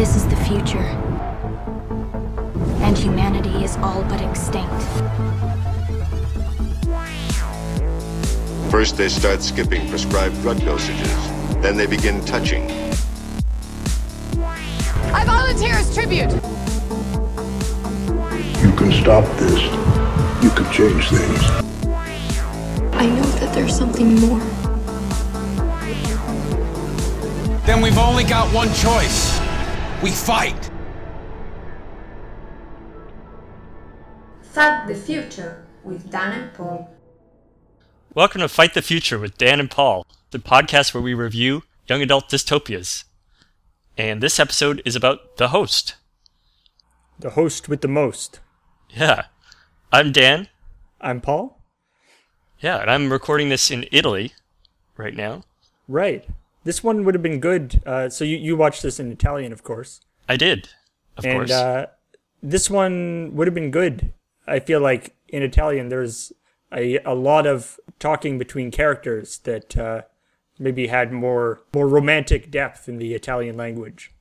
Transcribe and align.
This 0.00 0.16
is 0.16 0.26
the 0.28 0.36
future. 0.36 0.78
And 2.80 2.96
humanity 2.96 3.62
is 3.62 3.76
all 3.82 4.02
but 4.04 4.22
extinct. 4.22 4.82
First, 8.70 8.96
they 8.96 9.10
start 9.10 9.42
skipping 9.42 9.86
prescribed 9.90 10.40
drug 10.40 10.56
dosages. 10.60 11.60
Then 11.60 11.76
they 11.76 11.84
begin 11.84 12.24
touching. 12.24 12.70
I 15.12 15.22
volunteer 15.26 15.74
as 15.74 15.92
tribute. 15.92 16.32
You 18.62 18.72
can 18.78 18.92
stop 18.92 19.26
this. 19.36 19.60
You 20.42 20.48
can 20.48 20.72
change 20.72 21.10
things. 21.10 21.42
I 22.94 23.06
know 23.06 23.30
that 23.40 23.52
there's 23.54 23.76
something 23.76 24.14
more. 24.18 24.40
Then 27.66 27.82
we've 27.82 27.98
only 27.98 28.24
got 28.24 28.50
one 28.54 28.72
choice. 28.72 29.39
We 30.02 30.10
fight. 30.10 30.70
Fight 34.40 34.86
the 34.86 34.94
Future 34.94 35.66
with 35.84 36.10
Dan 36.10 36.40
and 36.40 36.54
Paul. 36.54 36.90
Welcome 38.14 38.40
to 38.40 38.48
Fight 38.48 38.72
the 38.72 38.80
Future 38.80 39.18
with 39.18 39.36
Dan 39.36 39.60
and 39.60 39.70
Paul, 39.70 40.06
the 40.30 40.38
podcast 40.38 40.94
where 40.94 41.02
we 41.02 41.12
review 41.12 41.64
young 41.86 42.00
adult 42.00 42.30
dystopias. 42.30 43.04
And 43.98 44.22
this 44.22 44.40
episode 44.40 44.80
is 44.86 44.96
about 44.96 45.36
The 45.36 45.48
Host. 45.48 45.96
The 47.18 47.30
host 47.30 47.68
with 47.68 47.82
the 47.82 47.88
most. 47.88 48.40
Yeah. 48.88 49.26
I'm 49.92 50.12
Dan. 50.12 50.48
I'm 50.98 51.20
Paul. 51.20 51.60
Yeah, 52.58 52.80
and 52.80 52.90
I'm 52.90 53.12
recording 53.12 53.50
this 53.50 53.70
in 53.70 53.84
Italy 53.92 54.32
right 54.96 55.14
now. 55.14 55.42
Right. 55.86 56.26
This 56.64 56.84
one 56.84 57.04
would 57.04 57.14
have 57.14 57.22
been 57.22 57.40
good. 57.40 57.82
Uh, 57.86 58.08
so 58.08 58.24
you, 58.24 58.36
you 58.36 58.56
watched 58.56 58.82
this 58.82 59.00
in 59.00 59.10
Italian, 59.10 59.52
of 59.52 59.62
course. 59.62 60.00
I 60.28 60.36
did, 60.36 60.68
of 61.16 61.24
and 61.24 61.38
course. 61.38 61.50
uh, 61.50 61.86
this 62.42 62.68
one 62.70 63.30
would 63.34 63.46
have 63.46 63.54
been 63.54 63.70
good. 63.70 64.12
I 64.46 64.60
feel 64.60 64.80
like 64.80 65.14
in 65.28 65.42
Italian 65.42 65.88
there's 65.88 66.32
a, 66.72 66.98
a 66.98 67.14
lot 67.14 67.46
of 67.46 67.78
talking 67.98 68.38
between 68.38 68.70
characters 68.70 69.38
that 69.38 69.76
uh, 69.76 70.02
maybe 70.58 70.86
had 70.88 71.12
more 71.12 71.62
more 71.72 71.88
romantic 71.88 72.50
depth 72.50 72.88
in 72.88 72.98
the 72.98 73.14
Italian 73.14 73.56
language. 73.56 74.12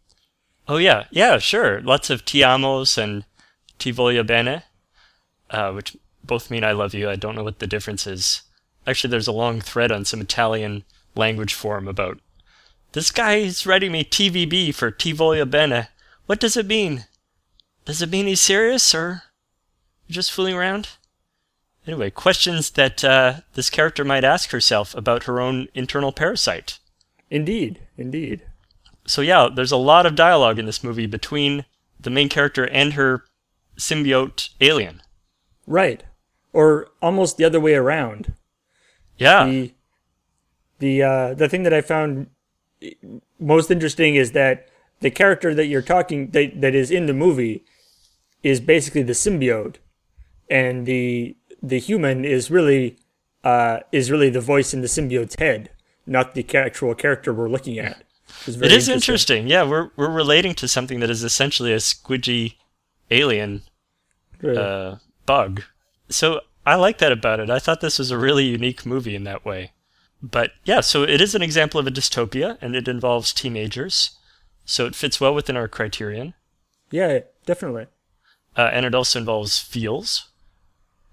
oh, 0.67 0.78
yeah. 0.78 1.06
Yeah, 1.11 1.38
sure. 1.39 1.81
Lots 1.81 2.09
of 2.09 2.25
ti 2.25 2.44
amos 2.44 2.97
and 2.97 3.25
ti 3.80 3.91
voglio 3.91 4.25
bene, 4.25 4.63
uh, 5.50 5.72
which 5.72 5.97
both 6.23 6.50
mean 6.52 6.63
I 6.63 6.72
love 6.73 6.94
you. 6.94 7.09
I 7.09 7.16
don't 7.16 7.35
know 7.35 7.44
what 7.44 7.59
the 7.59 7.67
difference 7.67 8.06
is. 8.08 8.44
Actually, 8.88 9.11
there's 9.11 9.28
a 9.28 9.31
long 9.33 9.61
thread 9.61 9.91
on 9.91 10.06
some 10.06 10.22
Italian 10.22 10.83
language 11.16 11.53
forum 11.53 11.88
about 11.88 12.19
this 12.91 13.11
guy 13.11 13.35
is 13.35 13.65
writing 13.65 13.91
me 13.91 14.03
TVB 14.03 14.73
for 14.73 14.91
ti 14.91 15.13
voglio 15.13 15.49
bene. 15.49 15.89
What 16.25 16.39
does 16.39 16.57
it 16.57 16.65
mean? 16.65 17.05
Does 17.85 18.01
it 18.01 18.09
mean 18.09 18.27
he's 18.27 18.41
serious 18.41 18.93
or 18.93 19.23
just 20.09 20.31
fooling 20.31 20.55
around? 20.55 20.89
Anyway, 21.87 22.09
questions 22.09 22.71
that 22.71 23.03
uh, 23.03 23.41
this 23.53 23.69
character 23.69 24.05
might 24.05 24.23
ask 24.23 24.51
herself 24.51 24.93
about 24.95 25.23
her 25.23 25.39
own 25.39 25.67
internal 25.73 26.11
parasite. 26.11 26.77
Indeed, 27.31 27.79
indeed. 27.97 28.45
So 29.05 29.21
yeah, 29.21 29.49
there's 29.53 29.71
a 29.71 29.77
lot 29.77 30.05
of 30.05 30.15
dialogue 30.15 30.59
in 30.59 30.65
this 30.65 30.83
movie 30.83 31.07
between 31.07 31.65
the 31.99 32.09
main 32.09 32.29
character 32.29 32.67
and 32.67 32.93
her 32.93 33.23
symbiote 33.77 34.49
alien. 34.61 35.01
Right. 35.65 36.03
Or 36.53 36.89
almost 37.01 37.37
the 37.37 37.45
other 37.45 37.59
way 37.59 37.73
around. 37.73 38.33
Yeah. 39.17 39.45
the 39.45 39.73
the 40.79 41.03
uh, 41.03 41.33
the 41.33 41.49
thing 41.49 41.63
that 41.63 41.73
I 41.73 41.81
found 41.81 42.27
most 43.39 43.72
interesting 43.72 44.16
is 44.16 44.31
that 44.33 44.67
the 45.02 45.11
character 45.11 45.53
that 45.53 45.67
you're 45.67 45.81
talking 45.81 46.31
that 46.31 46.59
that 46.61 46.75
is 46.75 46.91
in 46.91 47.05
the 47.05 47.13
movie 47.13 47.63
is 48.44 48.59
basically 48.61 49.02
the 49.03 49.13
symbiote, 49.13 49.75
and 50.49 50.85
the 50.85 51.35
the 51.61 51.80
human 51.80 52.25
is 52.25 52.50
really 52.52 52.97
uh, 53.44 53.79
is 53.91 54.12
really 54.12 54.29
the 54.29 54.41
voice 54.41 54.73
in 54.73 54.81
the 54.81 54.88
symbiote's 54.88 55.35
head, 55.40 55.69
not 56.06 56.34
the 56.35 56.45
actual 56.56 56.95
character 56.95 57.34
we're 57.34 57.50
looking 57.50 57.79
at. 57.79 58.03
is 58.45 58.62
it 58.62 58.72
is 58.72 58.90
interesting. 58.90 59.47
Yeah, 59.47 59.63
we're 59.63 59.90
we're 59.96 60.11
relating 60.11 60.53
to 60.56 60.67
something 60.67 61.00
that 61.00 61.09
is 61.09 61.23
essentially 61.23 61.73
a 61.73 61.78
squidgy 61.78 62.56
alien 63.11 63.63
Right. 64.41 64.56
uh, 64.57 64.96
bug. 65.25 65.63
So 66.09 66.40
I 66.66 66.75
like 66.75 67.00
that 67.00 67.11
about 67.11 67.41
it. 67.41 67.50
I 67.50 67.59
thought 67.59 67.81
this 67.81 68.00
was 68.00 68.09
a 68.11 68.17
really 68.17 68.46
unique 68.46 68.85
movie 68.85 69.16
in 69.16 69.25
that 69.25 69.44
way. 69.44 69.73
But 70.22 70.52
yeah, 70.66 70.81
so 70.81 71.03
it 71.03 71.22
is 71.22 71.34
an 71.35 71.41
example 71.41 71.80
of 71.80 71.88
a 71.88 71.91
dystopia, 71.91 72.57
and 72.62 72.75
it 72.75 72.88
involves 72.88 73.34
teenagers. 73.34 74.12
So 74.66 74.85
it 74.85 74.96
fits 74.96 75.19
well 75.22 75.34
within 75.34 75.57
our 75.57 75.68
criterion. 75.68 76.34
yeah, 76.91 77.19
definitely. 77.46 77.88
uh, 78.58 78.69
and 78.74 78.85
it 78.85 78.94
also 78.94 79.19
involves 79.19 79.59
feels. 79.59 80.29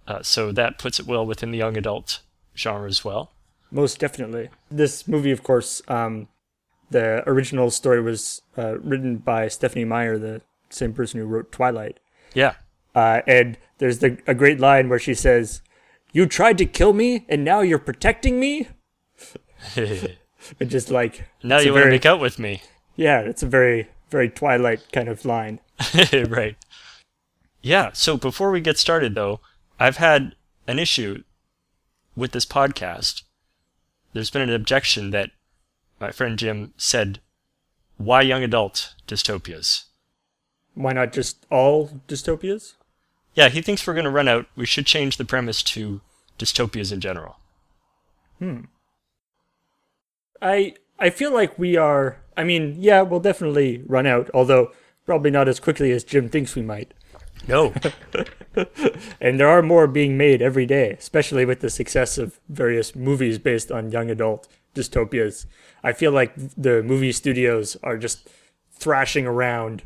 Uh, 0.07 0.23
so 0.23 0.53
that 0.53 0.79
puts 0.79 1.01
it 1.01 1.07
well 1.07 1.25
within 1.27 1.51
the 1.51 1.59
young 1.59 1.77
adult 1.77 2.21
genre 2.57 2.89
as 2.89 3.05
well. 3.05 3.33
Most 3.71 3.99
definitely. 3.99 4.51
This 4.71 5.09
movie, 5.09 5.33
of 5.33 5.43
course, 5.43 5.83
um, 5.89 6.29
the 6.91 7.29
original 7.29 7.71
story 7.71 8.01
was 8.01 8.43
uh, 8.57 8.79
written 8.79 9.17
by 9.17 9.49
Stephanie 9.49 9.85
Meyer, 9.85 10.19
the 10.19 10.43
same 10.71 10.93
person 10.93 11.19
who 11.21 11.27
wrote 11.27 11.51
Twilight. 11.51 11.99
Yeah. 12.35 12.55
Uh, 12.95 13.23
and 13.27 13.59
there's 13.79 13.99
the, 13.99 14.19
a 14.27 14.35
great 14.35 14.61
line 14.61 14.89
where 14.89 14.99
she 14.99 15.15
says, 15.15 15.63
"You 16.13 16.27
tried 16.27 16.59
to 16.59 16.67
kill 16.67 16.93
me, 16.93 17.25
and 17.29 17.45
now 17.45 17.61
you're 17.61 17.79
protecting 17.79 18.39
me." 18.39 18.69
Which 19.75 20.69
just 20.69 20.91
like 20.91 21.29
now 21.43 21.59
you 21.59 21.73
want 21.73 21.85
to 21.85 21.91
make 21.91 22.07
out 22.07 22.21
with 22.21 22.39
me. 22.39 22.63
Yeah, 22.95 23.21
it's 23.21 23.43
a 23.43 23.47
very 23.47 23.89
very 24.11 24.29
Twilight 24.29 24.93
kind 24.93 25.09
of 25.09 25.25
line. 25.25 25.61
right. 26.29 26.57
Yeah, 27.63 27.91
so 27.93 28.17
before 28.17 28.51
we 28.51 28.61
get 28.61 28.79
started 28.79 29.15
though, 29.15 29.41
I've 29.79 29.97
had 29.97 30.35
an 30.67 30.79
issue 30.79 31.25
with 32.15 32.33
this 32.33 32.47
podcast. 32.47 33.23
There's 34.13 34.31
been 34.31 34.43
an 34.43 34.55
objection 34.55 35.11
that 35.11 35.31
my 36.01 36.11
friend 36.11 36.39
Jim 36.39 36.73
said, 36.77 37.21
why 37.99 38.23
young 38.23 38.43
adult 38.43 38.95
dystopias? 39.07 39.85
Why 40.75 40.93
not 40.93 41.13
just 41.13 41.47
all 41.51 42.01
dystopias? 42.07 42.75
Yeah, 43.35 43.49
he 43.49 43.63
thinks 43.63 43.87
we're 43.87 43.95
going 43.95 44.05
to 44.05 44.11
run 44.11 44.29
out. 44.29 44.47
We 44.57 44.67
should 44.67 44.87
change 44.87 45.17
the 45.17 45.25
premise 45.25 45.63
to 45.65 46.01
dystopias 46.39 46.93
in 46.93 47.01
general. 47.01 47.37
Hmm. 48.39 48.61
I 50.41 50.75
I 50.99 51.11
feel 51.11 51.33
like 51.33 51.59
we 51.59 51.77
are. 51.77 52.19
I 52.37 52.45
mean, 52.45 52.77
yeah, 52.79 53.03
we'll 53.03 53.21
definitely 53.21 53.83
run 53.87 54.07
out, 54.07 54.31
although 54.35 54.73
probably 55.05 55.31
not 55.31 55.49
as 55.49 55.61
quickly 55.61 55.93
as 55.93 56.05
Jim 56.05 56.29
thinks 56.29 56.55
we 56.55 56.63
might. 56.63 56.93
No. 57.49 57.73
And 59.21 59.39
there 59.39 59.49
are 59.49 59.63
more 59.63 59.87
being 59.87 60.17
made 60.17 60.41
every 60.41 60.67
day, 60.67 60.93
especially 60.93 61.45
with 61.45 61.61
the 61.61 61.71
success 61.71 62.17
of 62.17 62.41
various 62.49 62.95
movies 62.95 63.39
based 63.39 63.71
on 63.71 63.91
young 63.91 64.11
adult 64.11 64.49
dystopias. 64.75 65.47
I 65.83 65.93
feel 65.93 66.13
like 66.13 66.33
the 66.57 66.83
movie 66.83 67.13
studios 67.13 67.77
are 67.83 67.99
just 67.99 68.29
thrashing 68.73 69.27
around, 69.27 69.83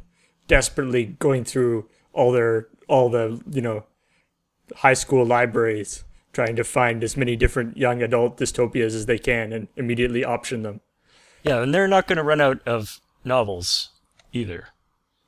desperately 0.46 1.06
going 1.18 1.44
through 1.44 1.88
all 2.12 2.32
their 2.32 2.68
all 2.88 3.08
the 3.08 3.40
you 3.50 3.62
know 3.62 3.84
high 4.76 4.94
school 4.94 5.24
libraries, 5.24 6.04
trying 6.32 6.56
to 6.56 6.64
find 6.64 7.02
as 7.02 7.16
many 7.16 7.36
different 7.36 7.76
young 7.76 8.02
adult 8.02 8.38
dystopias 8.38 8.94
as 8.94 9.06
they 9.06 9.18
can 9.18 9.52
and 9.52 9.68
immediately 9.76 10.24
option 10.24 10.62
them. 10.62 10.80
yeah, 11.42 11.62
and 11.62 11.74
they're 11.74 11.88
not 11.88 12.06
going 12.06 12.18
to 12.18 12.22
run 12.22 12.40
out 12.40 12.60
of 12.66 13.00
novels 13.24 13.90
either. 14.32 14.68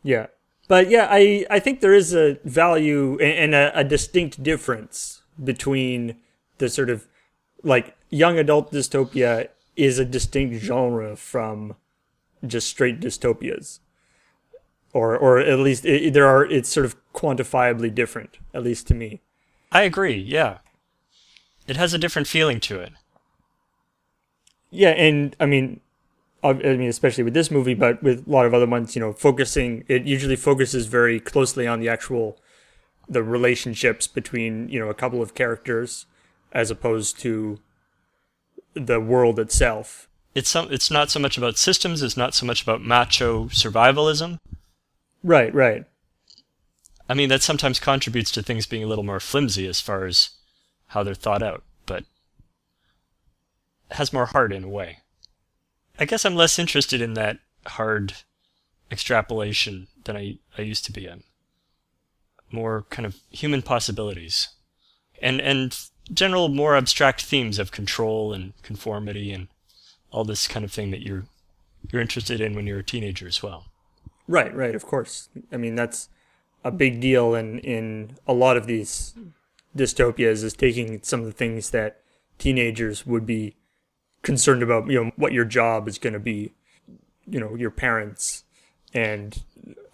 Yeah. 0.03 0.27
But 0.69 0.89
yeah, 0.89 1.09
I, 1.11 1.45
I 1.51 1.59
think 1.59 1.81
there 1.81 1.95
is 1.95 2.15
a 2.15 2.39
value 2.45 3.19
and 3.21 3.55
a, 3.55 3.79
a 3.79 3.85
distinct 3.85 4.43
difference 4.43 5.23
between 5.43 6.17
the 6.59 6.69
sort 6.69 6.89
of 6.89 7.09
like 7.63 7.97
young 8.11 8.39
adult 8.39 8.73
dystopia 8.73 9.49
is 9.77 9.99
a 9.99 10.05
distinct 10.05 10.63
genre 10.63 11.17
from 11.17 11.75
just 12.47 12.69
straight 12.69 13.01
dystopias. 13.01 13.81
Or, 14.93 15.17
or 15.17 15.39
at 15.39 15.59
least 15.59 15.85
it, 15.87 16.13
there 16.13 16.27
are, 16.27 16.45
it's 16.45 16.69
sort 16.69 16.85
of 16.85 16.97
quantifiably 17.15 17.95
different, 17.95 18.39
at 18.53 18.63
least 18.63 18.87
to 18.89 18.95
me. 18.95 19.21
I 19.71 19.83
agree, 19.83 20.17
yeah. 20.17 20.59
It 21.67 21.77
has 21.77 21.95
a 21.95 21.99
different 21.99 22.29
feeling 22.29 22.61
to 22.61 22.81
it. 22.81 22.93
Yeah, 24.71 24.91
and 24.91 25.37
I 25.39 25.47
mean, 25.47 25.81
I 26.43 26.55
mean, 26.55 26.89
especially 26.89 27.25
with 27.25 27.35
this 27.35 27.51
movie, 27.51 27.75
but 27.75 28.03
with 28.03 28.27
a 28.27 28.31
lot 28.31 28.47
of 28.47 28.55
other 28.55 28.67
ones, 28.67 28.97
you 28.97 29.01
know, 29.01 29.13
focusing 29.13 29.85
it 29.87 30.05
usually 30.05 30.37
focuses 30.37 30.87
very 30.87 31.21
closely 31.21 31.67
on 31.67 31.81
the 31.81 31.89
actual 31.89 32.39
the 33.09 33.23
relationships 33.23 34.07
between 34.07 34.69
you 34.69 34.81
know 34.81 34.89
a 34.89 34.95
couple 34.95 35.23
of 35.23 35.35
characters, 35.35 36.07
as 36.53 36.71
opposed 36.71 37.19
to 37.21 37.61
the 38.75 39.01
world 39.01 39.39
itself. 39.39 40.09
It's 40.35 40.49
some 40.49 40.73
it's 40.73 40.91
not 40.91 41.11
so 41.11 41.21
much 41.21 41.39
about 41.39 41.59
systems, 41.59 42.03
it's 42.03 42.17
not 42.17 42.35
so 42.35 42.47
much 42.47 42.63
about 42.63 42.81
macho 42.81 43.45
survivalism. 43.47 44.39
Right, 45.23 45.55
right. 45.55 45.85
I 47.09 47.15
mean 47.15 47.29
that 47.29 47.43
sometimes 47.43 47.79
contributes 47.79 48.31
to 48.33 48.43
things 48.43 48.67
being 48.67 48.83
a 48.83 48.87
little 48.87 49.05
more 49.05 49.21
flimsy 49.21 49.67
as 49.67 49.81
far 49.81 50.07
as 50.07 50.31
how 50.93 51.03
they're 51.03 51.15
thought 51.15 51.43
out, 51.43 51.63
but 51.87 52.05
has 53.93 54.13
more 54.13 54.27
heart 54.27 54.53
in 54.53 54.65
a 54.65 54.69
way. 54.69 54.99
I 55.99 56.05
guess 56.05 56.25
I'm 56.25 56.35
less 56.35 56.59
interested 56.59 57.01
in 57.01 57.15
that 57.15 57.39
hard 57.67 58.15
extrapolation 58.91 59.89
than 60.05 60.17
I, 60.17 60.39
I 60.59 60.63
used 60.63 60.85
to 60.85 60.93
be 60.93 61.07
in. 61.07 61.23
More 62.51 62.85
kind 62.91 63.07
of 63.07 63.17
human 63.31 63.63
possibilities. 63.63 64.49
And 65.21 65.41
and 65.41 65.79
general 66.13 66.49
more 66.49 66.77
abstract 66.77 67.23
themes 67.23 67.59
of 67.59 67.73
control 67.73 68.35
and 68.35 68.53
conformity 68.63 69.33
and 69.33 69.49
all 70.11 70.25
this 70.25 70.47
kind 70.47 70.65
of 70.65 70.73
thing 70.73 70.91
that 70.91 71.03
you're 71.03 71.25
you're 71.91 72.03
interested 72.03 72.41
in 72.41 72.55
when 72.55 72.67
you're 72.67 72.81
a 72.81 72.85
teenager 72.85 73.27
as 73.27 73.43
well. 73.43 73.67
Right, 74.29 74.55
right, 74.55 74.75
of 74.75 74.85
course. 74.85 75.31
I 75.51 75.57
mean, 75.57 75.75
that's 75.75 76.09
a 76.65 76.71
big 76.71 77.01
deal 77.01 77.35
in, 77.35 77.59
in 77.61 78.19
a 78.27 78.33
lot 78.33 78.57
of 78.57 78.67
these 78.67 79.15
dystopias 79.77 80.45
is 80.45 80.55
taking 80.55 81.01
some 81.03 81.21
of 81.21 81.27
the 81.27 81.33
things 81.33 81.71
that 81.71 82.01
teenagers 82.39 83.07
would 83.07 83.27
be 83.27 83.57
concerned 84.23 84.63
about, 84.63 84.89
you 84.89 85.03
know, 85.03 85.11
what 85.17 85.33
your 85.33 85.45
job 85.45 85.89
is 85.89 85.99
going 85.99 86.13
to 86.13 86.21
be, 86.21 86.53
you 87.27 87.41
know, 87.41 87.55
your 87.55 87.71
parents 87.71 88.45
and 88.95 89.43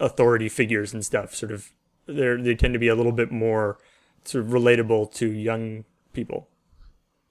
authority 0.00 0.48
figures 0.48 0.92
and 0.92 1.04
stuff. 1.04 1.34
Sort 1.34 1.52
of, 1.52 1.70
they 2.06 2.36
they 2.36 2.54
tend 2.54 2.74
to 2.74 2.80
be 2.80 2.88
a 2.88 2.94
little 2.94 3.12
bit 3.12 3.30
more 3.30 3.78
sort 4.24 4.44
of 4.44 4.50
relatable 4.50 5.12
to 5.14 5.30
young 5.30 5.84
people. 6.12 6.48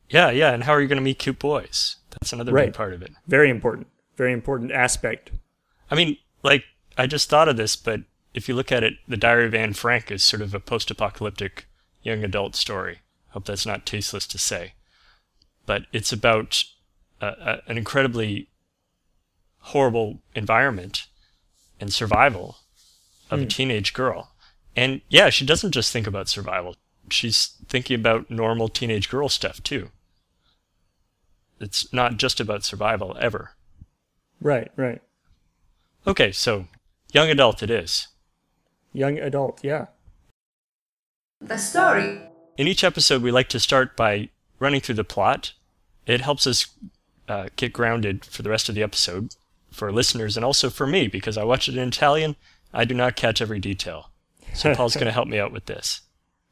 Yeah, 0.09 0.31
yeah. 0.31 0.53
And 0.53 0.63
how 0.63 0.73
are 0.73 0.81
you 0.81 0.88
going 0.88 0.97
to 0.97 1.03
meet 1.03 1.19
cute 1.19 1.39
boys? 1.39 1.97
That's 2.11 2.31
another 2.31 2.53
Right. 2.53 2.67
big 2.67 2.73
part 2.73 2.93
of 2.93 3.01
it. 3.01 3.11
Very 3.27 3.50
important, 3.50 3.88
very 4.15 4.31
important 4.31 4.71
aspect. 4.71 5.31
I 5.91 5.95
mean, 5.95 6.17
like, 6.43 6.63
I 6.97 7.07
just 7.07 7.29
thought 7.29 7.50
of 7.50 7.57
this, 7.57 7.75
but 7.75 8.01
if 8.33 8.47
you 8.47 8.55
look 8.55 8.71
at 8.71 8.83
it, 8.83 8.93
The 9.07 9.17
Diary 9.17 9.45
of 9.45 9.53
Anne 9.53 9.73
Frank 9.73 10.09
is 10.11 10.23
sort 10.23 10.41
of 10.41 10.53
a 10.53 10.59
post 10.59 10.89
apocalyptic 10.89 11.67
young 12.07 12.24
adult 12.24 12.56
story. 12.56 13.00
Hope 13.30 13.45
that's 13.45 13.65
not 13.65 13.86
tasteless 13.86 14.25
to 14.27 14.39
say. 14.39 14.74
But 15.65 15.83
it's 15.92 16.13
about 16.13 16.63
uh, 17.21 17.25
uh, 17.39 17.57
an 17.68 17.77
incredibly 17.77 18.48
horrible 19.59 20.21
environment 20.33 21.07
and 21.80 21.94
survival 21.94 22.57
of 23.30 23.42
a 23.42 23.45
teenage 23.45 23.94
girl. 23.94 24.31
And 24.75 25.01
yeah, 25.09 25.30
she 25.30 25.45
doesn't 25.45 25.74
just 25.74 25.92
think 25.92 26.07
about 26.07 26.30
survival, 26.30 26.77
she's 27.09 27.57
thinking 27.68 28.00
about 28.00 28.31
normal 28.31 28.69
teenage 28.69 29.10
girl 29.10 29.27
stuff 29.27 29.62
too. 29.62 29.89
It's 31.60 31.92
not 31.92 32.18
just 32.18 32.39
about 32.39 32.63
survival 32.63 33.18
ever. 33.19 33.51
Right, 34.39 34.71
right. 34.75 35.01
Okay, 36.06 36.31
so 36.31 36.68
young 37.12 37.30
adult 37.30 37.62
it 37.62 37.69
is. 37.69 38.07
Young 38.94 39.18
adult, 39.18 39.63
yeah. 39.63 39.88
The 41.42 41.57
story. 41.57 42.19
In 42.57 42.68
each 42.68 42.84
episode, 42.84 43.22
we 43.22 43.31
like 43.31 43.50
to 43.50 43.60
start 43.60 43.95
by 43.95 44.30
running 44.60 44.81
through 44.81 44.95
the 44.95 45.04
plot. 45.04 45.54
It 46.06 46.22
helps 46.22 46.48
us 46.48 46.68
uh, 47.28 47.50
get 47.56 47.74
grounded 47.74 48.25
for 48.25 48.42
the 48.42 48.50
rest 48.50 48.69
of 48.69 48.75
the 48.75 48.84
episode 48.84 49.36
for 49.72 49.92
listeners 49.92 50.36
and 50.36 50.45
also 50.45 50.69
for 50.69 50.88
me 50.88 51.07
because 51.07 51.38
I 51.38 51.44
watch 51.44 51.69
it 51.69 51.78
in 51.78 51.88
Italian. 51.88 52.36
I 52.74 52.86
do 52.86 52.95
not 52.95 53.16
catch 53.16 53.42
every 53.42 53.60
detail. 53.60 54.10
So 54.54 54.74
Paul's 54.75 54.95
going 54.95 55.06
to 55.06 55.12
help 55.12 55.28
me 55.28 55.39
out 55.39 55.51
with 55.51 55.66
this. 55.66 56.01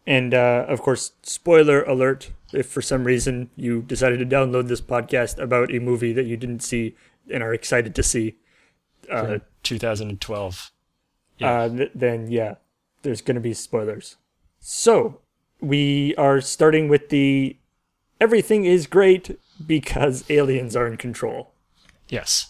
And 0.06 0.34
uh, 0.34 0.66
of 0.68 0.82
course, 0.82 1.14
spoiler 1.24 1.84
alert 1.84 2.32
if 2.54 2.68
for 2.68 2.82
some 2.82 3.06
reason 3.06 3.50
you 3.56 3.82
decided 3.82 4.20
to 4.20 4.26
download 4.26 4.68
this 4.68 4.82
podcast 4.82 5.40
about 5.40 5.74
a 5.74 5.80
movie 5.80 6.14
that 6.14 6.26
you 6.26 6.38
didn't 6.38 6.60
see 6.60 6.96
and 7.32 7.42
are 7.42 7.54
excited 7.54 7.96
to 7.96 8.04
see, 8.04 8.36
uh, 9.12 9.40
2012. 9.64 10.72
Yeah. 11.40 11.52
uh, 11.52 11.70
th- 11.70 11.92
then 11.96 12.30
yeah, 12.30 12.56
there's 13.02 13.22
going 13.22 13.36
to 13.36 13.42
be 13.42 13.54
spoilers. 13.54 14.18
So 14.68 15.20
we 15.62 16.16
are 16.16 16.42
starting 16.42 16.90
with 16.90 17.10
the 17.10 17.56
everything 18.20 18.66
is 18.66 18.88
great 18.88 19.40
because 19.64 20.26
aliens 20.28 20.76
are 20.76 20.88
in 20.88 20.98
control. 20.98 21.52
Yes. 22.10 22.48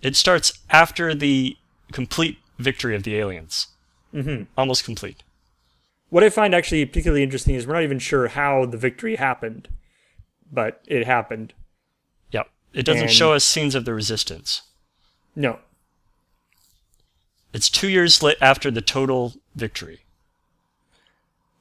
It 0.00 0.14
starts 0.14 0.60
after 0.70 1.12
the 1.12 1.56
complete 1.90 2.38
victory 2.60 2.94
of 2.94 3.02
the 3.02 3.16
aliens. 3.16 3.66
Mm-hmm. 4.14 4.44
Almost 4.56 4.84
complete. 4.84 5.24
What 6.08 6.22
I 6.22 6.30
find 6.30 6.54
actually 6.54 6.86
particularly 6.86 7.24
interesting 7.24 7.56
is 7.56 7.66
we're 7.66 7.74
not 7.74 7.82
even 7.82 7.98
sure 7.98 8.28
how 8.28 8.64
the 8.64 8.76
victory 8.78 9.16
happened, 9.16 9.66
but 10.52 10.82
it 10.86 11.04
happened. 11.04 11.52
Yep. 12.30 12.48
It 12.72 12.84
doesn't 12.86 13.02
And- 13.08 13.12
show 13.12 13.32
us 13.32 13.44
scenes 13.44 13.74
of 13.74 13.84
the 13.84 13.92
resistance. 13.92 14.62
No, 15.34 15.58
It's 17.52 17.68
two 17.68 17.88
years 17.88 18.22
after 18.40 18.70
the 18.70 18.80
total 18.80 19.34
victory. 19.56 20.03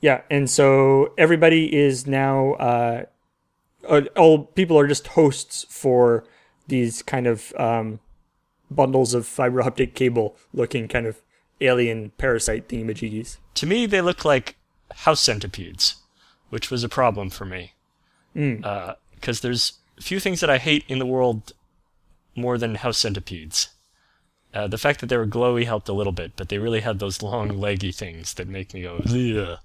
Yeah, 0.03 0.19
and 0.29 0.49
so 0.49 1.13
everybody 1.17 1.73
is 1.73 2.05
now 2.05 2.55
uh, 2.55 3.05
uh, 3.87 4.01
all 4.17 4.43
people 4.47 4.77
are 4.77 4.85
just 4.85 5.07
hosts 5.07 5.65
for 5.69 6.25
these 6.67 7.01
kind 7.01 7.25
of 7.25 7.53
um, 7.57 8.01
bundles 8.69 9.13
of 9.13 9.25
fiber 9.25 9.61
optic 9.61 9.95
cable 9.95 10.35
looking 10.53 10.89
kind 10.89 11.05
of 11.05 11.21
alien 11.61 12.11
parasite 12.17 12.67
thingamajiggies. 12.67 13.37
To 13.53 13.65
me, 13.65 13.85
they 13.85 14.01
look 14.01 14.25
like 14.25 14.57
house 14.93 15.21
centipedes, 15.21 15.95
which 16.49 16.69
was 16.69 16.83
a 16.83 16.89
problem 16.89 17.29
for 17.29 17.45
me. 17.45 17.71
Because 18.33 19.39
there's 19.39 19.79
few 20.01 20.19
things 20.19 20.41
that 20.41 20.49
I 20.49 20.57
hate 20.57 20.83
in 20.89 20.99
the 20.99 21.05
world 21.05 21.53
more 22.35 22.57
than 22.57 22.75
house 22.75 22.97
centipedes. 22.97 23.69
Uh, 24.53 24.67
the 24.67 24.77
fact 24.77 24.99
that 24.99 25.07
they 25.07 25.15
were 25.15 25.25
glowy 25.25 25.63
helped 25.63 25.87
a 25.87 25.93
little 25.93 26.11
bit, 26.11 26.33
but 26.35 26.49
they 26.49 26.57
really 26.57 26.81
had 26.81 26.99
those 26.99 27.23
long, 27.23 27.57
leggy 27.57 27.93
things 27.93 28.33
that 28.33 28.49
make 28.49 28.73
me 28.73 28.81
go, 28.81 28.97
Ugh. 28.97 29.59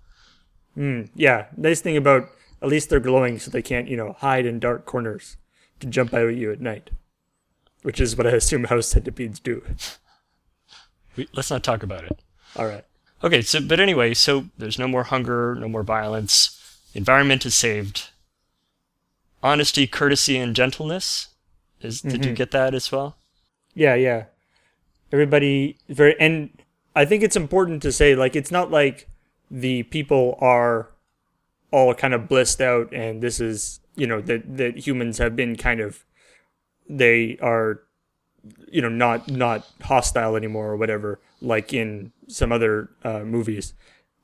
Mm, 0.78 1.10
yeah, 1.14 1.46
nice 1.56 1.80
thing 1.80 1.96
about 1.96 2.30
at 2.62 2.68
least 2.68 2.88
they're 2.88 3.00
glowing 3.00 3.38
so 3.38 3.50
they 3.50 3.62
can't 3.62 3.88
you 3.88 3.96
know 3.96 4.12
hide 4.18 4.46
in 4.46 4.60
dark 4.60 4.86
corners 4.86 5.36
to 5.80 5.86
jump 5.86 6.14
out 6.14 6.28
at 6.28 6.36
you 6.36 6.52
at 6.52 6.60
night, 6.60 6.90
which 7.82 8.00
is 8.00 8.16
what 8.16 8.26
I 8.26 8.30
assume 8.30 8.64
house 8.64 8.86
centipedes 8.86 9.40
do. 9.40 9.64
We, 11.16 11.28
let's 11.34 11.50
not 11.50 11.64
talk 11.64 11.82
about 11.82 12.04
it. 12.04 12.20
All 12.56 12.66
right. 12.66 12.84
Okay, 13.24 13.42
so 13.42 13.60
but 13.60 13.80
anyway, 13.80 14.14
so 14.14 14.46
there's 14.56 14.78
no 14.78 14.86
more 14.86 15.04
hunger, 15.04 15.56
no 15.56 15.68
more 15.68 15.82
violence. 15.82 16.54
The 16.92 16.98
environment 16.98 17.44
is 17.44 17.56
saved. 17.56 18.10
Honesty, 19.42 19.86
courtesy, 19.86 20.38
and 20.38 20.54
gentleness. 20.54 21.28
Is 21.80 22.00
did 22.00 22.12
you 22.12 22.18
mm-hmm. 22.18 22.34
get 22.34 22.52
that 22.52 22.74
as 22.74 22.90
well? 22.92 23.16
Yeah, 23.74 23.94
yeah. 23.94 24.24
Everybody 25.12 25.76
very 25.88 26.18
and 26.20 26.50
I 26.94 27.04
think 27.04 27.22
it's 27.22 27.36
important 27.36 27.82
to 27.82 27.92
say 27.92 28.14
like 28.14 28.36
it's 28.36 28.50
not 28.50 28.70
like 28.70 29.08
the 29.50 29.82
people 29.84 30.36
are 30.40 30.90
all 31.70 31.94
kind 31.94 32.14
of 32.14 32.28
blissed 32.28 32.60
out 32.60 32.92
and 32.92 33.22
this 33.22 33.40
is 33.40 33.80
you 33.94 34.06
know 34.06 34.20
that 34.20 34.56
that 34.56 34.78
humans 34.86 35.18
have 35.18 35.36
been 35.36 35.56
kind 35.56 35.80
of 35.80 36.04
they 36.88 37.36
are 37.42 37.80
you 38.70 38.80
know 38.80 38.88
not 38.88 39.28
not 39.30 39.66
hostile 39.82 40.36
anymore 40.36 40.68
or 40.68 40.76
whatever 40.76 41.20
like 41.40 41.72
in 41.72 42.12
some 42.26 42.52
other 42.52 42.90
uh, 43.04 43.20
movies. 43.20 43.74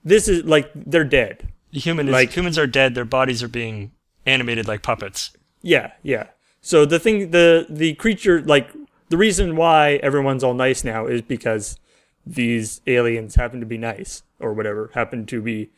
This 0.04 0.28
is 0.28 0.44
like 0.44 0.70
they're 0.74 1.04
dead. 1.04 1.48
The 1.72 1.80
human 1.80 2.08
is, 2.08 2.12
Like- 2.12 2.32
humans 2.32 2.58
are 2.58 2.66
dead. 2.66 2.94
Their 2.94 3.04
bodies 3.04 3.42
are 3.42 3.48
being 3.48 3.92
animated 4.26 4.66
like 4.68 4.82
puppets. 4.82 5.32
Yeah, 5.62 5.92
yeah. 6.02 6.28
So 6.60 6.84
the 6.84 6.98
thing, 6.98 7.30
the 7.30 7.66
the 7.68 7.94
creature, 7.94 8.40
like 8.42 8.70
the 9.10 9.16
reason 9.16 9.56
why 9.56 9.94
everyone's 10.02 10.42
all 10.44 10.54
nice 10.54 10.84
now 10.84 11.06
is 11.06 11.22
because 11.22 11.78
these 12.26 12.80
aliens 12.86 13.34
happen 13.34 13.60
to 13.60 13.66
be 13.66 13.76
nice 13.78 14.22
or 14.44 14.52
whatever, 14.52 14.90
happened 14.94 15.26
to 15.28 15.40
be 15.40 15.70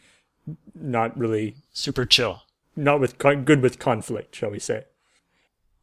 not 0.74 1.16
really 1.16 1.56
Super 1.72 2.04
chill. 2.04 2.42
not 2.74 3.00
with 3.00 3.16
con- 3.18 3.44
good 3.44 3.62
with 3.62 3.78
conflict, 3.78 4.34
shall 4.34 4.50
we 4.50 4.58
say? 4.58 4.84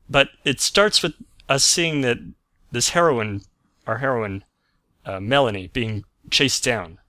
But 0.10 0.30
it 0.44 0.60
starts 0.60 1.02
with 1.02 1.14
us 1.50 1.64
seeing 1.64 2.02
that 2.02 2.18
this 2.72 2.90
heroine, 2.90 3.42
our 3.88 3.98
heroine, 4.00 4.44
uh, 5.06 5.20
Melanie, 5.20 5.68
being 5.68 6.04
chased 6.30 6.64
down. 6.64 7.00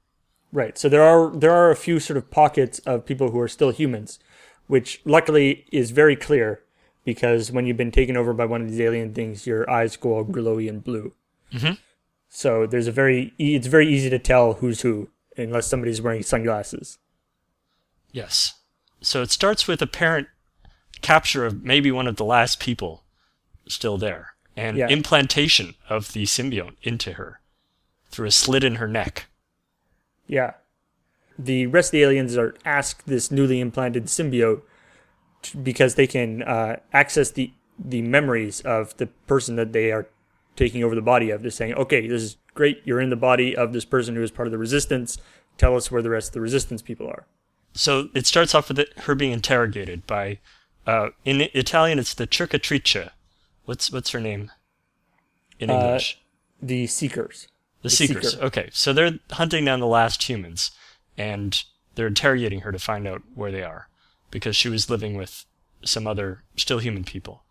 Right. 0.52 0.78
So 0.78 0.88
there 0.88 1.02
are 1.02 1.30
there 1.34 1.52
are 1.52 1.70
a 1.70 1.76
few 1.76 1.98
sort 1.98 2.16
of 2.16 2.30
pockets 2.30 2.78
of 2.80 3.04
people 3.06 3.30
who 3.32 3.40
are 3.40 3.48
still 3.48 3.70
humans, 3.70 4.18
which 4.68 5.00
luckily 5.04 5.66
is 5.72 5.90
very 5.90 6.14
clear 6.16 6.60
because 7.04 7.50
when 7.50 7.66
you've 7.66 7.76
been 7.76 7.90
taken 7.90 8.16
over 8.16 8.32
by 8.32 8.46
one 8.46 8.62
of 8.62 8.70
these 8.70 8.80
alien 8.80 9.12
things, 9.12 9.46
your 9.46 9.68
eyes 9.68 9.96
go 9.96 10.14
all 10.14 10.24
glowy 10.24 10.68
and 10.68 10.82
blue. 10.84 11.12
Mhm. 11.52 11.78
So 12.28 12.66
there's 12.66 12.86
a 12.86 12.92
very 12.92 13.32
e- 13.38 13.54
it's 13.56 13.66
very 13.66 13.88
easy 13.88 14.08
to 14.10 14.18
tell 14.18 14.54
who's 14.54 14.80
who 14.82 15.08
unless 15.36 15.66
somebody's 15.66 16.00
wearing 16.02 16.22
sunglasses. 16.22 16.98
Yes. 18.12 18.54
So 19.00 19.22
it 19.22 19.30
starts 19.30 19.66
with 19.66 19.82
apparent 19.82 20.28
capture 21.02 21.44
of 21.44 21.62
maybe 21.62 21.90
one 21.90 22.06
of 22.06 22.16
the 22.16 22.24
last 22.24 22.60
people 22.60 23.02
still 23.68 23.98
there, 23.98 24.34
and 24.56 24.76
Yeah. 24.76 24.88
implantation 24.88 25.74
of 25.88 26.12
the 26.12 26.24
symbiote 26.24 26.76
into 26.82 27.14
her 27.14 27.40
through 28.10 28.28
a 28.28 28.30
slit 28.30 28.62
in 28.64 28.76
her 28.76 28.88
neck. 28.88 29.26
Yeah. 30.26 30.54
The 31.38 31.66
rest 31.66 31.88
of 31.88 31.92
the 31.92 32.02
aliens 32.04 32.36
are 32.36 32.54
asked 32.64 33.06
this 33.06 33.30
newly 33.30 33.60
implanted 33.60 34.04
symbiote 34.06 34.62
because 35.62 35.96
they 35.96 36.06
can 36.06 36.42
uh, 36.42 36.76
access 36.92 37.30
the 37.30 37.52
the 37.76 38.02
memories 38.02 38.60
of 38.60 38.96
the 38.98 39.06
person 39.26 39.56
that 39.56 39.72
they 39.72 39.90
are 39.90 40.06
taking 40.54 40.84
over 40.84 40.94
the 40.94 41.02
body 41.02 41.30
of. 41.30 41.42
They're 41.42 41.50
saying, 41.50 41.74
"Okay, 41.74 42.06
this 42.06 42.22
is 42.22 42.36
great. 42.54 42.80
You're 42.84 43.00
in 43.00 43.10
the 43.10 43.16
body 43.16 43.56
of 43.56 43.72
this 43.72 43.84
person 43.84 44.14
who 44.14 44.22
is 44.22 44.30
part 44.30 44.48
of 44.48 44.52
the 44.52 44.58
resistance. 44.58 45.18
Tell 45.58 45.76
us 45.76 45.90
where 45.90 46.02
the 46.02 46.10
rest 46.10 46.28
of 46.28 46.34
the 46.34 46.40
resistance 46.40 46.82
people 46.82 47.06
are." 47.06 47.26
So 47.74 48.08
it 48.14 48.26
starts 48.26 48.54
off 48.54 48.68
with 48.68 48.78
it, 48.78 48.96
her 49.00 49.14
being 49.14 49.32
interrogated 49.32 50.06
by, 50.06 50.38
uh, 50.86 51.08
in 51.24 51.40
Italian 51.54 51.98
it's 51.98 52.14
the 52.14 52.26
Cercatrice. 52.26 53.10
What's 53.64 53.90
what's 53.90 54.10
her 54.10 54.20
name? 54.20 54.50
In 55.58 55.70
Uh, 55.70 55.74
English, 55.74 56.18
The 56.62 56.86
seekers. 56.86 57.48
The, 57.82 57.90
Seekers. 57.90 58.32
Seeker. 58.32 58.44
Okay, 58.44 58.70
so 58.72 58.92
they're 58.92 59.18
hunting 59.32 59.64
down 59.64 59.80
the 59.80 59.86
last 59.86 60.22
humans, 60.28 60.70
and 61.18 61.62
they're 61.94 62.06
interrogating 62.06 62.60
her 62.60 62.72
to 62.72 62.78
find 62.78 63.06
out 63.06 63.22
where 63.34 63.52
they 63.52 63.62
are, 63.62 63.88
because 64.30 64.56
she 64.56 64.68
was 64.68 64.88
living 64.88 65.16
with 65.16 65.44
some 65.84 66.06
other 66.06 66.42
still 66.56 66.78
human 66.78 67.04
people. 67.04 67.44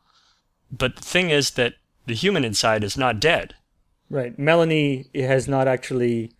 But 0.71 0.95
the 0.95 1.03
thing 1.03 1.29
is 1.29 1.51
that 1.51 1.75
the 2.07 2.15
human 2.15 2.43
inside 2.43 2.83
is 2.83 2.97
not 2.97 3.19
dead. 3.19 3.55
Right. 4.13 4.37
Melanie 4.37 5.07
has 5.15 5.47
not 5.47 5.67
actually, 5.67 6.33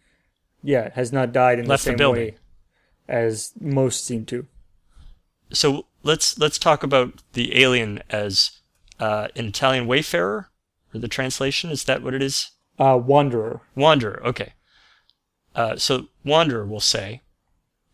yeah, 0.62 0.92
has 0.94 1.12
not 1.12 1.32
died 1.32 1.58
in 1.58 1.66
Left 1.66 1.84
the 1.84 1.90
the 1.90 1.92
same 1.94 1.98
building. 1.98 2.26
way 2.26 2.36
as 3.08 3.52
most 3.60 4.06
seem 4.06 4.28
to. 4.28 4.46
So 5.52 5.88
let's 6.04 6.38
let's 6.38 6.60
talk 6.60 6.84
about 6.84 7.24
the 7.34 7.60
alien 7.60 8.04
as 8.12 8.60
uh, 9.00 9.30
an 9.36 9.48
Italian 9.48 9.88
wayfarer, 9.88 10.52
or 10.94 11.00
the 11.00 11.08
translation 11.08 11.72
is 11.72 11.86
that 11.86 12.04
what 12.04 12.14
it 12.14 12.22
is? 12.22 12.52
Uh, 12.78 13.00
Wanderer. 13.04 13.62
Wanderer. 13.74 14.22
Okay. 14.24 14.54
Uh, 15.56 15.76
so 15.76 16.10
Wanderer, 16.24 16.68
we'll 16.68 16.80
say, 16.80 17.22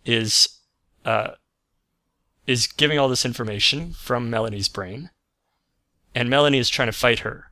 is 0.04 0.60
uh, 1.06 1.32
is 2.46 2.68
giving 2.68 3.00
all 3.00 3.08
this 3.08 3.24
information 3.24 3.94
from 3.94 4.30
Melanie's 4.30 4.68
brain, 4.68 5.10
and 6.14 6.30
Melanie 6.30 6.58
is 6.60 6.70
trying 6.70 6.90
to 6.90 6.92
fight 6.92 7.20
her. 7.20 7.49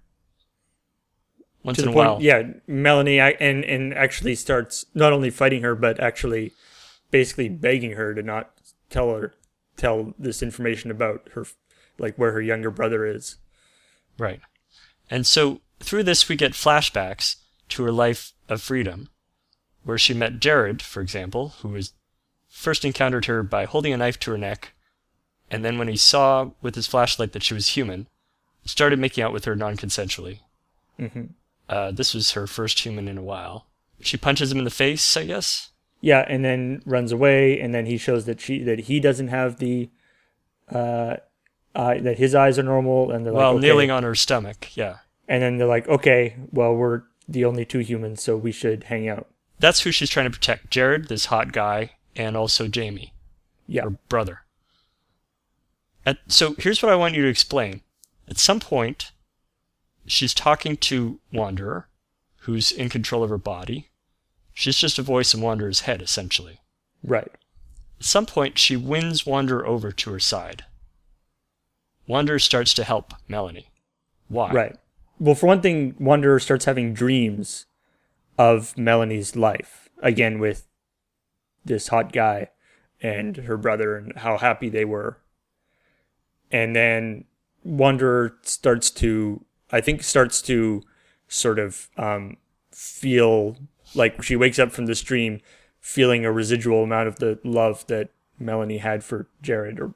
Once 1.63 1.79
in 1.79 1.85
a 1.85 1.87
point, 1.87 1.95
while, 1.95 2.21
yeah, 2.21 2.43
Melanie 2.67 3.19
and 3.19 3.65
and 3.65 3.93
actually 3.93 4.35
starts 4.35 4.85
not 4.93 5.11
only 5.11 5.29
fighting 5.29 5.63
her 5.63 5.75
but 5.75 5.99
actually 5.99 6.53
basically 7.11 7.49
begging 7.49 7.91
her 7.91 8.13
to 8.13 8.21
not 8.21 8.51
tell 8.89 9.09
her 9.13 9.33
tell 9.75 10.13
this 10.17 10.41
information 10.41 10.91
about 10.91 11.27
her 11.33 11.45
like 11.97 12.15
where 12.15 12.31
her 12.31 12.41
younger 12.41 12.71
brother 12.71 13.05
is. 13.05 13.37
Right. 14.17 14.39
And 15.09 15.25
so 15.25 15.61
through 15.79 16.03
this, 16.03 16.27
we 16.27 16.35
get 16.35 16.53
flashbacks 16.53 17.37
to 17.69 17.83
her 17.83 17.91
life 17.91 18.33
of 18.49 18.61
freedom, 18.61 19.09
where 19.83 19.97
she 19.97 20.13
met 20.13 20.39
Jared, 20.39 20.81
for 20.81 21.01
example, 21.01 21.49
who 21.61 21.69
was 21.69 21.93
first 22.47 22.85
encountered 22.85 23.25
her 23.25 23.43
by 23.43 23.65
holding 23.65 23.93
a 23.93 23.97
knife 23.97 24.19
to 24.19 24.31
her 24.31 24.37
neck, 24.37 24.73
and 25.49 25.63
then 25.63 25.77
when 25.77 25.87
he 25.87 25.97
saw 25.97 26.51
with 26.61 26.75
his 26.75 26.87
flashlight 26.87 27.33
that 27.33 27.43
she 27.43 27.53
was 27.53 27.69
human, 27.69 28.07
started 28.65 28.99
making 28.99 29.23
out 29.23 29.33
with 29.33 29.45
her 29.45 29.55
non 29.55 29.77
consensually. 29.77 30.39
Mm-hmm. 30.99 31.25
Uh, 31.69 31.91
this 31.91 32.13
was 32.13 32.31
her 32.31 32.47
first 32.47 32.79
human 32.79 33.07
in 33.07 33.17
a 33.17 33.23
while. 33.23 33.67
She 33.99 34.17
punches 34.17 34.51
him 34.51 34.59
in 34.59 34.63
the 34.63 34.69
face, 34.69 35.17
I 35.17 35.25
guess. 35.25 35.71
Yeah, 36.01 36.23
and 36.27 36.45
then 36.45 36.81
runs 36.85 37.11
away, 37.11 37.59
and 37.59 37.73
then 37.73 37.85
he 37.85 37.97
shows 37.97 38.25
that 38.25 38.39
she 38.39 38.63
that 38.63 38.81
he 38.81 38.99
doesn't 38.99 39.29
have 39.29 39.57
the 39.57 39.89
uh, 40.71 41.17
eye, 41.75 41.99
that 41.99 42.17
his 42.17 42.35
eyes 42.35 42.59
are 42.59 42.63
normal, 42.63 43.11
and 43.11 43.25
they're 43.25 43.33
While 43.33 43.53
like 43.53 43.57
okay. 43.59 43.67
kneeling 43.67 43.91
on 43.91 44.03
her 44.03 44.15
stomach, 44.15 44.77
yeah. 44.77 44.97
and 45.27 45.41
then 45.41 45.57
they're 45.57 45.67
like, 45.67 45.87
okay, 45.87 46.35
well 46.51 46.73
we're 46.75 47.03
the 47.27 47.45
only 47.45 47.65
two 47.65 47.79
humans, 47.79 48.21
so 48.21 48.37
we 48.37 48.51
should 48.51 48.85
hang 48.85 49.09
out. 49.09 49.27
That's 49.59 49.81
who 49.81 49.91
she's 49.91 50.09
trying 50.09 50.27
to 50.27 50.37
protect 50.37 50.69
Jared, 50.69 51.07
this 51.07 51.25
hot 51.25 51.51
guy, 51.51 51.91
and 52.15 52.37
also 52.37 52.67
Jamie. 52.67 53.13
Yeah, 53.65 53.83
her 53.83 53.89
brother. 54.07 54.41
At, 56.05 56.19
so 56.27 56.55
here's 56.57 56.81
what 56.81 56.91
I 56.91 56.95
want 56.95 57.15
you 57.15 57.23
to 57.23 57.27
explain. 57.27 57.81
At 58.29 58.37
some 58.37 58.59
point, 58.59 59.11
she's 60.07 60.33
talking 60.33 60.77
to 60.77 61.19
Wanderer, 61.31 61.87
who's 62.41 62.71
in 62.71 62.89
control 62.89 63.23
of 63.23 63.29
her 63.29 63.37
body. 63.37 63.89
She's 64.53 64.77
just 64.77 64.97
a 64.97 65.03
voice 65.03 65.33
in 65.33 65.41
Wanderer's 65.41 65.81
head, 65.81 66.01
essentially. 66.01 66.61
right. 67.03 67.29
At 67.99 68.05
some 68.05 68.25
point, 68.27 68.59
she 68.59 68.75
wins 68.75 69.25
Wanderer 69.25 69.65
over 69.65 69.91
to 69.91 70.11
her 70.11 70.19
side. 70.19 70.65
Wanderer 72.07 72.37
starts 72.39 72.73
to 72.75 72.83
help 72.83 73.13
Melanie. 73.27 73.71
Why? 74.27 74.51
Right. 74.51 74.75
Well, 75.19 75.33
for 75.33 75.47
one 75.47 75.61
thing, 75.61 75.95
Wanderer 75.99 76.39
starts 76.39 76.65
having 76.65 76.93
dreams 76.93 77.65
of 78.37 78.77
Melanie's 78.77 79.35
life 79.35 79.89
again 80.03 80.37
with 80.37 80.67
this 81.65 81.87
hot 81.87 82.13
guy 82.13 82.49
and 83.01 83.35
her 83.37 83.57
brother 83.57 83.97
and 83.97 84.15
how 84.17 84.37
happy 84.37 84.69
they 84.69 84.85
were. 84.85 85.17
And 86.51 86.75
then 86.75 87.25
Wanderer 87.63 88.37
starts 88.43 88.91
to, 88.91 89.43
I 89.71 89.81
think, 89.81 90.03
starts 90.03 90.41
to 90.43 90.83
sort 91.27 91.59
of 91.59 91.89
um, 91.97 92.37
feel 92.71 93.57
like 93.95 94.21
she 94.23 94.35
wakes 94.35 94.59
up 94.59 94.71
from 94.71 94.85
this 94.85 95.01
dream 95.01 95.41
feeling 95.79 96.25
a 96.25 96.31
residual 96.31 96.83
amount 96.83 97.07
of 97.07 97.17
the 97.17 97.39
love 97.43 97.85
that 97.87 98.09
Melanie 98.39 98.77
had 98.77 99.03
for 99.03 99.27
Jared 99.41 99.79
or 99.79 99.93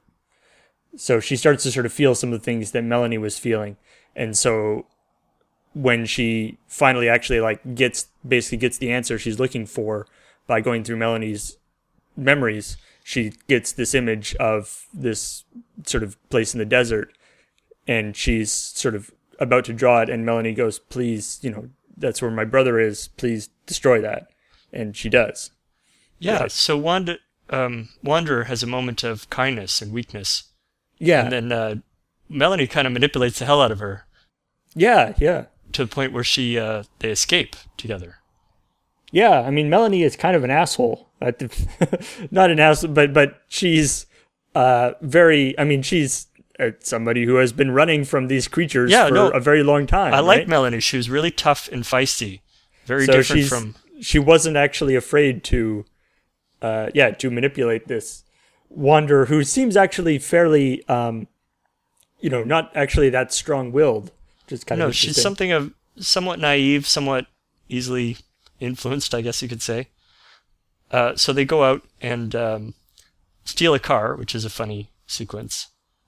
so 0.95 1.19
she 1.19 1.35
starts 1.35 1.63
to 1.63 1.71
sort 1.71 1.85
of 1.85 1.93
feel 1.93 2.15
some 2.15 2.33
of 2.33 2.39
the 2.39 2.43
things 2.43 2.71
that 2.71 2.83
Melanie 2.83 3.17
was 3.17 3.39
feeling. 3.39 3.77
And 4.15 4.37
so 4.37 4.87
when 5.73 6.05
she 6.05 6.57
finally 6.67 7.07
actually 7.07 7.39
like 7.39 7.75
gets 7.75 8.07
basically 8.27 8.57
gets 8.57 8.77
the 8.77 8.91
answer 8.91 9.17
she's 9.17 9.39
looking 9.39 9.65
for 9.65 10.05
by 10.47 10.59
going 10.59 10.83
through 10.83 10.97
Melanie's 10.97 11.57
memories, 12.17 12.75
she 13.03 13.33
gets 13.47 13.71
this 13.71 13.93
image 13.93 14.35
of 14.35 14.87
this 14.93 15.45
sort 15.85 16.03
of 16.03 16.17
place 16.29 16.53
in 16.53 16.59
the 16.59 16.65
desert 16.65 17.15
and 17.87 18.15
she's 18.15 18.51
sort 18.51 18.95
of 18.95 19.11
about 19.41 19.65
to 19.65 19.73
draw 19.73 20.01
it 20.01 20.09
and 20.09 20.25
Melanie 20.25 20.53
goes, 20.53 20.79
"Please, 20.79 21.39
you 21.41 21.49
know, 21.51 21.69
that's 21.97 22.21
where 22.21 22.31
my 22.31 22.45
brother 22.45 22.79
is. 22.79 23.09
Please 23.17 23.49
destroy 23.65 23.99
that." 24.01 24.27
And 24.71 24.95
she 24.95 25.09
does. 25.09 25.51
Yeah, 26.19 26.41
Yeah. 26.43 26.47
so 26.47 26.77
Wander, 26.77 27.17
um, 27.49 27.89
Wanderer 28.03 28.45
has 28.45 28.63
a 28.63 28.67
moment 28.67 29.03
of 29.03 29.29
kindness 29.29 29.81
and 29.81 29.91
weakness. 29.91 30.43
Yeah. 30.99 31.23
And 31.23 31.31
then 31.33 31.51
uh, 31.51 31.75
Melanie 32.29 32.67
kind 32.67 32.87
of 32.87 32.93
manipulates 32.93 33.39
the 33.39 33.45
hell 33.45 33.61
out 33.61 33.71
of 33.71 33.79
her 33.79 34.05
yeah, 34.75 35.13
yeah. 35.17 35.45
to 35.73 35.83
the 35.85 35.93
point 35.93 36.13
where 36.13 36.23
she 36.23 36.57
uh, 36.57 36.83
they 36.99 37.09
escape 37.11 37.55
together. 37.75 38.17
Yeah, 39.11 39.41
I 39.41 39.49
mean 39.51 39.69
Melanie 39.69 40.03
is 40.03 40.15
kind 40.15 40.35
of 40.35 40.43
an 40.43 40.51
asshole. 40.51 41.09
Not 42.31 42.49
an 42.51 42.59
asshole, 42.59 42.91
but 42.93 43.13
but 43.13 43.41
she's 43.49 44.05
uh 44.55 44.93
very. 45.01 45.57
I 45.59 45.63
mean, 45.65 45.81
she's 45.81 46.27
somebody 46.79 47.25
who 47.25 47.35
has 47.35 47.51
been 47.53 47.71
running 47.71 48.05
from 48.05 48.27
these 48.27 48.47
creatures 48.47 48.91
Yeah, 48.91 49.07
for 49.07 49.13
no, 49.13 49.29
a 49.29 49.39
very 49.39 49.63
long 49.63 49.87
time. 49.87 50.13
I 50.13 50.19
like? 50.19 50.47
Melanie. 50.47 50.79
She 50.79 50.97
was 50.97 51.09
really 51.09 51.31
tough 51.31 51.67
and 51.71 51.83
feisty, 51.83 52.41
very 52.85 53.05
So 53.05 53.13
different 53.13 53.45
from. 53.47 53.75
she 54.01 54.19
wasn't 54.19 54.57
actually 54.57 54.95
afraid 54.95 55.43
to, 55.45 55.85
uh, 56.61 56.89
yeah, 56.93 57.11
to 57.11 57.29
manipulate 57.31 57.87
this 57.87 58.23
wanderer 58.69 59.25
who 59.25 59.43
seems 59.43 59.75
actually 59.75 60.17
fairly, 60.19 60.87
um, 60.87 61.27
you 62.19 62.29
know, 62.29 62.43
not 62.43 62.71
actually 62.75 63.09
that 63.09 63.33
strong-willed. 63.33 64.11
Just 64.47 64.67
kind 64.67 64.79
No, 64.79 64.87
of 64.87 64.95
she's 64.95 65.21
something 65.21 65.51
of 65.51 65.73
somewhat 65.97 66.39
naive, 66.39 66.87
somewhat 66.87 67.25
easily 67.69 68.17
influenced, 68.59 69.13
I 69.15 69.21
guess 69.21 69.41
you 69.41 69.47
could 69.49 69.61
say. 69.61 69.87
Uh, 70.91 71.15
so 71.15 71.31
they 71.33 71.45
go 71.45 71.63
out 71.63 71.81
and 72.01 72.35
um, 72.35 72.73
steal 73.45 73.73
a 73.73 73.79
car, 73.79 74.15
which 74.15 74.35
is 74.35 74.43
a 74.45 74.49
funny 74.49 74.89
sequence, 75.07 75.67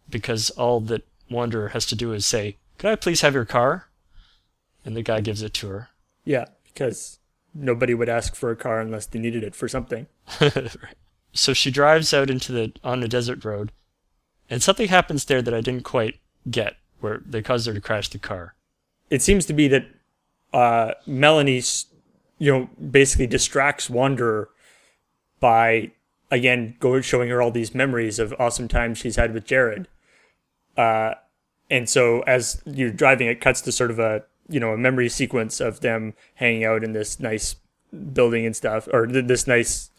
because 0.09 0.49
all 0.51 0.79
that 0.81 1.05
Wanderer 1.29 1.69
has 1.69 1.85
to 1.87 1.95
do 1.95 2.13
is 2.13 2.25
say, 2.25 2.57
"Could 2.77 2.89
I 2.91 2.95
please 2.95 3.21
have 3.21 3.33
your 3.33 3.45
car?" 3.45 3.87
And 4.85 4.95
the 4.95 5.01
guy 5.01 5.21
gives 5.21 5.41
it 5.41 5.53
to 5.55 5.69
her. 5.69 5.89
Yeah, 6.25 6.45
because 6.63 7.19
nobody 7.53 7.93
would 7.93 8.09
ask 8.09 8.35
for 8.35 8.51
a 8.51 8.55
car 8.55 8.79
unless 8.81 9.05
they 9.05 9.19
needed 9.19 9.43
it 9.43 9.55
for 9.55 9.67
something. 9.67 10.07
So 11.35 11.53
she 11.53 11.71
drives 11.71 12.13
out 12.13 12.29
into 12.29 12.51
the 12.51 12.73
on 12.83 13.01
a 13.01 13.07
desert 13.07 13.43
road, 13.43 13.71
and 14.51 14.61
something 14.61 14.87
happens 14.87 15.25
there 15.25 15.41
that 15.41 15.53
I 15.53 15.61
didn't 15.61 15.83
quite 15.83 16.19
get, 16.51 16.75
where 16.99 17.23
they 17.25 17.41
cause 17.41 17.65
her 17.65 17.73
to 17.73 17.81
crash 17.81 18.09
the 18.09 18.19
car. 18.19 18.53
it 19.09 19.23
seems 19.23 19.45
to 19.47 19.53
be 19.53 19.67
that 19.67 19.87
uh, 20.53 20.91
Melanie's, 21.07 21.87
you 22.37 22.51
know, 22.51 22.69
basically 22.79 23.25
distracts 23.25 23.89
Wanderer 23.89 24.49
by 25.39 25.91
again 26.29 26.75
go 26.79 27.01
showing 27.01 27.29
her 27.29 27.41
all 27.41 27.49
these 27.51 27.73
memories 27.73 28.19
of 28.19 28.33
awesome 28.39 28.67
times 28.67 28.99
she's 28.99 29.15
had 29.15 29.33
with 29.33 29.45
Jared. 29.45 29.87
Uh, 30.77 31.13
and 31.69 31.89
so 31.89 32.21
as 32.21 32.61
you're 32.65 32.91
driving, 32.91 33.27
it 33.27 33.41
cuts 33.41 33.61
to 33.61 33.71
sort 33.71 33.91
of 33.91 33.99
a 33.99 34.23
you 34.49 34.59
know 34.59 34.73
a 34.73 34.77
memory 34.77 35.09
sequence 35.09 35.59
of 35.59 35.79
them 35.79 36.13
hanging 36.35 36.63
out 36.63 36.83
in 36.83 36.93
this 36.93 37.19
nice 37.19 37.55
building 38.13 38.45
and 38.45 38.55
stuff, 38.55 38.87
or 38.91 39.07
th- 39.07 39.25
this 39.25 39.47
nice 39.47 39.89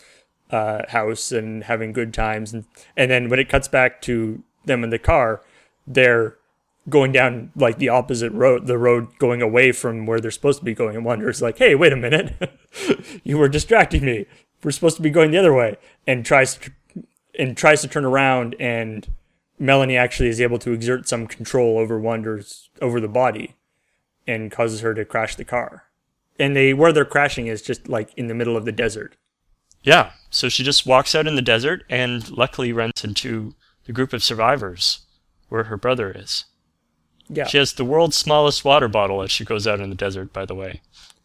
uh, 0.50 0.82
house 0.88 1.32
and 1.32 1.64
having 1.64 1.92
good 1.92 2.12
times, 2.12 2.52
and 2.52 2.64
and 2.96 3.10
then 3.10 3.28
when 3.28 3.38
it 3.38 3.48
cuts 3.48 3.68
back 3.68 4.00
to 4.02 4.42
them 4.64 4.84
in 4.84 4.90
the 4.90 4.98
car, 4.98 5.42
they're 5.86 6.36
going 6.88 7.12
down 7.12 7.50
like 7.56 7.78
the 7.78 7.88
opposite 7.88 8.32
road, 8.32 8.66
the 8.66 8.78
road 8.78 9.08
going 9.18 9.40
away 9.40 9.72
from 9.72 10.06
where 10.06 10.20
they're 10.20 10.30
supposed 10.30 10.58
to 10.58 10.64
be 10.64 10.74
going. 10.74 10.96
And 10.96 11.04
Wanderer's 11.04 11.42
like, 11.42 11.58
"Hey, 11.58 11.74
wait 11.74 11.92
a 11.92 11.96
minute, 11.96 12.34
you 13.24 13.38
were 13.38 13.48
distracting 13.48 14.04
me. 14.04 14.26
We're 14.62 14.70
supposed 14.70 14.96
to 14.96 15.02
be 15.02 15.10
going 15.10 15.30
the 15.30 15.38
other 15.38 15.54
way." 15.54 15.76
And 16.06 16.24
tries 16.24 16.56
to, 16.56 16.72
and 17.38 17.56
tries 17.56 17.80
to 17.82 17.88
turn 17.88 18.04
around, 18.04 18.54
and 18.60 19.08
Melanie 19.58 19.96
actually 19.96 20.28
is 20.28 20.40
able 20.40 20.58
to 20.58 20.72
exert 20.72 21.08
some 21.08 21.26
control 21.26 21.78
over 21.78 21.98
Wanderer's 21.98 22.70
over 22.82 23.00
the 23.00 23.08
body, 23.08 23.54
and 24.26 24.50
causes 24.50 24.80
her 24.80 24.94
to 24.94 25.04
crash 25.04 25.36
the 25.36 25.44
car. 25.44 25.84
And 26.38 26.56
they 26.56 26.74
where 26.74 26.92
they're 26.92 27.04
crashing 27.04 27.46
is 27.46 27.62
just 27.62 27.88
like 27.88 28.12
in 28.16 28.26
the 28.26 28.34
middle 28.34 28.56
of 28.56 28.64
the 28.64 28.72
desert. 28.72 29.16
Yeah, 29.82 30.12
so 30.30 30.48
she 30.48 30.64
just 30.64 30.86
walks 30.86 31.14
out 31.14 31.26
in 31.26 31.36
the 31.36 31.42
desert 31.42 31.84
and 31.90 32.28
luckily 32.30 32.72
runs 32.72 33.04
into 33.04 33.54
the 33.84 33.92
group 33.92 34.12
of 34.12 34.22
survivors 34.22 35.00
where 35.50 35.64
her 35.64 35.76
brother 35.76 36.10
is. 36.10 36.46
Yeah, 37.28 37.46
She 37.46 37.58
has 37.58 37.72
the 37.72 37.84
world's 37.84 38.16
smallest 38.16 38.64
water 38.64 38.88
bottle 38.88 39.22
as 39.22 39.30
she 39.30 39.44
goes 39.44 39.66
out 39.66 39.80
in 39.80 39.90
the 39.90 39.96
desert, 39.96 40.32
by 40.32 40.44
the 40.44 40.54
way. 40.54 40.80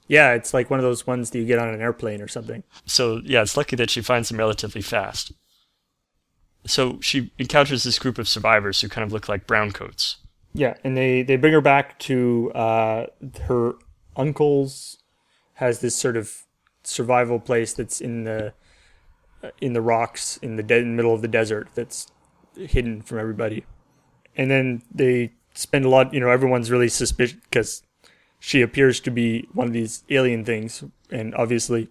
Yeah, 0.07 0.33
it's 0.33 0.53
like 0.53 0.69
one 0.69 0.79
of 0.79 0.83
those 0.83 1.05
ones 1.05 1.29
that 1.29 1.37
you 1.37 1.45
get 1.45 1.59
on 1.59 1.69
an 1.69 1.81
airplane 1.81 2.21
or 2.21 2.27
something. 2.27 2.63
So 2.85 3.21
yeah, 3.23 3.41
it's 3.41 3.57
lucky 3.57 3.75
that 3.75 3.89
she 3.89 4.01
finds 4.01 4.29
them 4.29 4.37
relatively 4.37 4.81
fast. 4.81 5.31
So 6.65 6.99
she 7.01 7.31
encounters 7.39 7.83
this 7.83 7.99
group 7.99 8.17
of 8.17 8.27
survivors 8.27 8.81
who 8.81 8.89
kind 8.89 9.05
of 9.05 9.11
look 9.11 9.29
like 9.29 9.47
browncoats. 9.47 10.15
Yeah, 10.53 10.75
and 10.83 10.97
they 10.97 11.23
they 11.23 11.35
bring 11.35 11.53
her 11.53 11.61
back 11.61 11.99
to 11.99 12.51
uh, 12.53 13.05
her 13.43 13.73
uncle's 14.15 14.97
has 15.55 15.79
this 15.81 15.95
sort 15.95 16.17
of 16.17 16.45
survival 16.83 17.39
place 17.39 17.73
that's 17.73 18.01
in 18.01 18.23
the 18.23 18.53
uh, 19.43 19.49
in 19.61 19.73
the 19.73 19.81
rocks 19.81 20.37
in 20.37 20.55
the 20.55 20.63
de- 20.63 20.83
middle 20.83 21.13
of 21.13 21.21
the 21.21 21.27
desert 21.27 21.69
that's 21.75 22.07
hidden 22.55 23.01
from 23.01 23.19
everybody. 23.19 23.65
And 24.35 24.49
then 24.49 24.81
they 24.93 25.31
spend 25.53 25.85
a 25.85 25.89
lot, 25.89 26.13
you 26.13 26.19
know, 26.19 26.29
everyone's 26.29 26.71
really 26.71 26.89
suspicious 26.89 27.37
because 27.49 27.83
she 28.39 28.61
appears 28.61 28.99
to 29.01 29.11
be 29.11 29.47
one 29.53 29.67
of 29.67 29.73
these 29.73 30.03
alien 30.09 30.45
things, 30.45 30.83
and 31.11 31.35
obviously 31.35 31.89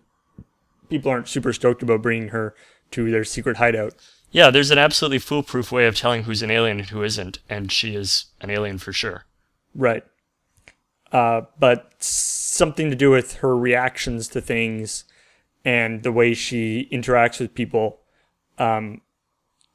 people 0.89 1.11
aren't 1.11 1.29
super 1.29 1.53
stoked 1.53 1.83
about 1.83 2.03
bringing 2.03 2.29
her 2.29 2.55
to 2.93 3.11
their 3.11 3.25
secret 3.25 3.59
hideout. 3.59 3.95
Yeah, 4.31 4.51
there's 4.51 4.71
an 4.71 4.79
absolutely 4.79 5.19
foolproof 5.19 5.73
way 5.73 5.87
of 5.87 5.97
telling 5.97 6.25
who's 6.25 6.43
an 6.43 6.51
alien 6.51 6.81
and 6.81 6.89
who 6.89 7.03
isn't, 7.03 7.39
and 7.49 7.73
she 7.73 7.95
is 7.95 8.27
an 8.41 8.51
alien 8.51 8.79
for 8.79 8.93
sure. 8.93 9.25
Right. 9.75 10.05
Uh, 11.11 11.43
but 11.59 11.95
something 12.03 12.91
to 12.91 12.97
do 12.97 13.11
with 13.11 13.37
her 13.37 13.57
reactions 13.57 14.29
to 14.29 14.41
things 14.41 15.05
and 15.65 16.03
the 16.03 16.13
way 16.13 16.35
she 16.35 16.89
interacts 16.93 17.41
with 17.41 17.55
people 17.55 18.01
um, 18.59 19.01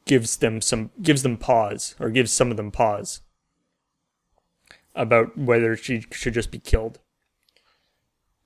gives 0.06 0.38
them 0.38 0.62
some 0.62 0.92
gives 1.02 1.24
them 1.24 1.38
pause 1.38 1.96
or 2.00 2.10
gives 2.10 2.32
some 2.32 2.52
of 2.52 2.58
them 2.58 2.72
pause 2.72 3.22
about 4.96 5.36
whether 5.38 5.76
she 5.76 6.06
should 6.12 6.34
just 6.34 6.52
be 6.52 6.60
killed. 6.60 7.00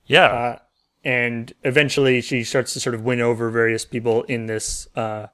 Yeah, 0.06 0.28
Uh, 0.28 0.60
and 1.04 1.54
eventually 1.64 2.22
she 2.22 2.44
starts 2.44 2.72
to 2.74 2.80
sort 2.80 2.96
of 2.96 3.02
win 3.02 3.20
over 3.20 3.50
various 3.50 3.84
people 3.84 4.24
in 4.24 4.46
this 4.46 4.88
uh, 4.96 5.28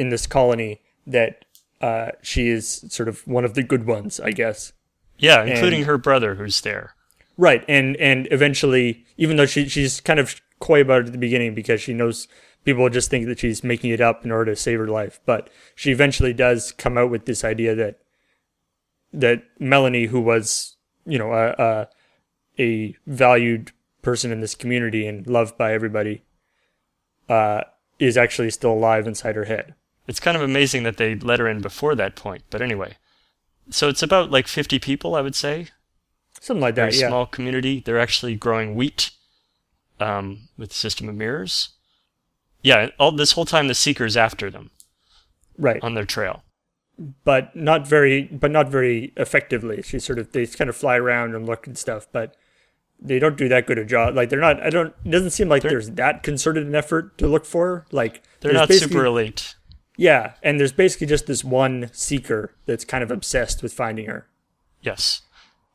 in 0.00 0.08
this 0.08 0.26
colony 0.26 0.80
that 1.06 1.44
uh, 1.80 2.10
she 2.22 2.48
is 2.48 2.84
sort 2.88 3.08
of 3.08 3.26
one 3.26 3.44
of 3.44 3.54
the 3.54 3.62
good 3.62 3.86
ones, 3.86 4.18
I 4.20 4.30
guess. 4.32 4.72
yeah, 5.18 5.44
including 5.44 5.80
and- 5.80 5.86
her 5.86 5.98
brother 5.98 6.34
who's 6.36 6.60
there. 6.62 6.94
Right, 7.36 7.64
and 7.68 7.96
and 7.96 8.28
eventually, 8.30 9.06
even 9.16 9.36
though 9.36 9.46
she 9.46 9.68
she's 9.68 10.00
kind 10.00 10.20
of 10.20 10.40
coy 10.58 10.80
about 10.82 11.02
it 11.02 11.06
at 11.06 11.12
the 11.12 11.18
beginning 11.26 11.54
because 11.54 11.80
she 11.80 11.94
knows 11.94 12.28
people 12.64 12.86
just 12.90 13.08
think 13.10 13.26
that 13.26 13.38
she's 13.38 13.64
making 13.64 13.90
it 13.90 14.00
up 14.00 14.24
in 14.26 14.30
order 14.30 14.52
to 14.52 14.60
save 14.60 14.78
her 14.78 14.88
life, 14.88 15.20
but 15.24 15.48
she 15.74 15.90
eventually 15.90 16.34
does 16.34 16.72
come 16.72 16.98
out 16.98 17.10
with 17.10 17.24
this 17.24 17.42
idea 17.44 17.74
that 17.74 17.98
that 19.12 19.42
Melanie, 19.58 20.06
who 20.06 20.20
was 20.20 20.76
you 21.06 21.18
know 21.18 21.32
a 21.32 21.54
a, 21.58 21.88
a 22.58 22.96
valued 23.06 23.72
person 24.02 24.32
in 24.32 24.40
this 24.40 24.54
community 24.54 25.06
and 25.06 25.26
loved 25.26 25.56
by 25.56 25.72
everybody, 25.72 26.22
uh, 27.30 27.62
is 27.98 28.18
actually 28.18 28.50
still 28.50 28.72
alive 28.72 29.06
inside 29.06 29.36
her 29.36 29.44
head. 29.44 29.74
It's 30.06 30.20
kind 30.20 30.36
of 30.36 30.42
amazing 30.42 30.82
that 30.84 30.96
they 30.96 31.14
let 31.14 31.38
her 31.40 31.48
in 31.48 31.60
before 31.60 31.94
that 31.94 32.16
point, 32.16 32.42
but 32.50 32.62
anyway. 32.62 32.96
So 33.70 33.88
it's 33.88 34.02
about 34.02 34.30
like 34.30 34.48
50 34.48 34.78
people, 34.78 35.14
I 35.14 35.20
would 35.20 35.34
say. 35.36 35.68
Something 36.40 36.62
like 36.62 36.74
Very 36.74 36.90
that, 36.90 36.98
yeah. 36.98 37.08
small 37.08 37.26
community. 37.26 37.80
They're 37.84 38.00
actually 38.00 38.34
growing 38.34 38.74
wheat 38.74 39.10
um, 40.00 40.48
with 40.56 40.70
a 40.72 40.74
system 40.74 41.08
of 41.08 41.14
mirrors. 41.14 41.70
Yeah, 42.62 42.88
all 42.98 43.12
this 43.12 43.32
whole 43.32 43.44
time 43.44 43.68
the 43.68 43.74
seeker's 43.74 44.16
after 44.16 44.50
them 44.50 44.70
Right. 45.58 45.82
on 45.82 45.94
their 45.94 46.04
trail. 46.06 46.42
but 47.24 47.54
not 47.56 47.86
very 47.86 48.24
but 48.24 48.50
not 48.50 48.68
very 48.68 49.12
effectively. 49.16 49.80
She 49.82 49.98
sort 49.98 50.18
of 50.18 50.32
they 50.32 50.46
kind 50.46 50.68
of 50.68 50.76
fly 50.76 50.96
around 50.96 51.34
and 51.34 51.46
look 51.46 51.66
and 51.66 51.76
stuff, 51.78 52.06
but 52.12 52.34
they 53.00 53.18
don't 53.18 53.38
do 53.38 53.48
that 53.48 53.66
good 53.66 53.78
a 53.78 53.84
job. 53.84 54.14
Like 54.14 54.28
they're 54.30 54.40
not 54.40 54.60
I 54.62 54.68
don't 54.70 54.94
it 55.04 55.10
doesn't 55.10 55.30
seem 55.30 55.48
like 55.48 55.62
there's 55.62 55.90
that 55.92 56.22
concerted 56.22 56.66
an 56.66 56.74
effort 56.74 57.16
to 57.18 57.26
look 57.26 57.44
for. 57.46 57.86
Like 57.92 58.22
They're 58.40 58.52
not 58.52 58.70
super 58.72 59.04
elite. 59.06 59.54
Yeah, 60.00 60.32
and 60.42 60.58
there's 60.58 60.72
basically 60.72 61.06
just 61.08 61.26
this 61.26 61.44
one 61.44 61.90
seeker 61.92 62.54
that's 62.64 62.86
kind 62.86 63.04
of 63.04 63.10
obsessed 63.10 63.62
with 63.62 63.74
finding 63.74 64.06
her. 64.06 64.26
Yes. 64.80 65.20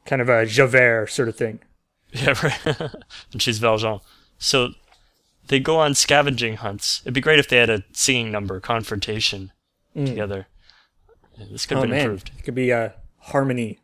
Kind 0.06 0.20
of 0.20 0.30
a 0.30 0.48
Javert 0.48 1.12
sort 1.12 1.30
of 1.30 1.36
thing. 1.36 1.60
Yeah, 2.12 2.34
right. 2.42 2.66
and 3.34 3.42
she's 3.42 3.60
Valjean. 3.60 4.00
So 4.40 4.70
they 5.48 5.60
go 5.60 5.78
on 5.80 5.94
scavenging 5.96 6.56
hunts. 6.58 7.02
It'd 7.04 7.14
be 7.14 7.20
great 7.22 7.40
if 7.40 7.50
they 7.50 7.58
had 7.58 7.70
a 7.70 7.84
singing 7.92 8.32
number 8.32 8.60
confrontation 8.62 9.52
together. 9.94 10.48
Yeah, 11.38 11.46
This 11.52 11.66
could 11.66 11.78
Mm. 11.78 11.78
Oh 11.78 11.82
have 11.82 11.90
been 11.90 11.98
man, 11.98 12.06
improved. 12.06 12.32
it 12.40 12.44
could 12.44 12.56
be 12.56 12.70
a 12.72 12.94
harmony. 13.20 13.80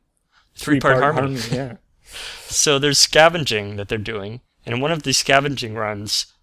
Three 0.56 0.80
part 0.80 1.02
harmony. 1.04 1.40
Yeah. 1.52 1.76
So 2.48 2.80
there's 2.80 3.00
scavenging 3.00 3.76
that 3.78 3.88
they're 3.90 3.98
doing, 3.98 4.42
and 4.66 4.76
in 4.76 4.82
one 4.82 4.92
of 4.92 5.04
the 5.04 5.14
scavenging 5.14 5.76
runs, 5.76 6.34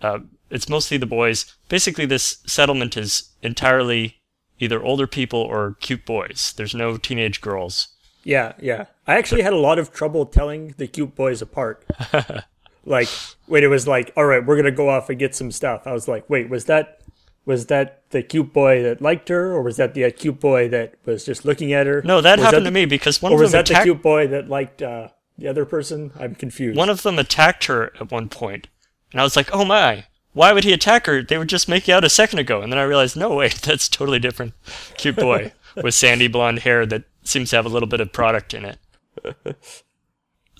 uh, 0.00 0.20
it's 0.50 0.68
mostly 0.68 0.96
the 0.96 1.06
boys. 1.06 1.54
Basically, 1.68 2.06
this 2.06 2.38
settlement 2.46 2.96
is 2.96 3.30
entirely 3.42 4.16
either 4.58 4.82
older 4.82 5.06
people 5.06 5.40
or 5.40 5.76
cute 5.80 6.04
boys. 6.04 6.52
There's 6.56 6.74
no 6.74 6.96
teenage 6.96 7.40
girls. 7.40 7.88
Yeah, 8.24 8.52
yeah. 8.60 8.86
I 9.06 9.16
actually 9.16 9.42
had 9.42 9.52
a 9.54 9.56
lot 9.58 9.78
of 9.78 9.92
trouble 9.92 10.26
telling 10.26 10.74
the 10.76 10.86
cute 10.86 11.14
boys 11.14 11.40
apart. 11.40 11.84
like 12.84 13.08
wait, 13.46 13.62
it 13.64 13.68
was 13.68 13.86
like, 13.88 14.12
all 14.16 14.24
right, 14.26 14.44
we're 14.44 14.56
gonna 14.56 14.70
go 14.70 14.88
off 14.88 15.08
and 15.08 15.18
get 15.18 15.34
some 15.34 15.50
stuff. 15.50 15.86
I 15.86 15.92
was 15.92 16.08
like, 16.08 16.28
wait, 16.28 16.48
was 16.50 16.66
that 16.66 17.00
was 17.46 17.66
that 17.66 18.02
the 18.10 18.22
cute 18.22 18.52
boy 18.52 18.82
that 18.82 19.00
liked 19.00 19.28
her, 19.30 19.52
or 19.52 19.62
was 19.62 19.78
that 19.78 19.94
the 19.94 20.04
uh, 20.04 20.10
cute 20.14 20.38
boy 20.40 20.68
that 20.68 20.94
was 21.06 21.24
just 21.24 21.44
looking 21.46 21.72
at 21.72 21.86
her? 21.86 22.02
No, 22.02 22.20
that 22.20 22.38
Was 22.38 22.44
happened 22.46 22.66
the- 22.66 22.70
to 22.70 22.74
me 22.74 22.84
because 22.84 23.22
one 23.22 23.32
Or 23.32 23.36
of 23.36 23.40
was 23.40 23.52
them 23.52 23.64
that 23.64 23.74
the 23.74 23.82
cute 23.82 24.02
boy 24.02 24.26
that 24.28 24.48
liked 24.48 24.82
uh, 24.82 25.08
the 25.38 25.48
other 25.48 25.64
person? 25.64 26.12
I'm 26.20 26.34
confused. 26.34 26.76
One 26.76 26.90
of 26.90 27.02
them 27.02 27.18
attacked 27.18 27.64
her 27.64 27.92
at 27.98 28.10
one 28.10 28.28
point, 28.28 28.68
and 29.12 29.20
I 29.20 29.24
was 29.24 29.36
like, 29.36 29.48
"Oh 29.54 29.64
my! 29.64 30.04
Why 30.32 30.52
would 30.52 30.64
he 30.64 30.72
attack 30.72 31.06
her? 31.06 31.22
They 31.22 31.38
were 31.38 31.44
just 31.44 31.68
making 31.68 31.92
out 31.92 32.04
a 32.04 32.10
second 32.10 32.38
ago." 32.38 32.62
And 32.62 32.72
then 32.72 32.78
I 32.78 32.84
realized, 32.84 33.16
no, 33.16 33.34
wait, 33.34 33.54
that's 33.62 33.88
totally 33.88 34.18
different. 34.18 34.54
Cute 34.96 35.16
boy 35.16 35.52
with 35.76 35.94
sandy 35.94 36.28
blonde 36.28 36.60
hair 36.60 36.86
that 36.86 37.04
seems 37.22 37.50
to 37.50 37.56
have 37.56 37.66
a 37.66 37.70
little 37.70 37.88
bit 37.88 38.00
of 38.00 38.12
product 38.12 38.54
in 38.54 38.64
it. 38.64 38.78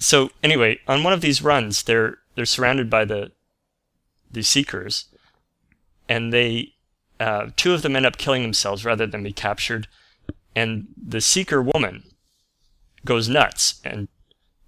So 0.00 0.30
anyway, 0.42 0.80
on 0.88 1.04
one 1.04 1.12
of 1.12 1.20
these 1.20 1.42
runs, 1.42 1.85
they're 1.85 2.18
they're 2.35 2.46
surrounded 2.46 2.88
by 2.90 3.04
the 3.04 3.30
the 4.30 4.42
seekers, 4.42 5.04
and 6.09 6.33
they 6.33 6.72
uh, 7.20 7.50
two 7.54 7.74
of 7.74 7.83
them 7.83 7.94
end 7.94 8.06
up 8.06 8.16
killing 8.16 8.42
themselves 8.42 8.85
rather 8.85 9.06
than 9.06 9.22
be 9.22 9.33
captured, 9.33 9.87
and 10.56 10.88
the 10.96 11.20
seeker 11.20 11.62
woman 11.62 12.04
goes 13.04 13.28
nuts 13.28 13.80
and 13.85 14.09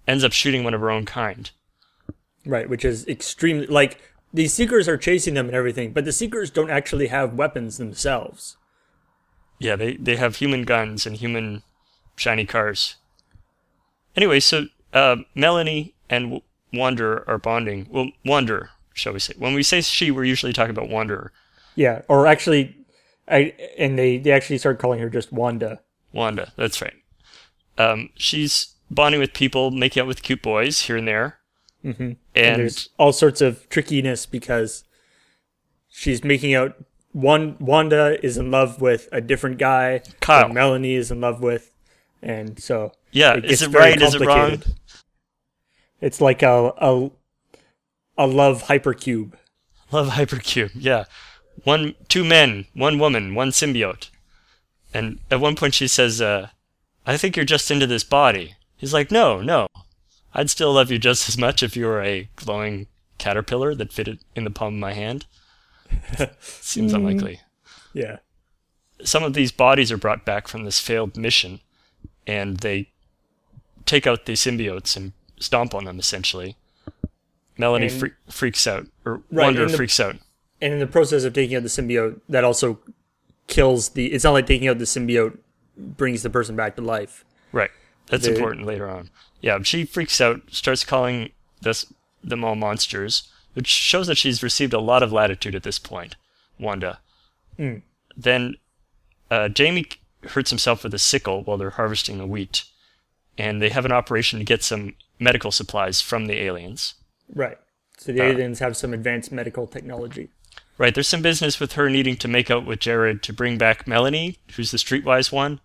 ends 0.07 0.23
up 0.23 0.31
shooting 0.31 0.63
one 0.63 0.75
of 0.75 0.81
her 0.81 0.91
own 0.91 1.05
kind. 1.05 1.49
right, 2.45 2.69
which 2.69 2.85
is 2.85 3.07
extremely 3.07 3.65
like 3.65 3.99
these 4.33 4.53
seekers 4.53 4.87
are 4.87 4.97
chasing 4.97 5.35
them 5.35 5.45
and 5.47 5.55
everything, 5.55 5.93
but 5.93 6.05
the 6.05 6.11
seekers 6.11 6.49
don't 6.49 6.71
actually 6.71 7.07
have 7.07 7.35
weapons 7.35 7.77
themselves. 7.77 8.57
Yeah, 9.59 9.75
they, 9.75 9.95
they 9.95 10.15
have 10.15 10.37
human 10.37 10.63
guns 10.63 11.05
and 11.05 11.15
human 11.15 11.61
shiny 12.15 12.45
cars. 12.45 12.95
Anyway, 14.15 14.39
so 14.39 14.65
uh, 14.91 15.17
Melanie 15.35 15.93
and 16.09 16.25
w- 16.25 16.41
Wanderer 16.73 17.23
are 17.27 17.37
bonding. 17.37 17.87
Well, 17.89 18.09
Wanderer, 18.25 18.71
shall 18.93 19.13
we 19.13 19.19
say. 19.19 19.33
When 19.37 19.53
we 19.53 19.63
say 19.63 19.81
she, 19.81 20.11
we're 20.11 20.23
usually 20.23 20.53
talking 20.53 20.75
about 20.75 20.89
Wanderer. 20.89 21.31
Yeah, 21.75 22.01
or 22.07 22.27
actually, 22.27 22.75
I 23.27 23.53
and 23.77 23.97
they 23.97 24.17
they 24.17 24.31
actually 24.31 24.57
start 24.57 24.79
calling 24.79 24.99
her 24.99 25.09
just 25.09 25.31
Wanda. 25.31 25.81
Wanda, 26.11 26.51
that's 26.55 26.81
right. 26.81 26.93
Um, 27.77 28.09
she's 28.15 28.75
bonding 28.91 29.19
with 29.19 29.33
people, 29.33 29.71
making 29.71 30.01
out 30.01 30.07
with 30.07 30.21
cute 30.21 30.41
boys 30.41 30.81
here 30.81 30.97
and 30.97 31.07
there. 31.07 31.39
Mm-hmm. 31.83 32.01
And 32.03 32.17
And, 32.35 32.61
there's 32.61 32.89
all 32.97 33.13
sorts 33.13 33.41
of 33.41 33.67
trickiness 33.69 34.25
because 34.25 34.83
she's 35.89 36.23
making 36.23 36.53
out 36.53 36.75
one 37.11 37.57
Wanda 37.59 38.23
is 38.25 38.37
in 38.37 38.51
love 38.51 38.81
with 38.81 39.09
a 39.11 39.21
different 39.21 39.57
guy. 39.57 40.01
Kyle. 40.19 40.49
Melanie 40.49 40.95
is 40.95 41.11
in 41.11 41.21
love 41.21 41.41
with, 41.41 41.73
and 42.21 42.59
so 42.59 42.91
yeah, 43.11 43.33
it 43.33 43.45
is 43.45 43.61
it 43.61 43.69
very 43.69 43.91
right? 43.91 44.01
Is 44.01 44.15
it 44.15 44.21
wrong? 44.21 44.39
complicated. 44.39 44.75
It's 46.01 46.19
like 46.21 46.41
a 46.41 46.73
a 46.77 47.11
a 48.17 48.27
love 48.27 48.63
hypercube. 48.63 49.33
Love 49.91 50.09
Hypercube, 50.09 50.71
yeah. 50.73 51.05
One, 51.65 51.93
two 52.09 52.23
men, 52.23 52.65
one 52.73 52.97
woman, 52.97 53.35
one 53.35 53.51
symbiote. 53.51 54.09
And 54.91 55.19
at 55.29 55.39
one 55.39 55.55
point 55.55 55.75
she 55.75 55.87
says, 55.87 56.19
uh, 56.19 56.49
I 57.05 57.15
think 57.15 57.35
you're 57.35 57.45
just 57.45 57.69
into 57.69 57.85
this 57.85 58.03
body. 58.03 58.55
He's 58.75 58.91
like, 58.91 59.11
no, 59.11 59.39
no. 59.39 59.67
I'd 60.33 60.49
still 60.49 60.73
love 60.73 60.91
you 60.91 60.97
just 60.97 61.29
as 61.29 61.37
much 61.37 61.61
if 61.61 61.75
you 61.75 61.85
were 61.85 62.01
a 62.01 62.29
glowing 62.35 62.87
caterpillar 63.17 63.75
that 63.75 63.93
fitted 63.93 64.19
in 64.35 64.43
the 64.43 64.49
palm 64.49 64.75
of 64.75 64.79
my 64.79 64.93
hand. 64.93 65.25
Seems 66.39 66.91
hmm. 66.91 66.97
unlikely. 66.97 67.39
Yeah, 67.93 68.17
Some 69.03 69.23
of 69.23 69.35
these 69.35 69.51
bodies 69.51 69.91
are 69.91 69.97
brought 69.97 70.25
back 70.25 70.47
from 70.47 70.63
this 70.65 70.79
failed 70.79 71.15
mission, 71.15 71.59
and 72.25 72.57
they 72.57 72.89
take 73.85 74.07
out 74.07 74.25
the 74.25 74.33
symbiotes 74.33 74.97
and 74.97 75.13
stomp 75.39 75.75
on 75.75 75.85
them, 75.85 75.99
essentially. 75.99 76.55
Melanie 77.55 77.87
And- 77.87 77.99
fre- 77.99 78.31
freaks 78.31 78.65
out, 78.65 78.87
or 79.05 79.21
Right, 79.29 79.45
Wonder 79.45 79.69
the- 79.69 79.77
freaks 79.77 79.99
out. 79.99 80.15
and 80.59 80.73
in 80.73 80.79
the 80.79 80.87
process 80.87 81.23
of 81.23 81.33
taking 81.33 81.55
out 81.55 81.61
the 81.61 81.69
symbiote, 81.69 82.19
that 82.29 82.43
also 82.43 82.79
kills 83.45 83.89
the. 83.89 84.07
It's 84.11 84.23
not 84.23 84.31
like 84.31 84.47
taking 84.47 84.67
out 84.67 84.79
the 84.79 84.85
symbiote 84.85 85.37
brings 85.77 86.23
the 86.23 86.29
person 86.31 86.55
back 86.55 86.75
to 86.77 86.81
life. 86.81 87.23
Right. 87.51 87.71
That's 88.07 88.27
important 88.27 88.65
later 88.65 88.89
on. 88.89 89.09
Yeah, 89.41 89.59
she 89.63 89.85
freaks 89.85 90.19
out, 90.21 90.41
starts 90.51 90.83
calling 90.83 91.31
this, 91.61 91.91
them 92.23 92.43
all 92.43 92.55
monsters, 92.55 93.29
which 93.53 93.67
shows 93.67 94.07
that 94.07 94.17
she's 94.17 94.43
received 94.43 94.73
a 94.73 94.79
lot 94.79 95.03
of 95.03 95.11
latitude 95.11 95.55
at 95.55 95.63
this 95.63 95.79
point, 95.79 96.15
Wanda. 96.59 96.99
Then 98.15 98.55
uh, 99.31 99.49
Jamie 99.49 99.85
hurts 100.23 100.49
himself 100.49 100.83
with 100.83 100.93
a 100.93 100.99
sickle 100.99 101.43
while 101.43 101.57
they're 101.57 101.71
harvesting 101.71 102.17
the 102.17 102.27
wheat, 102.27 102.65
and 103.37 103.61
they 103.61 103.69
have 103.69 103.85
an 103.85 103.91
operation 103.91 104.39
to 104.39 104.45
get 104.45 104.63
some 104.63 104.95
medical 105.19 105.51
supplies 105.51 106.01
from 106.01 106.25
the 106.27 106.39
aliens. 106.41 106.95
Right. 107.33 107.57
So 107.97 108.11
the 108.11 108.21
Uh. 108.21 108.25
aliens 108.25 108.59
have 108.59 108.75
some 108.77 108.93
advanced 108.93 109.31
medical 109.31 109.67
technology. 109.67 110.29
Right, 110.77 110.93
there's 110.93 111.07
some 111.07 111.21
business 111.21 111.59
with 111.59 111.73
her 111.73 111.87
needing 111.89 112.15
to 112.17 112.27
make 112.27 112.49
out 112.49 112.65
with 112.65 112.79
Jared 112.79 113.21
to 113.23 113.33
bring 113.33 113.59
back 113.59 113.87
Melanie, 113.87 114.39
who's 114.55 114.71
the 114.71 114.77
streetwise 114.77 115.31
one, 115.31 115.59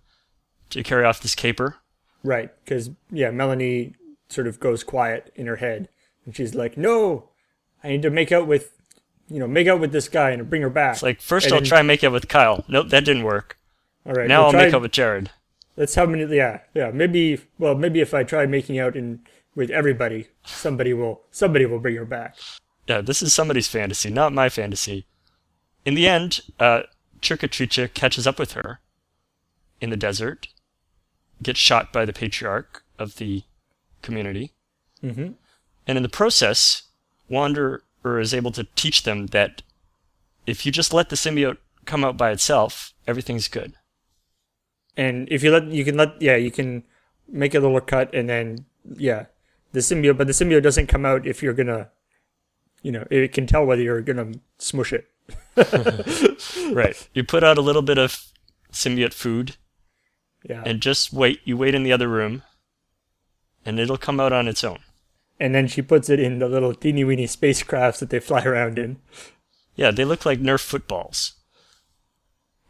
to 0.70 0.82
carry 0.82 1.04
off 1.04 1.20
this 1.22 1.34
caper. 1.34 1.76
Right. 2.24 2.50
Because, 2.64 2.90
yeah, 3.10 3.30
Melanie 3.30 3.94
sort 4.28 4.46
of 4.46 4.60
goes 4.60 4.82
quiet 4.84 5.32
in 5.36 5.46
her 5.46 5.56
head. 5.56 5.88
And 6.26 6.34
she's 6.36 6.54
like, 6.54 6.76
no, 6.76 7.30
I 7.82 7.88
need 7.88 8.02
to 8.02 8.10
make 8.10 8.32
out 8.32 8.46
with, 8.46 8.72
you 9.28 9.38
know, 9.38 9.46
make 9.46 9.66
out 9.68 9.80
with 9.80 9.92
this 9.92 10.08
guy 10.08 10.30
and 10.30 10.48
bring 10.50 10.62
her 10.62 10.70
back. 10.70 10.94
It's 10.94 11.02
like, 11.02 11.20
first 11.20 11.46
And 11.46 11.54
I'll 11.54 11.60
then- 11.60 11.68
try 11.68 11.78
and 11.78 11.86
make 11.88 12.02
out 12.04 12.12
with 12.12 12.28
Kyle. 12.28 12.64
Nope, 12.68 12.88
that 12.90 13.04
didn't 13.04 13.22
work. 13.24 13.56
All 14.04 14.12
right. 14.12 14.28
Now 14.28 14.38
we'll 14.40 14.46
I'll 14.46 14.52
try- 14.52 14.64
make 14.66 14.74
out 14.74 14.82
with 14.82 14.92
Jared. 14.92 15.30
That's 15.76 15.94
how 15.94 16.06
many, 16.06 16.24
yeah, 16.34 16.60
yeah. 16.74 16.90
Maybe, 16.90 17.40
well, 17.58 17.76
maybe 17.76 18.00
if 18.00 18.12
I 18.12 18.24
try 18.24 18.46
making 18.46 18.78
out 18.80 18.96
in 18.96 19.20
with 19.54 19.70
everybody, 19.70 20.26
somebody 20.44 20.92
will, 20.92 21.22
somebody 21.30 21.66
will 21.66 21.78
bring 21.78 21.94
her 21.96 22.04
back. 22.04 22.36
Yeah, 22.88 23.00
this 23.00 23.22
is 23.22 23.32
somebody's 23.32 23.68
fantasy, 23.68 24.10
not 24.10 24.32
my 24.32 24.48
fantasy. 24.48 25.06
In 25.84 25.94
the 25.94 26.08
end, 26.08 26.40
uh, 26.58 26.82
Cercatrice 27.20 27.92
catches 27.94 28.26
up 28.26 28.38
with 28.38 28.52
her 28.52 28.80
in 29.80 29.90
the 29.90 29.96
desert, 29.96 30.48
gets 31.42 31.58
shot 31.60 31.92
by 31.92 32.04
the 32.04 32.12
patriarch 32.12 32.82
of 32.98 33.16
the 33.16 33.42
community, 34.02 34.52
Mhm. 35.02 35.34
and 35.86 35.96
in 35.96 36.02
the 36.02 36.08
process, 36.08 36.82
Wanderer 37.28 37.82
is 38.20 38.32
able 38.34 38.50
to 38.52 38.64
teach 38.74 39.02
them 39.02 39.26
that 39.28 39.62
if 40.46 40.64
you 40.64 40.72
just 40.72 40.92
let 40.92 41.08
the 41.10 41.16
symbiote 41.16 41.58
come 41.84 42.04
out 42.04 42.16
by 42.16 42.30
itself, 42.30 42.92
everything's 43.06 43.48
good. 43.48 43.74
And 44.96 45.28
if 45.30 45.42
you 45.42 45.50
let, 45.52 45.66
you 45.68 45.84
can 45.84 45.96
let, 45.96 46.20
yeah, 46.20 46.36
you 46.36 46.50
can 46.50 46.84
make 47.28 47.54
a 47.54 47.60
little 47.60 47.80
cut 47.80 48.12
and 48.14 48.28
then, 48.28 48.64
yeah, 48.96 49.26
the 49.72 49.80
symbiote, 49.80 50.16
but 50.16 50.26
the 50.26 50.32
symbiote 50.32 50.62
doesn't 50.62 50.86
come 50.86 51.04
out 51.04 51.26
if 51.26 51.42
you're 51.42 51.52
gonna, 51.54 51.90
you 52.82 52.90
know, 52.90 53.06
it 53.10 53.32
can 53.32 53.46
tell 53.46 53.64
whether 53.64 53.82
you're 53.82 54.00
gonna 54.00 54.32
smush 54.58 54.92
it. 54.92 55.08
Right. 56.72 57.08
You 57.14 57.24
put 57.24 57.44
out 57.44 57.58
a 57.58 57.62
little 57.62 57.82
bit 57.82 57.98
of 57.98 58.24
symbiote 58.72 59.12
food 59.14 59.56
Yeah. 60.48 60.62
and 60.66 60.80
just 60.80 61.12
wait. 61.12 61.40
You 61.44 61.56
wait 61.56 61.74
in 61.74 61.82
the 61.82 61.92
other 61.92 62.08
room, 62.08 62.42
and 63.66 63.78
it'll 63.78 63.98
come 63.98 64.18
out 64.20 64.32
on 64.32 64.48
its 64.48 64.64
own. 64.64 64.78
and 65.40 65.54
then 65.54 65.68
she 65.68 65.82
puts 65.82 66.08
it 66.10 66.18
in 66.18 66.38
the 66.40 66.48
little 66.48 66.74
teeny 66.74 67.04
weeny 67.04 67.26
spacecrafts 67.26 67.98
that 68.00 68.10
they 68.10 68.18
fly 68.18 68.42
around 68.44 68.78
in. 68.78 68.96
Yeah, 69.76 69.90
they 69.92 70.04
look 70.04 70.26
like 70.26 70.40
Nerf 70.40 70.60
footballs. 70.60 71.34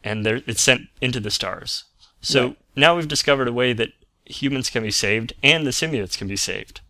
And 0.03 0.25
they're, 0.25 0.41
it's 0.45 0.61
sent 0.61 0.83
into 1.01 1.19
the 1.19 1.31
stars. 1.31 1.85
So 2.21 2.47
Right. 2.47 2.57
now 2.75 2.95
we've 2.95 3.07
discovered 3.07 3.47
a 3.47 3.53
way 3.53 3.73
that 3.73 3.89
humans 4.25 4.69
can 4.69 4.83
be 4.83 4.91
saved 4.91 5.33
and 5.41 5.65
the 5.65 5.71
symbiotes 5.71 6.17
can 6.17 6.27
be 6.27 6.35
saved. 6.35 6.81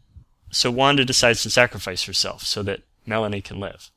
So 0.51 0.69
Wanda 0.69 1.05
decides 1.05 1.41
to 1.43 1.49
sacrifice 1.49 2.03
herself 2.03 2.43
so 2.43 2.61
that 2.63 2.81
Melanie 3.05 3.41
can 3.41 3.59
live. 3.59 3.89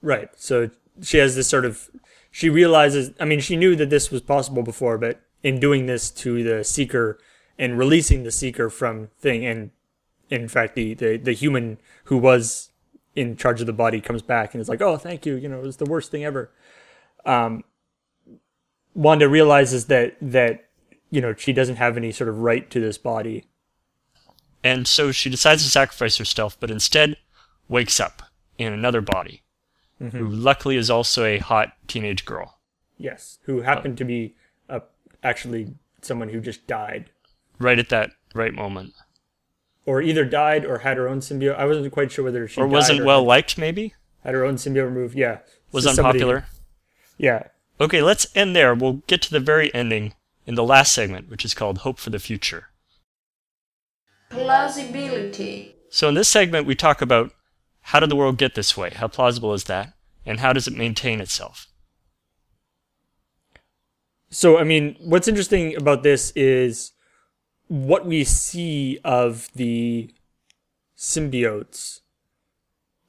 Right. 0.00 0.28
So 0.36 0.70
she 1.02 1.18
has 1.18 1.34
this 1.36 1.48
sort 1.48 1.64
of 1.64 1.88
she 2.30 2.48
realizes 2.48 3.10
I 3.18 3.24
mean 3.24 3.40
she 3.40 3.56
knew 3.56 3.74
that 3.76 3.90
this 3.90 4.10
was 4.10 4.20
possible 4.20 4.62
before, 4.62 4.98
but 4.98 5.20
in 5.42 5.60
doing 5.60 5.86
this 5.86 6.10
to 6.10 6.42
the 6.42 6.64
seeker 6.64 7.18
and 7.58 7.78
releasing 7.78 8.22
the 8.22 8.30
seeker 8.30 8.68
from 8.70 9.08
thing 9.18 9.44
and 9.44 9.70
in 10.30 10.48
fact 10.48 10.74
the, 10.74 10.94
the, 10.94 11.16
the 11.16 11.32
human 11.32 11.78
who 12.04 12.16
was 12.18 12.70
in 13.14 13.36
charge 13.36 13.60
of 13.60 13.66
the 13.66 13.72
body 13.72 14.00
comes 14.00 14.22
back 14.22 14.54
and 14.54 14.60
is 14.60 14.68
like, 14.68 14.80
Oh, 14.82 14.96
thank 14.96 15.24
you, 15.26 15.34
you 15.36 15.48
know, 15.48 15.58
it 15.58 15.62
was 15.64 15.76
the 15.78 15.84
worst 15.86 16.10
thing 16.10 16.24
ever. 16.24 16.50
Um 17.24 17.64
Wanda 18.94 19.28
realizes 19.28 19.86
that 19.86 20.16
that 20.20 20.64
you 21.10 21.20
know, 21.20 21.34
she 21.34 21.52
doesn't 21.54 21.76
have 21.76 21.96
any 21.96 22.12
sort 22.12 22.28
of 22.28 22.40
right 22.40 22.68
to 22.70 22.80
this 22.80 22.98
body. 22.98 23.46
And 24.62 24.86
so 24.86 25.10
she 25.10 25.30
decides 25.30 25.62
to 25.64 25.70
sacrifice 25.70 26.18
herself, 26.18 26.58
but 26.60 26.70
instead 26.70 27.16
wakes 27.68 27.98
up 28.00 28.22
in 28.58 28.72
another 28.72 29.00
body, 29.00 29.42
Mm-hmm. 30.00 30.16
who 30.16 30.28
luckily 30.28 30.76
is 30.76 30.90
also 30.90 31.24
a 31.24 31.38
hot 31.38 31.72
teenage 31.88 32.24
girl. 32.24 32.58
Yes. 32.98 33.38
Who 33.46 33.62
happened 33.62 33.98
to 33.98 34.04
be 34.04 34.36
actually 35.22 35.74
someone 36.02 36.28
who 36.30 36.40
just 36.40 36.66
died. 36.66 37.10
Right 37.58 37.78
at 37.78 37.88
that 37.88 38.10
right 38.34 38.54
moment. 38.54 38.94
or 39.86 40.02
either 40.02 40.22
died 40.24 40.66
or 40.66 40.78
had 40.80 40.98
her 40.98 41.08
own 41.08 41.20
symbiote. 41.20 41.56
I 41.56 41.64
wasn't 41.64 41.90
quite 41.92 42.12
sure 42.12 42.22
whether 42.24 42.46
she 42.46 42.60
Or 42.60 42.66
wasn't 42.66 43.00
or 43.00 43.04
well 43.06 43.24
liked, 43.24 43.56
maybe? 43.56 43.94
had 44.22 44.34
her 44.34 44.44
own 44.44 44.56
symbiote 44.56 44.84
removed. 44.84 45.14
Yeah, 45.16 45.38
Was 45.72 45.84
So 45.84 45.94
somebody- 45.94 46.18
unpopular? 46.18 46.46
Yeah, 47.16 47.44
Okay, 47.80 48.02
let's 48.02 48.26
end 48.34 48.54
there. 48.56 48.74
We'll 48.74 49.02
get 49.06 49.22
to 49.22 49.30
the 49.30 49.40
very 49.40 49.72
ending 49.72 50.12
in 50.46 50.56
the 50.56 50.64
last 50.64 50.92
segment, 50.92 51.30
which 51.30 51.44
is 51.44 51.54
called 51.54 51.78
Hope 51.78 51.98
for 51.98 52.10
the 52.10 52.18
Future. 52.18 52.68
Plausibility. 54.30 55.74
So, 55.90 56.08
in 56.08 56.14
this 56.14 56.28
segment, 56.28 56.66
we 56.66 56.74
talk 56.74 57.00
about 57.00 57.32
how 57.80 58.00
did 58.00 58.10
the 58.10 58.16
world 58.16 58.36
get 58.36 58.54
this 58.54 58.76
way? 58.76 58.90
How 58.90 59.08
plausible 59.08 59.54
is 59.54 59.64
that? 59.64 59.94
And 60.26 60.40
how 60.40 60.52
does 60.52 60.66
it 60.66 60.74
maintain 60.76 61.20
itself? 61.20 61.66
So 64.30 64.58
I 64.58 64.64
mean, 64.64 64.96
what's 65.00 65.28
interesting 65.28 65.76
about 65.76 66.02
this 66.02 66.32
is 66.36 66.92
what 67.68 68.06
we 68.06 68.24
see 68.24 68.98
of 69.04 69.48
the 69.54 70.10
symbiotes 70.96 72.00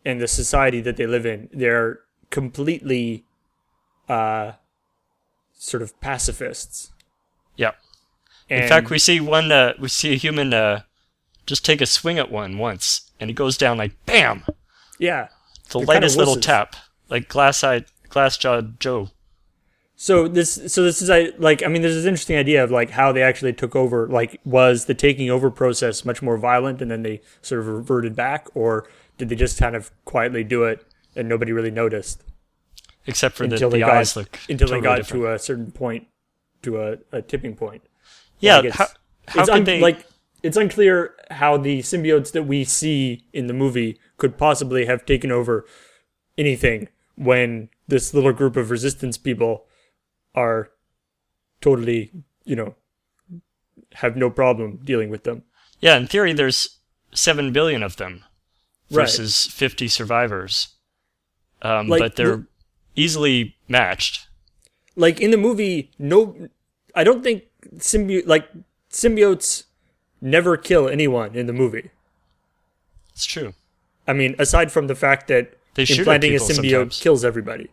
and 0.05 0.21
the 0.21 0.27
society 0.27 0.81
that 0.81 0.97
they 0.97 1.07
live 1.07 1.25
in. 1.25 1.49
They're 1.51 1.99
completely 2.29 3.25
uh, 4.07 4.53
sort 5.53 5.81
of 5.83 5.99
pacifists. 6.01 6.91
Yeah. 7.55 7.71
And 8.49 8.63
In 8.63 8.69
fact, 8.69 8.89
we 8.89 8.99
see 8.99 9.19
one, 9.19 9.51
uh, 9.51 9.73
we 9.79 9.87
see 9.87 10.13
a 10.13 10.15
human 10.17 10.53
uh, 10.53 10.81
just 11.45 11.65
take 11.65 11.81
a 11.81 11.85
swing 11.85 12.19
at 12.19 12.31
one 12.31 12.57
once, 12.57 13.11
and 13.19 13.29
it 13.29 13.33
goes 13.33 13.57
down 13.57 13.77
like 13.77 13.93
BAM! 14.05 14.45
yeah. 14.99 15.29
The 15.71 15.79
lightest 15.79 16.17
little 16.17 16.35
tap. 16.35 16.75
Like 17.09 17.27
glass 17.27 17.63
eyed, 17.63 17.85
glass 18.09 18.37
jawed 18.37 18.79
Joe. 18.79 19.09
So 20.01 20.29
this, 20.29 20.53
so 20.73 20.81
this 20.81 21.01
is 21.01 21.09
I 21.09 21.33
like. 21.39 21.61
I 21.61 21.67
mean, 21.67 21.81
there's 21.81 21.93
this 21.95 22.05
interesting 22.05 22.37
idea 22.37 22.63
of 22.63 22.71
like 22.71 22.89
how 22.89 23.11
they 23.11 23.21
actually 23.21 23.51
took 23.51 23.75
over. 23.75 24.07
Like, 24.07 24.39
was 24.45 24.85
the 24.85 24.93
taking 24.93 25.29
over 25.29 25.51
process 25.51 26.05
much 26.05 26.21
more 26.21 26.37
violent, 26.37 26.81
and 26.81 26.89
then 26.89 27.03
they 27.03 27.19
sort 27.41 27.59
of 27.59 27.67
reverted 27.67 28.15
back, 28.15 28.47
or 28.55 28.87
did 29.17 29.27
they 29.27 29.35
just 29.35 29.59
kind 29.59 29.75
of 29.75 29.91
quietly 30.05 30.45
do 30.45 30.63
it 30.63 30.85
and 31.17 31.27
nobody 31.27 31.51
really 31.51 31.69
noticed 31.69 32.23
Except 33.07 33.35
for 33.35 33.43
until 33.43 33.69
the, 33.69 33.75
they 33.75 33.79
the 33.81 33.87
got 33.87 33.97
eyes 33.97 34.15
look 34.15 34.39
until 34.47 34.69
totally 34.69 34.79
they 34.79 34.83
got 34.83 34.95
different. 34.99 35.23
to 35.23 35.33
a 35.33 35.39
certain 35.39 35.71
point, 35.73 36.07
to 36.61 36.81
a, 36.81 36.97
a 37.11 37.21
tipping 37.21 37.55
point? 37.57 37.83
Yeah, 38.39 38.57
Like, 38.57 38.65
it's- 38.67 38.77
how, 38.77 38.85
how 39.27 39.41
it's 39.41 39.49
un- 39.49 39.63
they... 39.65 39.81
like 39.81 40.05
it's 40.43 40.55
unclear 40.55 41.13
how 41.31 41.57
the 41.57 41.79
symbiotes 41.79 42.31
that 42.31 42.43
we 42.43 42.63
see 42.63 43.25
in 43.33 43.47
the 43.47 43.53
movie 43.53 43.99
could 44.15 44.37
possibly 44.37 44.85
have 44.85 45.05
taken 45.05 45.29
over 45.29 45.65
anything 46.37 46.87
when 47.15 47.67
this 47.89 48.13
little 48.13 48.31
group 48.31 48.55
of 48.55 48.71
resistance 48.71 49.17
people 49.17 49.65
are 50.39 50.69
totally, 51.61 52.11
you 52.45 52.55
know, 52.55 52.75
have 53.93 54.15
no 54.15 54.29
problem 54.29 54.79
dealing 54.83 55.09
with 55.09 55.23
them. 55.23 55.43
Yeah, 55.81 55.97
in 55.97 56.07
theory, 56.07 56.33
there's 56.33 56.79
7 57.13 57.51
billion 57.51 57.83
of 57.83 57.95
them 57.97 58.23
Right. 58.91 59.03
versus 59.03 59.47
50 59.47 59.87
survivors. 59.87 60.69
Um, 61.61 61.87
Like, 61.89 61.99
but 62.01 62.15
they're 62.15 62.37
the- 62.37 62.47
easily 62.95 63.55
matched. 63.67 64.27
Like 64.95 65.19
in 65.21 65.31
the 65.31 65.37
movie, 65.37 65.91
no, 65.99 66.49
I 66.95 67.03
don't 67.03 67.23
think 67.23 67.43
symbiote 67.77 68.25
like 68.27 68.47
symbiotes 68.91 69.63
never 70.21 70.57
kill 70.57 70.89
anyone 70.89 71.35
in 71.35 71.45
the 71.47 71.53
movie. 71.53 71.91
It's 73.13 73.25
true. 73.25 73.53
I 74.07 74.13
mean, 74.13 74.35
aside 74.39 74.71
from 74.71 74.87
the 74.87 74.95
fact 74.95 75.27
that 75.27 75.53
They 75.75 75.83
implanting 75.83 76.33
a 76.35 76.39
symbiote 76.39 76.55
sometimes. 76.55 76.99
kills 76.99 77.23
everybody, 77.23 77.69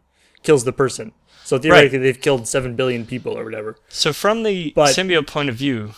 kills 0.47 0.65
the 0.65 0.73
person. 0.73 1.13
So 1.45 1.59
theoretically, 1.59 1.99
they've 1.99 2.21
killed 2.21 2.49
seven 2.49 2.75
billion 2.75 3.05
people 3.07 3.37
or 3.39 3.45
whatever. 3.45 3.77
So 3.89 4.13
from 4.13 4.43
the 4.43 4.73
But- 4.75 4.95
symbiote 4.97 5.27
point 5.27 5.49
of 5.51 5.57
view, 5.57 5.93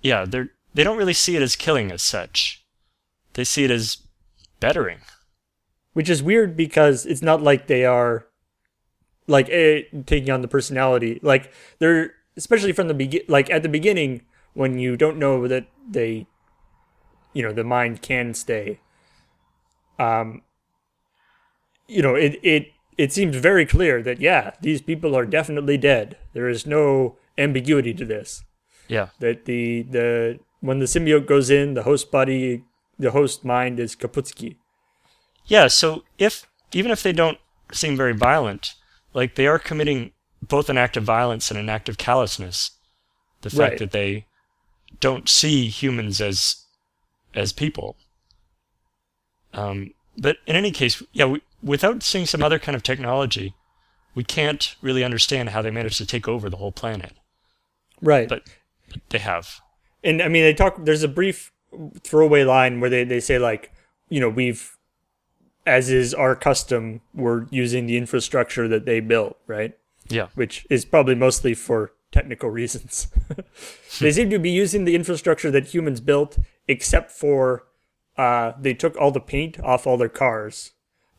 yeah, 0.00 0.24
they're 0.26 0.50
they 0.72 0.84
don't 0.84 0.96
really 0.96 1.12
see 1.14 1.34
it 1.36 1.42
as 1.42 1.56
killing 1.56 1.90
as 1.92 2.00
such. 2.02 2.64
They 3.34 3.44
see 3.44 3.64
it 3.64 3.70
as 3.70 3.98
bettering. 4.60 5.00
which 5.92 6.08
is 6.08 6.22
weird 6.22 6.56
because 6.56 7.04
it's 7.04 7.20
not 7.22 7.42
like 7.42 7.66
they 7.66 7.84
are 7.84 8.26
like 9.26 9.48
eh, 9.50 9.82
taking 10.06 10.30
on 10.30 10.40
the 10.40 10.46
personality 10.48 11.18
like 11.22 11.50
they're 11.80 12.14
especially 12.36 12.70
from 12.72 12.86
the 12.88 12.94
begin 12.94 13.22
like 13.26 13.50
at 13.50 13.62
the 13.64 13.68
beginning 13.68 14.22
when 14.54 14.78
you 14.78 14.96
don't 14.96 15.18
know 15.18 15.48
that 15.48 15.66
they 15.90 16.26
you 17.34 17.42
know 17.42 17.52
the 17.52 17.64
mind 17.64 18.00
can 18.02 18.32
stay 18.34 18.78
um 19.98 20.42
you 21.88 22.00
know 22.02 22.14
it 22.14 22.38
it 22.42 22.68
it 23.04 23.10
seems 23.16 23.36
very 23.50 23.64
clear 23.74 24.02
that 24.02 24.18
yeah 24.28 24.44
these 24.66 24.82
people 24.90 25.12
are 25.18 25.26
definitely 25.38 25.78
dead 25.92 26.06
there 26.34 26.48
is 26.54 26.66
no 26.66 27.16
ambiguity 27.46 27.94
to 28.00 28.04
this 28.14 28.28
Yeah. 28.96 29.08
that 29.24 29.38
the 29.50 29.62
the 29.96 30.06
when 30.68 30.78
the 30.80 30.86
symbiote 30.94 31.26
goes 31.34 31.48
in 31.58 31.74
the 31.74 31.84
host 31.90 32.10
body 32.10 32.64
the 33.04 33.12
host 33.18 33.44
mind 33.44 33.80
is 33.80 33.96
Kaputski. 33.96 34.50
Yeah, 35.46 35.68
so 35.68 35.86
if 36.18 36.32
even 36.78 36.90
if 36.92 37.02
they 37.02 37.12
don't 37.22 37.38
seem 37.72 37.96
very 37.96 38.12
violent, 38.28 38.74
like 39.14 39.34
they 39.34 39.46
are 39.46 39.58
committing 39.68 40.12
both 40.54 40.68
an 40.68 40.76
act 40.84 40.96
of 40.98 41.04
violence 41.04 41.50
and 41.50 41.58
an 41.58 41.70
act 41.76 41.88
of 41.88 41.96
callousness. 41.96 42.58
The 43.42 43.48
fact 43.50 43.58
Right. 43.60 43.78
that 43.78 43.92
they 43.92 44.26
don't 45.06 45.28
see 45.28 45.68
humans 45.80 46.20
as 46.20 46.66
as 47.34 47.52
people. 47.54 47.96
Um, 49.54 49.94
but 50.16 50.36
in 50.46 50.56
any 50.56 50.70
case, 50.72 51.02
yeah, 51.12 51.26
we, 51.32 51.40
without 51.62 52.02
seeing 52.02 52.26
some 52.26 52.42
other 52.42 52.58
kind 52.58 52.76
of 52.76 52.82
technology, 52.82 53.54
we 54.14 54.24
can't 54.24 54.76
really 54.82 55.04
understand 55.04 55.50
how 55.50 55.62
they 55.62 55.70
managed 55.70 55.98
to 55.98 56.06
take 56.06 56.26
over 56.28 56.50
the 56.50 56.56
whole 56.56 56.72
planet. 56.72 57.12
Right. 58.00 58.28
But, 58.28 58.44
but 58.88 59.00
they 59.10 59.18
have. 59.18 59.60
and 60.02 60.22
I 60.22 60.28
mean, 60.28 60.42
they 60.42 60.54
talk. 60.54 60.84
There's 60.84 61.02
a 61.02 61.08
brief 61.08 61.52
throwaway 62.00 62.44
line 62.44 62.80
where 62.80 62.90
they 62.90 63.04
they 63.04 63.20
say 63.20 63.38
like, 63.38 63.72
you 64.08 64.20
know, 64.20 64.28
we've, 64.28 64.76
as 65.66 65.90
is 65.90 66.14
our 66.14 66.34
custom, 66.34 67.00
we're 67.14 67.46
using 67.50 67.86
the 67.86 67.96
infrastructure 67.96 68.66
that 68.68 68.86
they 68.86 69.00
built, 69.00 69.36
right? 69.46 69.76
Yeah. 70.08 70.28
Which 70.34 70.66
is 70.70 70.84
probably 70.84 71.14
mostly 71.14 71.54
for 71.54 71.92
technical 72.10 72.50
reasons. 72.60 73.08
they 74.00 74.10
seem 74.10 74.30
to 74.30 74.38
be 74.38 74.50
using 74.50 74.84
the 74.84 74.96
infrastructure 74.96 75.50
that 75.52 75.68
humans 75.68 76.00
built, 76.00 76.38
except 76.66 77.12
for 77.12 77.66
uh, 78.16 78.52
they 78.58 78.74
took 78.74 78.96
all 78.96 79.12
the 79.12 79.20
paint 79.20 79.60
off 79.60 79.86
all 79.86 79.96
their 79.96 80.08
cars 80.08 80.72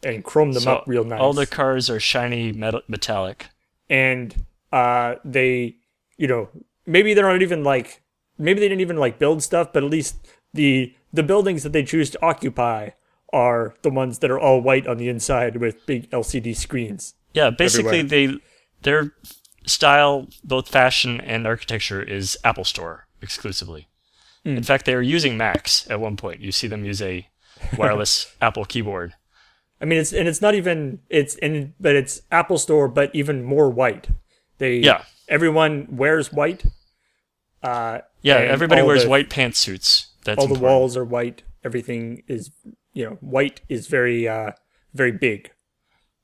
and 0.03 0.23
chrome 0.23 0.53
them 0.53 0.63
So 0.63 0.75
up 0.77 0.83
real 0.87 1.03
nice. 1.03 1.19
All 1.19 1.33
the 1.33 1.47
cars 1.47 1.89
are 1.89 1.99
shiny 1.99 2.51
metal, 2.51 2.81
metallic. 2.87 3.47
and 3.89 4.45
uh, 4.71 5.15
they, 5.25 5.75
you 6.17 6.27
know, 6.27 6.49
maybe 6.85 7.13
they're 7.13 7.27
not 7.27 7.41
even 7.41 7.63
like, 7.63 8.01
maybe 8.37 8.59
they 8.59 8.69
didn't 8.69 8.81
even 8.81 8.97
like 8.97 9.19
build 9.19 9.43
stuff, 9.43 9.73
but 9.73 9.83
at 9.83 9.89
least 9.89 10.15
the 10.53 10.93
the 11.13 11.23
buildings 11.23 11.63
that 11.63 11.73
they 11.73 11.83
choose 11.83 12.09
to 12.11 12.25
occupy 12.25 12.89
are 13.33 13.75
the 13.81 13.89
ones 13.89 14.19
that 14.19 14.31
are 14.31 14.39
all 14.39 14.61
white 14.61 14.87
on 14.87 14.97
the 14.97 15.09
inside 15.09 15.57
with 15.57 15.85
big 15.85 16.09
LCD 16.11 16.55
screens. 16.55 17.15
Yeah, 17.33 17.49
basically 17.49 17.99
everywhere. 17.99 18.27
they 18.33 18.39
their 18.81 19.13
style, 19.65 20.27
both 20.43 20.67
fashion 20.67 21.21
and 21.21 21.45
architecture, 21.45 22.01
is 22.01 22.37
Apple 22.43 22.63
Store 22.65 23.07
exclusively. 23.21 23.87
Hmm. 24.43 24.57
In 24.57 24.63
fact, 24.63 24.85
they 24.85 24.93
are 24.93 25.01
using 25.01 25.37
Macs 25.37 25.89
at 25.89 25.99
one 25.99 26.17
point. 26.17 26.39
You 26.41 26.51
see 26.51 26.67
them 26.67 26.83
use 26.83 27.01
a 27.01 27.27
wireless 27.77 28.33
Apple 28.41 28.65
keyboard. 28.65 29.13
I 29.81 29.85
mean, 29.85 29.99
it's 29.99 30.13
and 30.13 30.27
it's 30.27 30.41
not 30.41 30.53
even 30.55 30.99
it's 31.09 31.35
and 31.37 31.73
but 31.79 31.95
it's 31.95 32.21
Apple 32.31 32.57
Store, 32.57 32.87
but 32.87 33.13
even 33.15 33.43
more 33.43 33.69
white. 33.69 34.09
They 34.59 34.75
Yeah. 34.77 35.03
everyone 35.27 35.87
wears 35.89 36.31
white. 36.31 36.63
Uh, 37.63 37.99
Yeah, 38.21 38.37
everybody 38.37 38.81
wears 38.83 39.03
the- 39.03 39.09
white 39.09 39.29
pantsuits. 39.29 40.07
That's 40.23 40.37
all 40.39 40.47
the 40.47 40.53
important. 40.53 40.61
walls 40.79 40.97
are 40.97 41.05
white. 41.05 41.41
Everything 41.63 42.23
is 42.27 42.51
you 42.93 43.05
know 43.05 43.17
white 43.21 43.61
is 43.69 43.87
very 43.87 44.27
uh 44.27 44.51
very 44.93 45.11
big. 45.11 45.51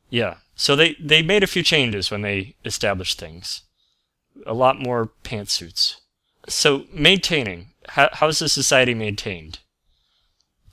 Yeah. 0.10 0.36
So 0.56 0.76
they 0.76 0.96
they 1.00 1.22
made 1.22 1.44
a 1.44 1.48
few 1.48 1.64
changes 1.64 2.12
when 2.12 2.22
they 2.22 2.56
established 2.66 3.20
things. 3.20 3.64
A 4.46 4.54
lot 4.54 4.80
more 4.80 5.12
pantsuits. 5.24 5.96
So 6.48 6.86
maintaining. 6.94 7.74
How 7.90 8.10
how's 8.14 8.40
the 8.40 8.50
society 8.50 8.94
maintained? 8.94 9.60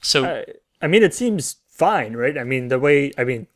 So 0.03 0.25
I, 0.25 0.45
I 0.83 0.87
mean, 0.87 1.03
it 1.03 1.15
seems 1.15 1.57
fine, 1.75 2.17
right? 2.17 2.39
I 2.39 2.45
mean, 2.45 2.69
the 2.69 2.79
way, 2.79 3.13
I 3.19 3.25
mean, 3.25 3.47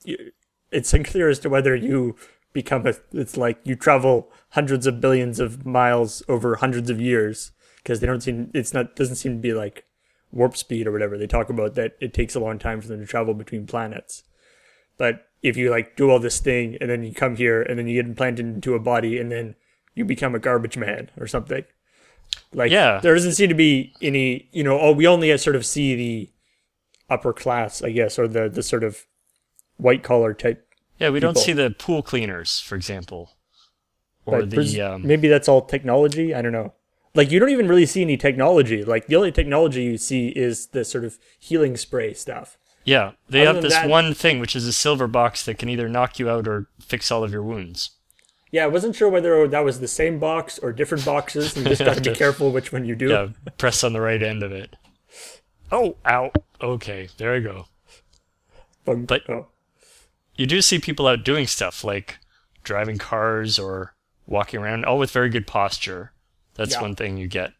it's 0.73 0.93
unclear 0.93 1.29
as 1.29 1.39
to 1.41 1.49
whether 1.49 1.75
you 1.75 2.17
become 2.53 2.87
a, 2.87 2.95
it's 3.13 3.37
like 3.37 3.59
you 3.65 3.77
travel 3.77 4.31
hundreds 4.51 4.87
of 4.87 5.01
billions 5.01 5.39
of 5.39 5.65
miles 5.65 6.23
over 6.29 6.57
hundreds 6.57 6.91
of 6.91 7.01
years 7.01 7.53
because 7.77 8.01
they 8.01 8.07
don't 8.07 8.21
seem, 8.21 8.51
it's 8.55 8.75
not, 8.75 8.97
doesn't 8.97 9.17
seem 9.17 9.35
to 9.37 9.41
be 9.41 9.53
like 9.53 9.85
warp 10.33 10.57
speed 10.57 10.87
or 10.87 10.93
whatever. 10.93 11.17
They 11.17 11.27
talk 11.29 11.49
about 11.49 11.75
that 11.77 11.97
it 12.01 12.13
takes 12.13 12.35
a 12.35 12.41
long 12.41 12.59
time 12.59 12.81
for 12.81 12.89
them 12.89 13.01
to 13.01 13.07
travel 13.07 13.35
between 13.35 13.67
planets. 13.67 14.25
But 14.97 15.27
if 15.43 15.57
you 15.57 15.71
like 15.71 15.97
do 15.97 16.11
all 16.11 16.19
this 16.19 16.41
thing 16.41 16.77
and 16.81 16.91
then 16.91 17.05
you 17.05 17.15
come 17.15 17.37
here 17.37 17.63
and 17.63 17.79
then 17.79 17.87
you 17.87 17.95
get 18.03 18.09
implanted 18.09 18.47
into 18.47 18.75
a 18.75 18.81
body 18.81 19.19
and 19.19 19.31
then 19.31 19.55
you 19.95 20.05
become 20.05 20.35
a 20.35 20.41
garbage 20.41 20.77
man 20.77 21.11
or 21.17 21.29
something. 21.29 21.65
Like, 22.53 22.73
Yeah. 22.73 22.99
there 23.01 23.15
doesn't 23.15 23.33
seem 23.35 23.49
to 23.49 23.55
be 23.55 23.95
any, 24.03 24.49
you 24.53 24.65
know, 24.65 24.79
oh, 24.81 24.93
we 24.93 25.07
only 25.07 25.37
sort 25.39 25.55
of 25.57 25.65
see 25.65 25.95
the 25.95 26.31
upper 27.11 27.33
class, 27.33 27.83
I 27.83 27.91
guess, 27.91 28.19
or 28.19 28.29
the, 28.29 28.49
the 28.49 28.63
sort 28.63 28.85
of 28.85 29.07
white 29.77 30.03
collar 30.03 30.35
type. 30.35 30.67
yeah, 30.99 31.11
we 31.11 31.21
don't 31.21 31.39
see 31.39 31.53
the 31.53 31.71
pool 31.71 32.03
cleaners, 32.03 32.61
for 32.61 32.75
example. 32.75 33.37
Or 34.27 34.41
But 34.41 34.51
the 34.51 34.57
pres- 34.57 34.79
um, 34.81 35.07
maybe 35.07 35.29
that's 35.29 35.49
all 35.49 35.63
technology. 35.63 36.35
I 36.35 36.43
don't 36.43 36.53
know. 36.53 36.75
Like, 37.15 37.31
you 37.31 37.39
don't 37.41 37.49
even 37.51 37.69
really 37.69 37.87
see 37.87 38.03
any 38.03 38.17
technology. 38.17 38.85
Like, 38.85 39.07
the 39.07 39.17
only 39.17 39.33
technology 39.33 39.83
you 39.83 39.97
see 39.97 40.29
is 40.29 40.67
the 40.69 40.85
sort 40.85 41.05
of 41.05 41.19
healing 41.39 41.77
spray 41.77 42.13
stuff. 42.15 42.59
Yeah, 42.85 43.13
they 43.29 43.47
Other 43.47 43.55
have 43.55 43.63
this 43.63 43.73
that- 43.73 43.89
one 43.89 44.13
thing, 44.15 44.39
which 44.41 44.55
is 44.55 44.67
a 44.67 44.73
silver 44.73 45.07
box 45.07 45.45
that 45.47 45.59
can 45.59 45.69
either 45.69 45.89
knock 45.89 46.19
you 46.19 46.29
out 46.29 46.47
or 46.47 46.69
fix 46.81 47.11
all 47.11 47.25
of 47.25 47.33
your 47.33 47.43
wounds. 47.43 47.91
Yeah, 48.51 48.65
I 48.65 48.69
wasn't 48.69 48.97
sure 48.97 49.09
whether 49.11 49.47
that 49.49 49.65
was 49.65 49.81
the 49.81 49.89
same 49.89 50.19
box 50.19 50.59
or 50.59 50.73
different 50.73 51.05
boxes. 51.05 51.55
And 51.57 51.65
you 51.67 51.71
just 51.75 51.85
got 51.85 51.97
to 52.03 52.11
be 52.11 52.17
careful 52.25 52.51
which 52.51 52.73
one 52.73 52.85
you 52.87 52.95
do. 52.97 53.09
Yeah, 53.09 53.29
press 53.59 53.85
on 53.85 53.93
the 53.93 54.01
right 54.01 54.23
end 54.23 54.43
of 54.43 54.53
it. 54.53 54.75
Oh, 55.71 55.97
ow. 56.07 56.33
Okay, 56.61 57.09
there 57.19 57.35
we 57.35 57.41
go. 57.41 57.67
Bug- 58.85 59.07
but- 59.07 59.29
oh. 59.29 59.49
You 60.35 60.47
do 60.47 60.63
see 60.63 60.79
people 60.79 61.07
out 61.09 61.25
doing 61.25 61.47
stuff 61.49 61.83
like 61.83 62.19
driving 62.63 62.97
cars 62.99 63.59
or 63.59 63.95
walking 64.27 64.61
around, 64.61 64.85
all 64.85 64.99
with 64.99 65.11
very 65.11 65.29
good 65.29 65.47
posture. 65.47 66.13
That's 66.55 66.75
Yeah. 66.75 66.83
one 66.83 66.95
thing 66.95 67.17
you 67.17 67.27
get. 67.27 67.55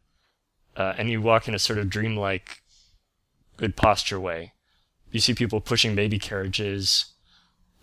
Uh, 0.77 0.95
and 0.97 1.11
you 1.11 1.21
walk 1.21 1.49
in 1.49 1.55
a 1.55 1.59
sort 1.59 1.79
of 1.81 1.91
dreamlike, 1.91 2.63
good 3.57 3.75
posture 3.75 4.21
way. 4.21 4.53
You 5.11 5.19
see 5.19 5.35
people 5.35 5.61
pushing 5.61 5.95
baby 5.97 6.19
carriages. 6.21 7.07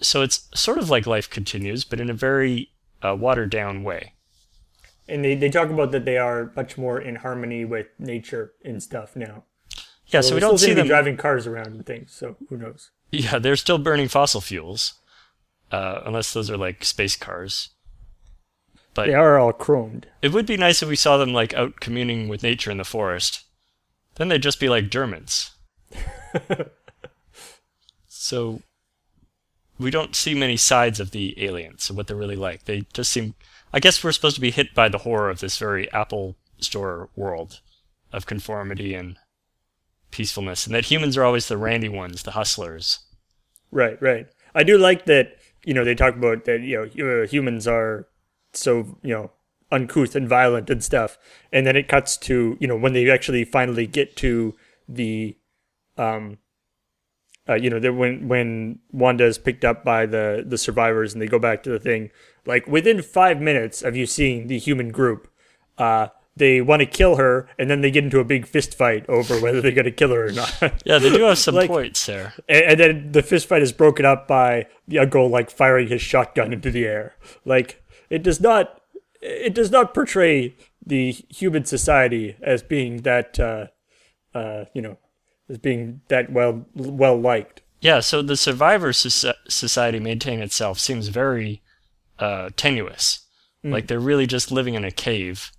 So 0.01 0.21
it's 0.21 0.47
sort 0.53 0.77
of 0.77 0.89
like 0.89 1.05
life 1.05 1.29
continues, 1.29 1.83
but 1.83 1.99
in 1.99 2.09
a 2.09 2.13
very 2.13 2.71
uh, 3.01 3.15
watered 3.19 3.49
down 3.49 3.83
way. 3.83 4.13
And 5.07 5.23
they, 5.25 5.35
they 5.35 5.49
talk 5.49 5.69
about 5.69 5.91
that 5.91 6.05
they 6.05 6.17
are 6.17 6.51
much 6.55 6.77
more 6.77 6.99
in 6.99 7.15
harmony 7.17 7.65
with 7.65 7.87
nature 7.99 8.53
and 8.63 8.81
stuff 8.81 9.15
now. 9.15 9.43
Yeah, 10.07 10.21
so 10.21 10.27
Although 10.27 10.35
we 10.35 10.39
don't 10.41 10.57
see 10.59 10.73
them. 10.73 10.87
driving 10.87 11.17
cars 11.17 11.47
around 11.47 11.67
and 11.67 11.85
things. 11.85 12.11
So 12.13 12.35
who 12.49 12.57
knows? 12.57 12.91
Yeah, 13.11 13.39
they're 13.39 13.55
still 13.55 13.77
burning 13.77 14.07
fossil 14.07 14.41
fuels, 14.41 14.93
uh, 15.71 16.01
unless 16.05 16.33
those 16.33 16.49
are 16.49 16.57
like 16.57 16.83
space 16.85 17.15
cars. 17.15 17.69
But 18.93 19.07
They 19.07 19.13
are 19.13 19.37
all 19.37 19.51
chromed. 19.51 20.05
it 20.21 20.31
would 20.31 20.45
be 20.45 20.57
nice 20.57 20.81
if 20.81 20.87
we 20.89 20.95
saw 20.95 21.17
them 21.17 21.33
like 21.33 21.53
out 21.53 21.79
communing 21.81 22.27
with 22.29 22.43
nature 22.43 22.71
in 22.71 22.77
the 22.77 22.83
forest. 22.85 23.43
Then 24.15 24.29
they'd 24.29 24.41
just 24.43 24.59
be 24.59 24.69
like 24.69 24.89
Germans. 24.89 25.51
so 28.07 28.61
we 29.77 29.91
don't 29.91 30.15
see 30.15 30.33
many 30.33 30.57
sides 30.57 30.99
of 30.99 31.11
the 31.11 31.35
aliens 31.43 31.89
and 31.89 31.97
what 31.97 32.07
they're 32.07 32.15
really 32.15 32.35
like. 32.35 32.65
They 32.65 32.85
just 32.93 33.11
seem. 33.11 33.35
I 33.73 33.79
guess 33.79 34.03
we're 34.03 34.13
supposed 34.13 34.35
to 34.35 34.41
be 34.41 34.51
hit 34.51 34.73
by 34.73 34.87
the 34.87 34.99
horror 34.99 35.29
of 35.29 35.39
this 35.39 35.57
very 35.57 35.91
Apple 35.91 36.35
Store 36.59 37.09
world 37.15 37.59
of 38.13 38.25
conformity 38.25 38.93
and 38.93 39.17
peacefulness, 40.15 40.65
and 40.65 40.73
that 40.73 40.85
humans 40.85 41.17
are 41.17 41.25
always 41.25 41.47
the 41.49 41.57
randy 41.57 41.89
ones, 41.89 42.23
the 42.23 42.31
hustlers. 42.31 42.99
Right, 43.69 44.01
right. 44.01 44.27
I 44.53 44.63
do 44.63 44.77
like 44.77 45.05
that. 45.05 45.37
You 45.65 45.73
know, 45.73 45.83
they 45.83 45.95
talk 45.95 46.15
about 46.15 46.45
that. 46.45 46.61
You 46.61 46.89
know, 46.95 47.23
uh, 47.23 47.27
humans 47.27 47.67
are 47.67 48.07
so 48.53 48.97
you 49.03 49.13
know 49.13 49.31
uncouth 49.71 50.15
and 50.15 50.29
violent 50.29 50.69
and 50.69 50.81
stuff, 50.81 51.17
and 51.51 51.67
then 51.67 51.75
it 51.75 51.89
cuts 51.89 52.15
to 52.17 52.55
you 52.61 52.67
know 52.67 52.77
when 52.77 52.93
they 52.93 53.09
actually 53.09 53.43
finally 53.43 53.87
get 53.87 54.15
to 54.17 54.55
the, 54.87 55.35
um, 55.97 56.37
uh, 57.49 57.55
you 57.55 57.69
know, 57.69 57.79
that 57.79 57.93
when 57.93 58.29
when 58.29 58.79
Wanda 58.91 59.25
is 59.25 59.37
picked 59.37 59.65
up 59.65 59.83
by 59.83 60.05
the 60.05 60.45
the 60.47 60.57
survivors 60.57 61.13
and 61.13 61.21
they 61.21 61.27
go 61.27 61.39
back 61.39 61.63
to 61.63 61.69
the 61.69 61.79
thing, 61.79 62.11
like 62.45 62.65
within 62.67 63.01
five 63.01 63.41
minutes 63.41 63.81
of 63.81 63.97
you 63.97 64.05
seeing 64.05 64.47
the 64.47 64.59
human 64.59 64.91
group, 64.91 65.27
uh. 65.77 66.07
They 66.37 66.59
want 66.59 66.81
to 66.81 66.85
kill 66.85 67.15
her, 67.15 67.47
and 67.57 67.69
then 67.69 67.79
they 67.79 67.89
get 67.91 68.03
into 68.03 68.19
a 68.19 68.25
big 68.25 68.45
fist 68.45 68.75
fight 68.77 69.05
over 69.07 69.39
whether 69.39 69.61
they're 69.61 69.71
going 69.71 69.85
to 69.85 69.91
kill 69.91 70.09
her 70.09 70.27
or 70.27 70.31
not. 70.31 70.53
Yeah, 70.85 70.97
they 70.97 71.09
do 71.09 71.23
have 71.23 71.37
some 71.37 71.55
Like- 71.55 71.69
points 71.69 72.05
there. 72.05 72.33
and, 72.49 72.63
and 72.65 72.79
then 72.79 73.11
the 73.13 73.23
fist 73.23 73.47
fight 73.47 73.61
is 73.61 73.71
broken 73.71 74.05
up 74.05 74.27
by 74.27 74.67
the 74.87 74.99
uncle 74.99 75.29
like 75.29 75.49
firing 75.49 75.87
his 75.87 76.01
shotgun 76.01 76.51
into 76.51 76.69
the 76.71 76.85
air. 76.85 77.15
Like 77.45 77.81
it 78.09 78.21
does 78.21 78.41
not, 78.41 78.81
it 79.21 79.53
does 79.55 79.71
not 79.71 79.93
portray 79.93 80.55
the 80.85 81.11
human 81.29 81.63
society 81.65 82.35
as 82.41 82.61
being 82.61 83.03
that, 83.03 83.39
uh, 83.39 83.67
uh, 84.37 84.65
you 84.73 84.81
know, 84.81 84.97
as 85.49 85.57
being 85.57 86.01
that 86.09 86.31
well 86.31 86.65
well 86.75 87.17
liked. 87.19 87.61
Yeah, 87.79 87.99
so 88.01 88.21
the 88.21 88.35
survivor 88.35 88.91
soci- 88.91 89.33
society 89.47 89.99
maintaining 89.99 90.41
itself 90.41 90.79
seems 90.79 91.07
very 91.07 91.61
uh, 92.19 92.49
tenuous. 92.57 93.21
Like 93.63 93.87
they're 93.87 93.99
really 93.99 94.27
just 94.27 94.51
living 94.51 94.75
in 94.75 94.83
a 94.85 94.91
cave 94.91 95.51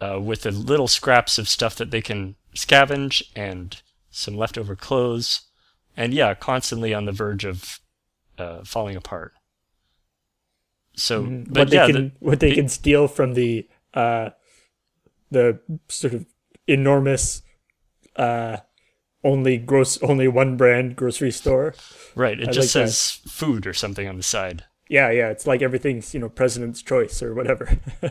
uh, 0.00 0.20
with 0.20 0.42
the 0.42 0.50
little 0.50 0.88
scraps 0.88 1.38
of 1.38 1.48
stuff 1.48 1.76
that 1.76 1.90
they 1.90 2.00
can 2.02 2.36
scavenge 2.54 3.22
and 3.34 3.80
some 4.10 4.36
leftover 4.36 4.74
clothes, 4.76 5.42
and 5.96 6.12
yeah, 6.14 6.34
constantly 6.34 6.92
on 6.94 7.04
the 7.04 7.12
verge 7.12 7.44
of 7.44 7.80
uh, 8.38 8.62
falling 8.64 8.96
apart. 8.96 9.32
So, 10.94 11.22
but 11.22 11.28
Mm-hmm. 11.28 11.52
what 11.58 11.70
they 11.70 11.76
can 11.86 11.92
the- 11.94 12.12
what 12.20 12.40
they 12.40 12.50
the- 12.50 12.54
can 12.56 12.68
steal 12.68 13.08
from 13.08 13.34
the 13.34 13.68
uh, 13.94 14.30
the 15.30 15.60
sort 15.88 16.14
of 16.14 16.26
enormous 16.66 17.42
uh, 18.16 18.58
only 19.24 19.58
gross 19.58 20.00
only 20.02 20.28
one 20.28 20.56
brand 20.56 20.96
grocery 20.96 21.30
store. 21.30 21.74
Right. 22.14 22.38
It 22.40 22.48
I 22.48 22.52
just 22.52 22.74
like 22.74 22.84
that. 22.84 22.90
says 22.92 23.20
food 23.30 23.66
or 23.66 23.72
something 23.74 24.08
on 24.08 24.16
the 24.16 24.22
side. 24.22 24.64
Yeah, 24.88 25.10
yeah, 25.10 25.30
it's 25.30 25.46
like 25.46 25.62
everything's, 25.62 26.14
you 26.14 26.20
know, 26.20 26.28
president's 26.28 26.80
choice 26.82 27.22
or 27.22 27.34
whatever. 27.34 27.78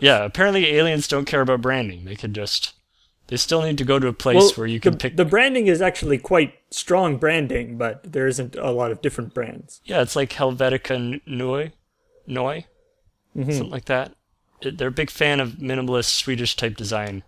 Yeah, 0.00 0.24
apparently 0.24 0.66
aliens 0.76 1.08
don't 1.08 1.24
care 1.24 1.40
about 1.40 1.62
branding. 1.62 2.04
They 2.04 2.14
could 2.14 2.34
just 2.34 2.74
they 3.28 3.38
still 3.38 3.62
need 3.62 3.78
to 3.78 3.84
go 3.84 3.98
to 3.98 4.06
a 4.08 4.12
place 4.12 4.58
where 4.58 4.66
you 4.66 4.80
can 4.80 4.92
the, 4.92 4.98
pick 4.98 5.16
the 5.16 5.24
branding 5.24 5.66
is 5.66 5.80
actually 5.80 6.18
quite 6.18 6.52
strong 6.70 7.16
branding, 7.16 7.78
but 7.78 8.12
there 8.12 8.26
isn't 8.26 8.54
a 8.56 8.70
lot 8.70 8.90
of 8.92 9.00
different 9.00 9.32
brands. 9.32 9.80
Yeah, 9.84 10.02
it's 10.02 10.14
like 10.14 10.30
Helvetica 10.30 11.22
Neue, 11.26 11.70
Neue, 12.26 12.64
Mm-hmm. 13.34 13.50
something 13.50 13.70
like 13.70 13.86
that. 13.86 14.14
They're 14.60 14.88
a 14.88 14.92
big 14.92 15.10
fan 15.10 15.40
of 15.40 15.52
minimalist 15.52 16.10
Swedish 16.14 16.54
type 16.54 16.76
design. 16.76 17.22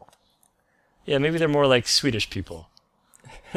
Yeah, 1.06 1.18
maybe 1.18 1.38
they're 1.38 1.48
more 1.48 1.66
like 1.66 1.88
Swedish 1.88 2.28
people. 2.28 2.68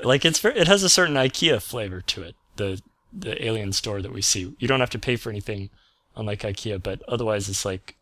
like 0.00 0.24
it's 0.24 0.44
it 0.44 0.68
has 0.68 0.82
a 0.82 0.88
certain 0.88 1.16
IKEA 1.16 1.60
flavor 1.60 2.00
to 2.02 2.22
it. 2.22 2.36
The 2.56 2.80
the 3.12 3.44
alien 3.44 3.72
store 3.72 4.00
that 4.02 4.12
we 4.12 4.22
see. 4.22 4.54
You 4.58 4.68
don't 4.68 4.80
have 4.80 4.90
to 4.90 4.98
pay 4.98 5.16
for 5.16 5.30
anything, 5.30 5.70
unlike 6.16 6.40
IKEA, 6.40 6.82
but 6.82 7.02
otherwise 7.08 7.48
it's 7.48 7.64
like 7.64 7.96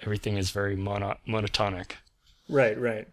everything 0.00 0.36
is 0.36 0.50
very 0.50 0.76
mono- 0.76 1.18
monotonic. 1.28 1.92
Right, 2.48 2.78
right. 2.78 3.08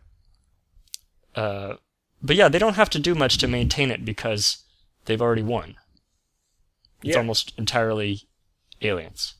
Uh, 1.36 1.76
but 2.22 2.36
yeah, 2.36 2.48
they 2.48 2.60
don't 2.60 2.76
have 2.76 2.90
to 2.92 3.00
do 3.00 3.16
much 3.16 3.38
to 3.40 3.48
maintain 3.48 3.92
it 3.92 4.06
because 4.06 4.64
they've 5.06 5.22
already 5.22 5.44
won. 5.44 5.76
It's 7.02 7.12
Yeah. 7.14 7.18
almost 7.18 7.54
entirely 7.58 8.22
aliens. 8.82 9.36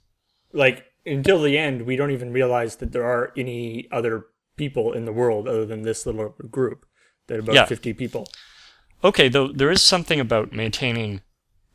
Like 0.52 0.86
until 1.06 1.42
the 1.42 1.58
end, 1.58 1.84
we 1.84 1.96
don't 1.96 2.12
even 2.12 2.32
realize 2.34 2.78
that 2.78 2.92
there 2.92 3.06
are 3.06 3.32
any 3.38 3.88
other 3.92 4.26
people 4.58 4.94
in 4.94 5.06
the 5.06 5.14
world 5.14 5.48
other 5.48 5.66
than 5.66 5.84
this 5.84 6.06
little 6.06 6.30
group. 6.50 6.86
That 7.28 7.40
about 7.40 7.56
Yeah. 7.56 7.66
50 7.66 7.94
people. 7.94 8.28
Okay, 9.04 9.30
though 9.30 9.48
there 9.48 9.72
is 9.72 9.82
something 9.82 10.20
about 10.20 10.52
maintaining 10.52 11.22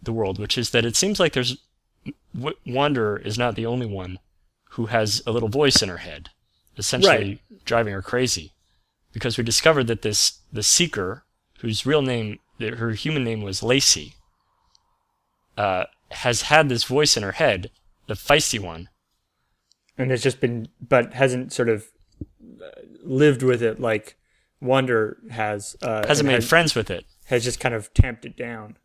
the 0.03 0.13
world, 0.13 0.39
which 0.39 0.57
is 0.57 0.71
that 0.71 0.85
it 0.85 0.97
seems 0.97 1.19
like 1.19 1.33
there's 1.33 1.59
w- 2.35 2.57
Wanderer 2.67 3.19
is 3.19 3.39
not 3.39 3.57
the 3.57 3.67
only 3.67 3.87
one 3.87 4.19
who 4.71 4.87
has 4.87 5.23
a 5.27 5.33
little 5.33 5.49
voice 5.49 5.83
in 5.83 5.89
her 5.89 5.99
head, 5.99 6.31
essentially 6.77 7.41
driving 7.65 7.93
her 7.93 8.03
crazy, 8.03 8.53
because 9.13 9.37
we 9.37 9.45
discovered 9.45 9.87
that 9.89 10.03
this 10.03 10.41
the 10.53 10.63
Seeker, 10.63 11.25
whose 11.61 11.87
real 11.87 12.03
name, 12.03 12.39
her 12.61 12.91
human 12.91 13.25
name 13.25 13.43
was 13.43 13.63
Lacey, 13.63 14.15
uh, 15.57 15.85
has 16.11 16.43
had 16.43 16.69
this 16.69 16.85
voice 16.85 17.17
in 17.17 17.23
her 17.23 17.33
head, 17.33 17.71
the 18.07 18.15
feisty 18.15 18.61
one. 18.61 18.89
And 19.97 20.11
has 20.11 20.23
just 20.23 20.41
been, 20.41 20.69
but 20.81 21.15
hasn't 21.15 21.53
sort 21.53 21.69
of 21.69 21.87
uh, 22.63 22.69
lived 23.03 23.43
with 23.43 23.63
it 23.63 23.81
like 23.81 24.17
Wonder 24.61 25.19
has. 25.31 25.77
Uh, 25.83 26.07
Hasn't 26.07 26.27
made 26.27 26.35
has, 26.35 26.49
friends 26.49 26.75
with 26.75 26.91
it. 26.91 27.05
Has 27.27 27.43
just 27.43 27.59
kind 27.59 27.75
of 27.75 27.93
tamped 27.95 28.25
it 28.25 28.37
down. 28.37 28.77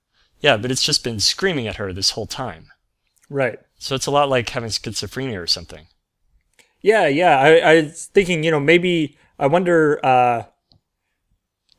Yeah, 0.44 0.58
but 0.58 0.70
it's 0.72 0.84
just 0.84 1.04
been 1.04 1.20
screaming 1.20 1.68
at 1.68 1.78
her 1.78 1.92
this 1.94 2.12
whole 2.12 2.28
time. 2.28 2.68
Right. 3.30 3.60
So 3.80 3.96
it's 3.96 4.06
a 4.06 4.12
lot 4.12 4.30
like 4.30 4.50
having 4.50 4.70
schizophrenia 4.70 5.42
or 5.42 5.48
something. 5.48 5.88
Yeah, 6.82 7.08
yeah. 7.08 7.40
I, 7.40 7.50
I 7.58 7.82
was 7.82 8.06
thinking, 8.14 8.44
you 8.44 8.52
know, 8.52 8.60
maybe 8.60 9.18
I 9.40 9.48
wonder. 9.48 10.06
uh 10.06 10.44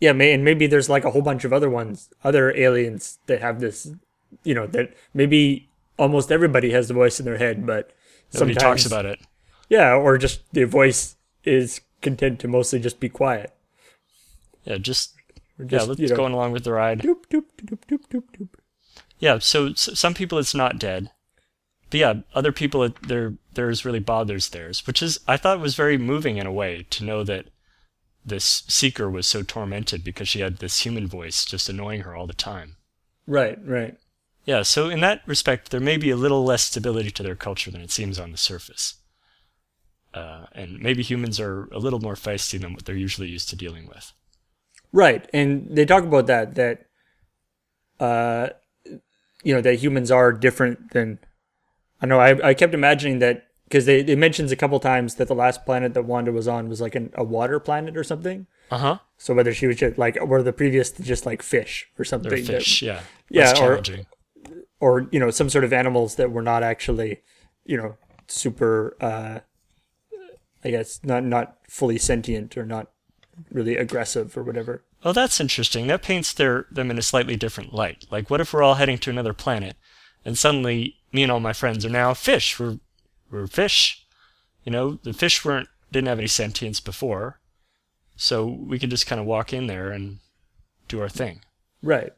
Yeah, 0.01 0.13
may, 0.13 0.33
and 0.33 0.45
maybe 0.45 0.67
there's 0.67 0.89
like 0.89 1.05
a 1.05 1.11
whole 1.11 1.23
bunch 1.23 1.45
of 1.45 1.53
other 1.53 1.69
ones, 1.71 2.09
other 2.25 2.57
aliens 2.57 3.19
that 3.27 3.41
have 3.43 3.61
this. 3.61 3.93
You 4.43 4.55
know, 4.55 4.67
that 4.69 4.95
maybe 5.13 5.69
almost 5.99 6.33
everybody 6.33 6.71
has 6.73 6.89
the 6.89 6.95
voice 6.95 7.21
in 7.21 7.27
their 7.27 7.39
head, 7.39 7.67
but 7.67 7.93
Nobody 8.33 8.55
sometimes, 8.55 8.83
talks 8.83 8.87
about 8.87 9.07
it. 9.07 9.21
Yeah, 9.69 9.95
or 9.95 10.19
just 10.19 10.41
the 10.53 10.65
voice 10.65 11.17
is 11.45 11.81
content 12.01 12.41
to 12.41 12.49
mostly 12.49 12.81
just 12.81 12.99
be 12.99 13.09
quiet. 13.09 13.55
Yeah, 14.65 14.79
just, 14.79 15.15
Or 15.59 15.65
yeah, 15.65 15.79
just, 15.79 15.89
let's 15.89 16.01
you 16.01 16.09
know, 16.09 16.17
going 16.17 16.33
along 16.33 16.53
with 16.53 16.65
the 16.65 16.73
ride. 16.73 17.01
doop, 17.01 17.27
doop. 17.31 17.44
Yeah, 19.19 19.39
so, 19.39 19.69
s 19.69 19.89
some 19.95 20.15
people 20.15 20.39
it's 20.39 20.55
not 20.55 20.79
dead, 20.79 21.11
but 21.91 22.01
yeah, 22.01 22.15
other 22.35 22.53
people 22.53 22.83
it, 22.83 23.03
their 23.03 23.35
theirs 23.55 23.85
really 23.85 24.01
bothers 24.01 24.49
theirs, 24.49 24.87
which 24.87 25.03
is 25.03 25.21
I 25.29 25.37
thought 25.37 25.61
was 25.61 25.77
very 25.77 25.97
moving 25.97 26.37
in 26.37 26.47
a 26.47 26.53
way 26.53 26.87
to 26.91 27.05
know 27.05 27.25
that 27.25 27.47
this 28.25 28.65
seeker 28.69 29.11
was 29.11 29.27
so 29.27 29.43
tormented 29.43 30.03
because 30.03 30.29
she 30.29 30.41
had 30.41 30.59
this 30.59 30.81
human 30.81 31.07
voice 31.07 31.45
just 31.45 31.69
annoying 31.69 32.01
her 32.01 32.15
all 32.15 32.27
the 32.27 32.33
time. 32.33 32.77
Right, 33.27 33.59
right. 33.65 33.97
Yeah, 34.45 34.63
so 34.63 34.89
in 34.89 35.01
that 35.01 35.23
respect, 35.27 35.71
there 35.71 35.81
may 35.81 35.97
be 35.97 36.11
a 36.11 36.17
little 36.17 36.45
less 36.45 36.65
stability 36.65 37.11
to 37.13 37.23
their 37.23 37.35
culture 37.35 37.71
than 37.71 37.81
it 37.81 37.91
seems 37.91 38.19
on 38.19 38.31
the 38.31 38.37
surface. 38.37 38.97
Uh, 40.13 40.47
and 40.53 40.81
maybe 40.81 41.03
humans 41.03 41.41
are 41.41 41.65
a 41.73 41.79
little 41.79 42.01
more 42.01 42.15
feisty 42.15 42.61
than 42.61 42.73
what 42.73 42.85
they're 42.85 42.95
usually 42.95 43.29
used 43.29 43.49
to 43.51 43.57
dealing 43.57 43.87
with. 43.87 44.13
Right, 44.93 45.29
and 45.33 45.67
they 45.71 45.85
talk 45.85 46.05
about 46.05 46.27
that 46.27 46.55
that 46.55 46.87
uh 48.01 48.51
you 49.45 49.55
know 49.55 49.61
that 49.61 49.77
humans 49.77 50.11
are 50.11 50.33
different 50.33 50.91
than 50.93 51.19
I 52.03 52.07
know 52.07 52.19
I 52.21 52.49
I 52.51 52.55
kept 52.55 52.75
imagining 52.75 53.19
that 53.21 53.47
because 53.65 53.87
they 53.87 54.01
it 54.01 54.19
mentions 54.19 54.51
a 54.53 54.57
couple 54.57 54.79
times 54.81 55.15
that 55.17 55.29
the 55.29 55.35
last 55.35 55.65
planet 55.65 55.95
that 55.95 56.03
Wanda 56.05 56.33
was 56.33 56.49
on 56.49 56.69
was 56.69 56.81
like 56.81 56.95
an, 56.95 57.11
a 57.15 57.25
water 57.25 57.61
planet 57.61 57.97
or 57.97 58.05
something. 58.05 58.47
Uh 58.71 58.79
huh. 58.79 58.99
So 59.19 59.35
whether 59.35 59.53
she 59.55 59.67
was 59.67 59.77
just 59.77 59.99
like 59.99 60.21
were 60.25 60.43
the 60.43 60.53
previous 60.53 60.91
just 60.91 61.25
like 61.27 61.43
fish 61.43 61.89
or 61.99 62.05
something 62.05 62.31
They're 62.31 62.41
that- 62.41 62.47
fish, 62.65 62.83
yeah. 62.83 63.01
Yeah, 63.31 63.51
Less 63.53 63.61
or- 63.61 63.83
or 64.81 65.07
you 65.13 65.21
know 65.21 65.31
some 65.31 65.49
sort 65.49 65.65
of 65.65 65.73
animals 65.73 66.17
that 66.17 66.31
were 66.33 66.43
not 66.43 66.63
actually 66.63 67.21
you 67.65 67.77
know 67.77 67.97
super 68.27 68.97
uh 69.01 69.41
I 70.65 70.71
guess 70.71 71.01
not 71.05 71.25
not 71.25 71.59
fully 71.69 71.99
sentient 71.99 72.57
or 72.57 72.65
not 72.67 72.91
really 73.51 73.77
aggressive 73.77 74.37
or 74.37 74.43
whatever. 74.43 74.83
Oh, 75.05 75.13
that's 75.13 75.41
interesting. 75.41 75.87
That 75.87 76.03
paints 76.03 76.33
their 76.33 76.67
them 76.71 76.91
in 76.91 76.99
a 76.99 77.03
slightly 77.03 77.37
different 77.37 77.75
light. 77.75 78.07
Like, 78.11 78.31
what 78.31 78.41
if 78.41 78.53
we're 78.53 78.63
all 78.63 78.75
heading 78.75 78.97
to 78.99 79.11
another 79.11 79.35
planet, 79.35 79.77
and 80.25 80.39
suddenly 80.39 80.97
me 81.13 81.23
and 81.23 81.31
all 81.31 81.41
my 81.41 81.53
friends 81.53 81.85
are 81.85 81.91
now 81.91 82.15
fish? 82.15 82.59
We're 82.59 82.79
we're 83.31 83.47
fish. 83.47 84.07
You 84.65 84.73
know, 84.73 84.99
the 85.03 85.13
fish 85.13 85.45
weren't 85.45 85.69
didn't 85.93 86.09
have 86.09 86.19
any 86.19 86.29
sentience 86.29 86.81
before, 86.81 87.39
so 88.17 88.47
we 88.47 88.79
could 88.79 88.91
just 88.91 89.07
kind 89.07 89.21
of 89.21 89.27
walk 89.27 89.53
in 89.53 89.67
there 89.67 89.91
and 89.91 90.21
do 90.89 91.03
our 91.03 91.11
thing. 91.11 91.41
Right. 91.83 92.13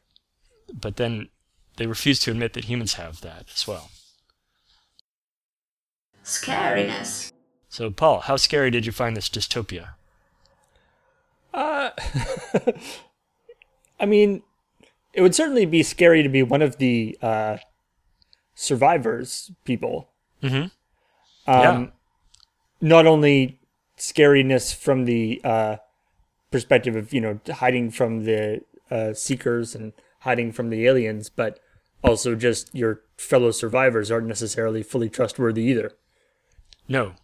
But 0.73 0.97
then 0.97 1.29
they 1.77 1.87
refuse 1.87 2.21
to 2.21 2.31
admit 2.31 2.53
that 2.53 2.67
humans 2.67 2.95
have 2.95 3.21
that 3.23 3.47
as 3.53 3.67
well. 3.67 3.91
Scariness. 6.25 7.33
So, 7.69 7.91
Paul, 7.91 8.21
how 8.21 8.37
scary 8.37 8.71
did 8.71 8.87
you 8.87 8.93
find 8.93 9.17
this 9.17 9.29
dystopia? 9.29 9.91
Uh, 11.57 11.91
I 14.01 14.07
mean, 14.07 14.43
it 15.15 15.23
would 15.23 15.35
certainly 15.35 15.65
be 15.65 15.83
scary 15.83 16.23
to 16.23 16.29
be 16.29 16.43
one 16.43 16.61
of 16.63 16.77
the 16.77 17.19
uh, 17.23 17.57
survivors 18.55 19.51
people. 19.65 20.11
Mhm. 20.43 20.55
Um, 20.65 20.71
Yeah. 21.47 21.87
Not 22.83 23.07
only 23.07 23.59
scariness 23.97 24.75
from 24.75 25.07
the 25.07 25.41
uh, 25.43 25.77
perspective 26.51 26.95
of 26.95 27.15
you 27.15 27.21
know 27.23 27.41
hiding 27.51 27.91
from 27.91 28.25
the 28.25 28.61
uh, 28.91 29.15
seekers 29.15 29.75
and 29.75 29.95
hiding 30.21 30.53
from 30.53 30.69
the 30.69 30.87
aliens, 30.87 31.31
but 31.31 31.59
also 32.05 32.35
just 32.35 32.75
your 32.75 33.01
fellow 33.17 33.51
survivors 33.51 34.11
aren't 34.11 34.27
necessarily 34.27 34.83
fully 34.83 35.09
trustworthy 35.09 35.63
either. 35.63 35.93
No. 36.87 37.15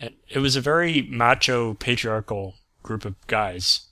It 0.00 0.38
was 0.38 0.56
a 0.56 0.60
very 0.60 1.02
macho, 1.02 1.74
patriarchal 1.74 2.54
group 2.88 3.04
of 3.04 3.14
guys. 3.26 3.86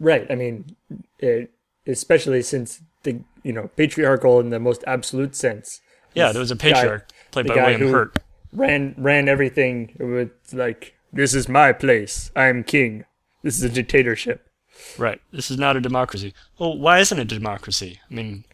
Right. 0.00 0.26
I 0.30 0.34
mean, 0.34 0.76
it, 1.18 1.50
especially 1.86 2.42
since 2.42 2.80
the 3.04 3.20
you 3.42 3.52
know 3.52 3.68
patriarchal 3.76 4.40
in 4.40 4.50
the 4.50 4.58
most 4.60 4.82
absolute 4.86 5.34
sense. 5.34 5.80
Yeah, 6.14 6.32
there 6.32 6.40
was 6.40 6.50
a 6.50 6.54
guy- 6.56 6.72
patriarch 6.72 7.08
played 7.30 7.46
the 7.46 7.50
by 7.50 7.54
guy 7.56 7.62
William 7.70 7.80
who 7.80 7.92
Hurt. 7.92 8.18
Ran 8.52 8.94
ran 8.98 9.28
everything 9.28 9.96
with 9.98 10.30
like 10.52 10.94
this 11.12 11.32
is 11.34 11.48
my 11.48 11.72
place. 11.72 12.30
I'm 12.36 12.64
king. 12.64 13.04
This 13.42 13.56
is 13.58 13.62
a 13.64 13.68
dictatorship. 13.68 14.46
Right. 14.98 15.20
This 15.32 15.50
is 15.50 15.58
not 15.58 15.76
a 15.76 15.80
democracy. 15.80 16.34
Well, 16.58 16.76
why 16.78 16.98
isn't 17.00 17.18
it 17.18 17.32
a 17.32 17.38
democracy? 17.38 18.00
I 18.10 18.14
mean, 18.14 18.44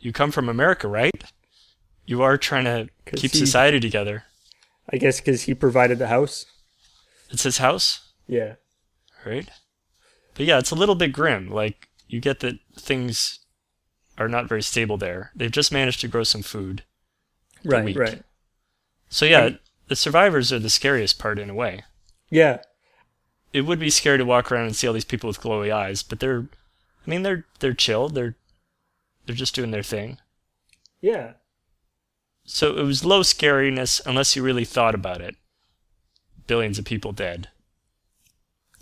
you 0.00 0.12
come 0.12 0.30
from 0.32 0.48
America, 0.48 0.88
right? 0.88 1.24
You 2.06 2.22
are 2.22 2.36
trying 2.38 2.64
to 2.64 2.88
keep 3.16 3.32
he- 3.32 3.38
society 3.38 3.80
together. 3.80 4.24
I 4.92 4.96
guess 4.98 5.20
because 5.20 5.42
he 5.42 5.54
provided 5.54 5.98
the 5.98 6.08
house. 6.08 6.46
It's 7.30 7.42
his 7.44 7.58
house, 7.58 8.12
Yeah. 8.28 8.54
Right? 9.24 9.48
But 10.34 10.46
yeah, 10.46 10.58
it's 10.58 10.70
a 10.70 10.76
little 10.76 10.94
bit 10.94 11.12
grim. 11.12 11.48
Like, 11.48 11.88
you 12.08 12.20
get 12.20 12.40
that 12.40 12.58
things 12.76 13.40
are 14.18 14.28
not 14.28 14.48
very 14.48 14.62
stable 14.62 14.96
there. 14.96 15.30
They've 15.34 15.50
just 15.50 15.72
managed 15.72 16.00
to 16.02 16.08
grow 16.08 16.24
some 16.24 16.42
food. 16.42 16.84
Right. 17.64 17.84
weak. 17.84 17.98
Right. 17.98 18.22
So 19.08 19.24
yeah, 19.24 19.50
the 19.88 19.96
survivors 19.96 20.52
are 20.52 20.58
the 20.58 20.70
scariest 20.70 21.18
part 21.18 21.38
in 21.38 21.50
a 21.50 21.54
way. 21.54 21.84
Yeah. 22.30 22.58
It 23.52 23.62
would 23.62 23.78
be 23.78 23.90
scary 23.90 24.18
to 24.18 24.24
walk 24.24 24.50
around 24.50 24.66
and 24.66 24.76
see 24.76 24.86
all 24.86 24.92
these 24.92 25.04
people 25.04 25.28
with 25.28 25.40
glowy 25.40 25.72
eyes, 25.72 26.02
but 26.02 26.20
they're 26.20 26.46
I 27.06 27.10
mean, 27.10 27.22
they're 27.22 27.44
they're 27.60 27.74
chill. 27.74 28.08
They're 28.08 28.36
they're 29.26 29.36
just 29.36 29.54
doing 29.54 29.70
their 29.70 29.82
thing. 29.82 30.18
Yeah. 31.00 31.32
So 32.44 32.76
it 32.76 32.82
was 32.82 33.04
low 33.04 33.20
scariness 33.20 34.00
unless 34.04 34.36
you 34.36 34.42
really 34.42 34.64
thought 34.64 34.94
about 34.94 35.20
it. 35.20 35.36
Billions 36.46 36.78
of 36.78 36.84
people 36.84 37.12
dead. 37.12 37.48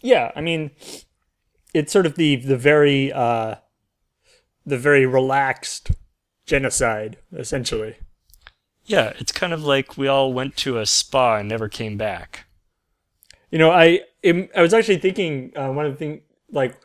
Yeah. 0.02 0.32
I 0.36 0.40
mean, 0.40 0.72
it's 1.72 1.92
sort 1.92 2.06
of 2.06 2.16
the 2.16 2.36
the 2.36 2.56
very 2.56 3.12
uh, 3.12 3.56
the 4.66 4.78
very 4.78 5.06
relaxed 5.06 5.92
genocide, 6.46 7.18
essentially. 7.36 7.96
Yeah, 8.84 9.12
it's 9.18 9.32
kind 9.32 9.52
of 9.52 9.64
like 9.64 9.96
we 9.96 10.08
all 10.08 10.32
went 10.32 10.56
to 10.58 10.78
a 10.78 10.86
spa 10.86 11.36
and 11.36 11.48
never 11.48 11.68
came 11.68 11.96
back. 11.96 12.46
You 13.50 13.58
know, 13.58 13.70
I 13.70 14.00
I 14.24 14.62
was 14.62 14.74
actually 14.74 14.98
thinking 14.98 15.52
uh, 15.56 15.70
one 15.70 15.86
of 15.86 15.92
the 15.92 15.98
things 15.98 16.22
like, 16.50 16.78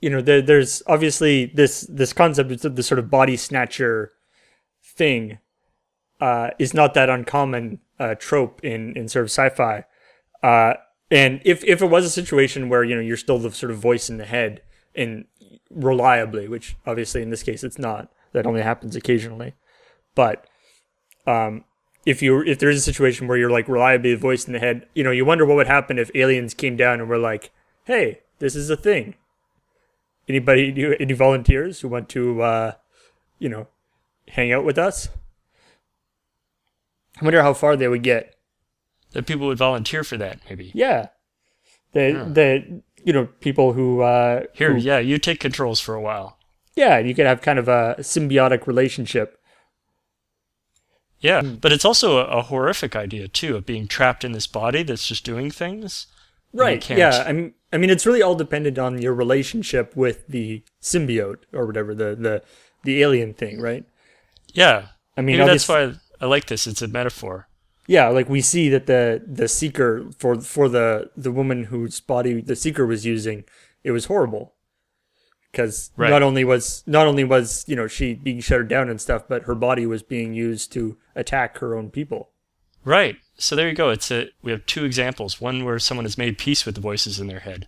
you 0.00 0.10
know, 0.10 0.20
there, 0.20 0.42
there's 0.42 0.82
obviously 0.86 1.46
this 1.46 1.82
this 1.82 2.12
concept 2.12 2.64
of 2.64 2.76
the 2.76 2.82
sort 2.82 2.98
of 2.98 3.10
body 3.10 3.36
snatcher 3.36 4.12
thing 4.84 5.38
uh, 6.20 6.50
is 6.58 6.74
not 6.74 6.94
that 6.94 7.08
uncommon 7.08 7.80
uh, 7.98 8.14
trope 8.18 8.62
in 8.64 8.96
in 8.96 9.08
sort 9.08 9.24
of 9.24 9.30
sci-fi. 9.30 9.84
And 11.10 11.40
if 11.44 11.64
if 11.64 11.82
it 11.82 11.86
was 11.86 12.04
a 12.04 12.10
situation 12.10 12.68
where 12.68 12.84
you 12.84 12.94
know 12.94 13.00
you're 13.00 13.16
still 13.16 13.38
the 13.38 13.50
sort 13.50 13.72
of 13.72 13.78
voice 13.78 14.08
in 14.08 14.18
the 14.18 14.24
head 14.24 14.62
and 14.94 15.24
reliably, 15.70 16.48
which 16.48 16.76
obviously 16.86 17.22
in 17.22 17.30
this 17.30 17.42
case 17.42 17.64
it's 17.64 17.78
not, 17.78 18.12
that 18.32 18.46
only 18.46 18.62
happens 18.62 18.94
occasionally, 18.94 19.54
but 20.14 20.46
um, 21.26 21.64
if 22.06 22.22
you 22.22 22.42
if 22.42 22.58
there 22.58 22.70
is 22.70 22.78
a 22.78 22.82
situation 22.92 23.26
where 23.26 23.36
you're 23.36 23.50
like 23.50 23.68
reliably 23.68 24.14
the 24.14 24.20
voice 24.20 24.46
in 24.46 24.52
the 24.52 24.58
head, 24.58 24.86
you 24.94 25.04
know, 25.04 25.10
you 25.10 25.24
wonder 25.24 25.44
what 25.44 25.56
would 25.56 25.66
happen 25.66 25.98
if 25.98 26.10
aliens 26.14 26.54
came 26.54 26.76
down 26.76 27.00
and 27.00 27.08
were 27.08 27.18
like, 27.18 27.50
"Hey, 27.84 28.20
this 28.38 28.54
is 28.54 28.70
a 28.70 28.76
thing." 28.76 29.14
Anybody, 30.28 30.70
do 30.70 30.94
any 31.00 31.12
volunteers 31.12 31.80
who 31.80 31.88
want 31.88 32.08
to, 32.10 32.40
uh, 32.42 32.72
you 33.40 33.48
know, 33.48 33.66
hang 34.28 34.52
out 34.52 34.64
with 34.64 34.78
us? 34.78 35.08
I 37.20 37.24
wonder 37.24 37.42
how 37.42 37.52
far 37.52 37.76
they 37.76 37.88
would 37.88 38.04
get. 38.04 38.36
That 39.12 39.26
people 39.26 39.46
would 39.48 39.58
volunteer 39.58 40.04
for 40.04 40.16
that, 40.18 40.38
maybe. 40.48 40.70
Yeah, 40.74 41.08
the 41.92 42.28
the 42.32 42.82
you 43.04 43.12
know 43.12 43.26
people 43.40 43.72
who 43.72 44.02
uh, 44.02 44.44
Here, 44.52 44.72
who- 44.74 44.78
yeah, 44.80 44.98
you 44.98 45.18
take 45.18 45.40
controls 45.40 45.80
for 45.80 45.94
a 45.94 46.00
while. 46.00 46.38
yeah, 46.76 46.98
you 46.98 47.14
could 47.14 47.26
have 47.26 47.40
kind 47.42 47.58
of 47.58 47.68
a 47.68 47.96
symbiotic 48.00 48.66
relationship. 48.66 49.36
Yeah, 51.20 51.42
but 51.42 51.70
it's 51.72 51.84
also 51.84 52.18
a, 52.18 52.24
a 52.38 52.42
horrific 52.42 52.96
idea 52.96 53.28
too 53.28 53.56
of 53.56 53.66
being 53.66 53.86
trapped 53.86 54.24
in 54.24 54.32
this 54.32 54.46
body 54.46 54.82
that's 54.82 55.06
just 55.06 55.24
doing 55.24 55.50
things. 55.50 56.06
Right. 56.52 56.88
Yeah. 56.88 57.24
I 57.26 57.32
mean, 57.32 57.54
I 57.72 57.76
mean, 57.76 57.90
it's 57.90 58.06
really 58.06 58.22
all 58.22 58.34
dependent 58.34 58.78
on 58.78 59.00
your 59.02 59.14
relationship 59.14 59.94
with 59.94 60.26
the 60.28 60.62
symbiote 60.82 61.40
or 61.52 61.66
whatever 61.66 61.94
the 61.94 62.16
the 62.16 62.42
the 62.84 63.02
alien 63.02 63.34
thing, 63.34 63.60
right? 63.60 63.84
Yeah. 64.54 64.88
I 65.16 65.20
mean, 65.20 65.38
that's 65.38 65.68
why 65.68 65.94
I 66.20 66.26
like 66.26 66.46
this. 66.46 66.66
It's 66.66 66.80
a 66.82 66.88
metaphor. 66.88 67.48
Yeah, 67.90 68.06
like 68.10 68.28
we 68.28 68.40
see 68.40 68.68
that 68.68 68.86
the 68.86 69.20
the 69.26 69.48
seeker 69.48 70.06
for 70.16 70.40
for 70.40 70.68
the 70.68 71.10
the 71.16 71.32
woman 71.32 71.64
whose 71.64 71.98
body 71.98 72.40
the 72.40 72.54
seeker 72.54 72.86
was 72.86 73.04
using, 73.04 73.42
it 73.82 73.90
was 73.90 74.04
horrible. 74.04 74.54
Because 75.50 75.90
Right. 75.96 76.08
not 76.08 76.22
only 76.22 76.44
was 76.44 76.84
not 76.86 77.08
only 77.08 77.24
was 77.24 77.64
you 77.66 77.74
know 77.74 77.88
she 77.88 78.14
being 78.14 78.38
shuttered 78.38 78.68
down 78.68 78.88
and 78.88 79.00
stuff, 79.00 79.24
but 79.28 79.42
her 79.42 79.56
body 79.56 79.86
was 79.86 80.04
being 80.04 80.34
used 80.34 80.72
to 80.74 80.98
attack 81.16 81.58
her 81.58 81.74
own 81.74 81.90
people. 81.90 82.30
Right. 82.84 83.16
So 83.38 83.56
there 83.56 83.68
you 83.68 83.74
go. 83.74 83.88
It's 83.90 84.12
a 84.12 84.28
we 84.40 84.52
have 84.52 84.64
two 84.66 84.84
examples. 84.84 85.40
One 85.40 85.64
where 85.64 85.80
someone 85.80 86.04
has 86.04 86.16
made 86.16 86.38
peace 86.38 86.64
with 86.64 86.76
the 86.76 86.80
voices 86.80 87.18
in 87.18 87.26
their 87.26 87.40
head 87.40 87.66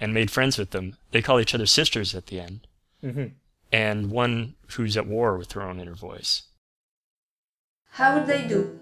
and 0.00 0.12
made 0.12 0.32
friends 0.32 0.58
with 0.58 0.70
them. 0.72 0.96
They 1.12 1.22
call 1.22 1.38
each 1.38 1.54
other 1.54 1.66
sisters 1.66 2.16
at 2.16 2.26
the 2.26 2.40
end. 2.40 2.66
Mhm. 3.00 3.34
And 3.70 4.10
one 4.10 4.56
who's 4.72 4.96
at 4.96 5.06
war 5.06 5.38
with 5.38 5.52
her 5.52 5.62
own 5.62 5.78
inner 5.78 5.94
voice. 5.94 6.42
How 7.90 8.18
would 8.18 8.26
they 8.26 8.48
do? 8.48 8.80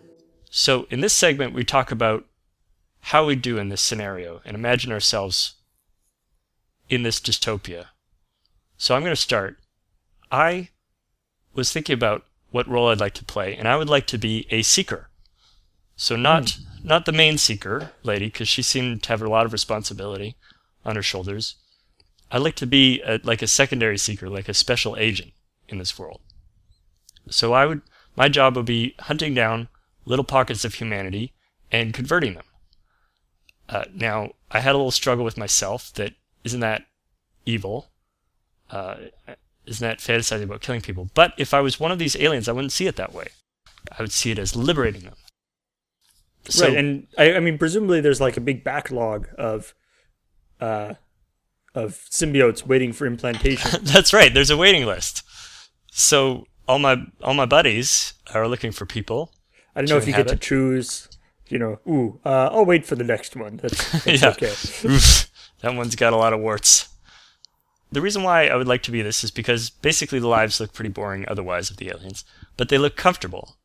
So 0.50 0.86
in 0.90 1.00
this 1.00 1.12
segment, 1.12 1.54
we 1.54 1.64
talk 1.64 1.92
about 1.92 2.26
how 3.02 3.24
we 3.24 3.36
do 3.36 3.56
in 3.56 3.68
this 3.68 3.80
scenario 3.80 4.42
and 4.44 4.56
imagine 4.56 4.92
ourselves 4.92 5.54
in 6.88 7.04
this 7.04 7.20
dystopia. 7.20 7.86
So 8.76 8.94
I'm 8.94 9.02
going 9.02 9.14
to 9.14 9.16
start. 9.16 9.58
I 10.30 10.70
was 11.54 11.72
thinking 11.72 11.94
about 11.94 12.24
what 12.50 12.68
role 12.68 12.88
I'd 12.88 13.00
like 13.00 13.14
to 13.14 13.24
play, 13.24 13.54
and 13.54 13.68
I 13.68 13.76
would 13.76 13.88
like 13.88 14.06
to 14.08 14.18
be 14.18 14.46
a 14.50 14.62
seeker. 14.62 15.08
So 15.94 16.16
not 16.16 16.50
hmm. 16.50 16.88
not 16.88 17.06
the 17.06 17.12
main 17.12 17.38
seeker 17.38 17.92
lady, 18.02 18.26
because 18.26 18.48
she 18.48 18.62
seemed 18.62 19.02
to 19.04 19.08
have 19.10 19.22
a 19.22 19.28
lot 19.28 19.46
of 19.46 19.52
responsibility 19.52 20.36
on 20.84 20.96
her 20.96 21.02
shoulders. 21.02 21.56
I'd 22.32 22.38
like 22.38 22.56
to 22.56 22.66
be 22.66 23.02
a, 23.02 23.20
like 23.22 23.42
a 23.42 23.46
secondary 23.46 23.98
seeker, 23.98 24.28
like 24.28 24.48
a 24.48 24.54
special 24.54 24.96
agent 24.96 25.32
in 25.68 25.78
this 25.78 25.98
world. 25.98 26.20
So 27.28 27.52
I 27.52 27.66
would 27.66 27.82
my 28.16 28.28
job 28.28 28.56
would 28.56 28.66
be 28.66 28.94
hunting 28.98 29.34
down 29.34 29.68
little 30.10 30.24
pockets 30.24 30.64
of 30.64 30.74
humanity 30.74 31.32
and 31.70 31.94
converting 31.94 32.34
them. 32.34 32.44
Uh, 33.68 33.84
now, 33.94 34.32
I 34.50 34.58
had 34.60 34.74
a 34.74 34.78
little 34.78 34.90
struggle 34.90 35.24
with 35.24 35.38
myself 35.38 35.92
that 35.94 36.14
isn't 36.42 36.60
that 36.60 36.82
evil? 37.46 37.90
Uh, 38.70 38.96
isn't 39.66 39.86
that 39.86 39.98
fantasizing 39.98 40.42
about 40.42 40.60
killing 40.60 40.80
people? 40.80 41.08
But 41.14 41.32
if 41.38 41.54
I 41.54 41.60
was 41.60 41.78
one 41.78 41.92
of 41.92 41.98
these 41.98 42.16
aliens, 42.16 42.48
I 42.48 42.52
wouldn't 42.52 42.72
see 42.72 42.88
it 42.88 42.96
that 42.96 43.14
way. 43.14 43.28
I 43.96 44.02
would 44.02 44.12
see 44.12 44.32
it 44.32 44.38
as 44.38 44.56
liberating 44.56 45.02
them. 45.02 45.14
So, 46.48 46.66
right, 46.66 46.76
and 46.76 47.06
I, 47.16 47.34
I 47.34 47.40
mean, 47.40 47.58
presumably 47.58 48.00
there's 48.00 48.20
like 48.20 48.36
a 48.36 48.40
big 48.40 48.64
backlog 48.64 49.28
of, 49.38 49.74
uh, 50.60 50.94
of 51.74 52.00
symbiotes 52.10 52.66
waiting 52.66 52.92
for 52.92 53.06
implantation. 53.06 53.80
that's 53.84 54.12
right. 54.12 54.34
There's 54.34 54.50
a 54.50 54.56
waiting 54.56 54.86
list. 54.86 55.22
So 55.92 56.46
all 56.66 56.78
my 56.78 57.04
all 57.22 57.34
my 57.34 57.46
buddies 57.46 58.14
are 58.32 58.48
looking 58.48 58.72
for 58.72 58.86
people. 58.86 59.32
I 59.74 59.80
don't 59.80 59.90
know 59.90 59.96
if 59.96 60.06
you 60.06 60.14
get 60.14 60.28
to 60.28 60.36
choose. 60.36 61.08
You 61.48 61.58
know, 61.58 61.80
ooh, 61.88 62.20
uh, 62.24 62.50
I'll 62.52 62.64
wait 62.64 62.86
for 62.86 62.94
the 62.94 63.04
next 63.04 63.34
one. 63.34 63.56
That's, 63.56 64.04
that's 64.04 64.22
Yeah. 64.84 64.90
Oof, 64.90 65.30
that 65.62 65.74
one's 65.74 65.96
got 65.96 66.12
a 66.12 66.16
lot 66.16 66.32
of 66.32 66.38
warts. 66.40 66.88
The 67.90 68.00
reason 68.00 68.22
why 68.22 68.46
I 68.46 68.54
would 68.54 68.68
like 68.68 68.84
to 68.84 68.92
be 68.92 69.02
this 69.02 69.24
is 69.24 69.32
because 69.32 69.70
basically 69.70 70.20
the 70.20 70.28
lives 70.28 70.60
look 70.60 70.72
pretty 70.72 70.90
boring 70.90 71.24
otherwise 71.26 71.70
of 71.70 71.78
the 71.78 71.88
aliens, 71.88 72.24
but 72.56 72.68
they 72.68 72.78
look 72.78 72.94
comfortable. 72.96 73.56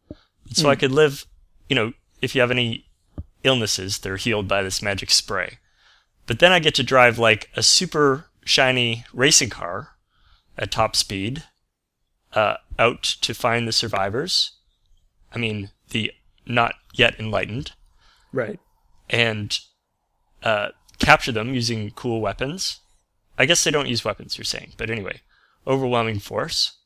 So 0.51 0.69
I 0.69 0.75
could 0.75 0.91
live, 0.91 1.25
you 1.69 1.75
know, 1.75 1.93
if 2.21 2.33
you 2.33 2.41
have 2.41 2.51
any 2.51 2.87
illnesses, 3.43 3.99
they're 3.99 4.17
healed 4.17 4.47
by 4.47 4.63
this 4.63 4.81
magic 4.81 5.11
spray. 5.11 5.59
But 6.25 6.39
then 6.39 6.51
I 6.51 6.59
get 6.59 6.73
to 6.75 6.83
drive 6.83 7.19
like 7.19 7.49
a 7.55 7.61
super 7.61 8.27
shiny 8.43 9.05
racing 9.13 9.49
car 9.49 9.89
at 10.57 10.71
top 10.71 10.95
speed 10.95 11.43
uh, 12.33 12.55
out 12.79 13.03
to 13.03 13.33
find 13.33 13.67
the 13.67 13.71
survivors. 13.71 14.53
I 15.33 15.37
mean, 15.37 15.69
the 15.89 16.11
not 16.45 16.75
yet 16.93 17.19
enlightened 17.19 17.71
Right. 18.31 18.59
and 19.09 19.57
uh, 20.43 20.69
capture 20.99 21.31
them 21.31 21.53
using 21.53 21.91
cool 21.91 22.21
weapons. 22.21 22.79
I 23.37 23.45
guess 23.45 23.63
they 23.63 23.71
don't 23.71 23.89
use 23.89 24.05
weapons, 24.05 24.37
you're 24.37 24.45
saying, 24.45 24.73
but 24.77 24.89
anyway, 24.89 25.21
overwhelming 25.67 26.19
force 26.19 26.77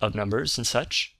of 0.00 0.14
numbers 0.14 0.56
and 0.58 0.66
such. 0.66 1.14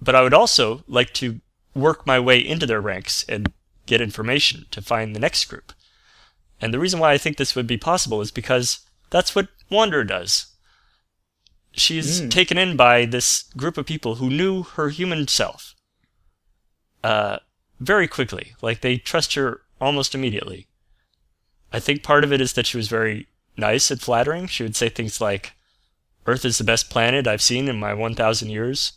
But 0.00 0.14
I 0.14 0.22
would 0.22 0.34
also 0.34 0.84
like 0.86 1.12
to 1.14 1.40
work 1.74 2.06
my 2.06 2.20
way 2.20 2.38
into 2.38 2.66
their 2.66 2.80
ranks 2.80 3.24
and 3.28 3.52
get 3.86 4.00
information 4.00 4.66
to 4.70 4.82
find 4.82 5.14
the 5.14 5.20
next 5.20 5.44
group. 5.46 5.72
And 6.60 6.72
the 6.72 6.78
reason 6.78 7.00
why 7.00 7.12
I 7.12 7.18
think 7.18 7.36
this 7.36 7.56
would 7.56 7.66
be 7.66 7.76
possible 7.78 8.20
is 8.20 8.30
because 8.30 8.80
that's 9.10 9.34
what 9.34 9.48
Wanderer 9.70 10.04
does. 10.04 10.46
She's 11.72 12.28
taken 12.28 12.58
in 12.58 12.76
by 12.76 13.06
this 13.06 13.44
group 13.56 13.78
of 13.78 13.86
people 13.86 14.16
who 14.16 14.28
knew 14.28 14.62
her 14.62 14.90
human 14.90 15.26
self 15.26 15.74
uh, 17.02 17.38
very 17.80 18.06
quickly. 18.06 18.54
Like 18.60 18.80
they 18.80 18.98
trust 18.98 19.34
her 19.34 19.62
almost 19.80 20.14
immediately. 20.14 20.66
I 21.72 21.80
think 21.80 22.02
part 22.02 22.24
of 22.24 22.32
it 22.32 22.40
is 22.40 22.52
that 22.52 22.66
she 22.66 22.76
was 22.76 22.88
very 22.88 23.26
nice 23.56 23.90
and 23.90 24.00
flattering. 24.00 24.46
She 24.46 24.62
would 24.62 24.76
say 24.76 24.88
things 24.88 25.20
like, 25.20 25.52
Earth 26.26 26.44
is 26.44 26.58
the 26.58 26.64
best 26.64 26.90
planet 26.90 27.26
I've 27.26 27.42
seen 27.42 27.68
in 27.68 27.80
my 27.80 27.94
1,000 27.94 28.50
years. 28.50 28.92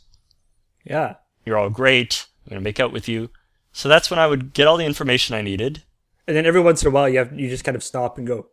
Yeah. 0.84 1.16
You're 1.46 1.58
all 1.58 1.70
great. 1.70 2.28
I'm 2.46 2.52
going 2.52 2.62
to 2.62 2.64
make 2.64 2.80
out 2.80 2.92
with 2.92 3.08
you. 3.08 3.30
So 3.72 3.90
that's 3.90 4.10
when 4.10 4.20
I 4.20 4.28
would 4.28 4.54
get 4.54 4.68
all 4.68 4.78
the 4.78 4.86
information 4.86 5.36
I 5.36 5.42
needed. 5.42 5.84
And 6.28 6.36
then 6.36 6.46
every 6.46 6.62
once 6.62 6.82
in 6.82 6.88
a 6.88 6.92
while, 6.92 7.10
you 7.10 7.20
have 7.20 7.38
you 7.38 7.50
just 7.50 7.64
kind 7.64 7.76
of 7.76 7.84
stop 7.84 8.18
and 8.18 8.26
go. 8.26 8.48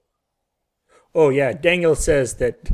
Oh 1.15 1.29
yeah, 1.31 1.53
Daniel 1.53 1.95
says 1.95 2.35
that. 2.37 2.73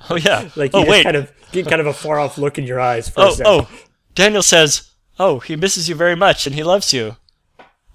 Oh, 0.10 0.16
yeah. 0.16 0.48
Like 0.56 0.72
you 0.72 0.80
oh, 0.80 0.86
wait. 0.88 1.04
kind 1.04 1.16
of 1.16 1.32
get 1.52 1.68
kind 1.68 1.80
of 1.80 1.86
a 1.86 1.92
far 1.92 2.18
off 2.18 2.36
look 2.36 2.58
in 2.58 2.64
your 2.64 2.80
eyes 2.80 3.08
for 3.08 3.20
a 3.20 3.24
oh, 3.24 3.30
second. 3.30 3.46
oh. 3.46 3.68
Daniel 4.14 4.42
says, 4.42 4.90
Oh, 5.18 5.38
he 5.38 5.56
misses 5.56 5.88
you 5.88 5.94
very 5.94 6.16
much 6.16 6.46
and 6.46 6.54
he 6.54 6.62
loves 6.62 6.92
you. 6.92 7.16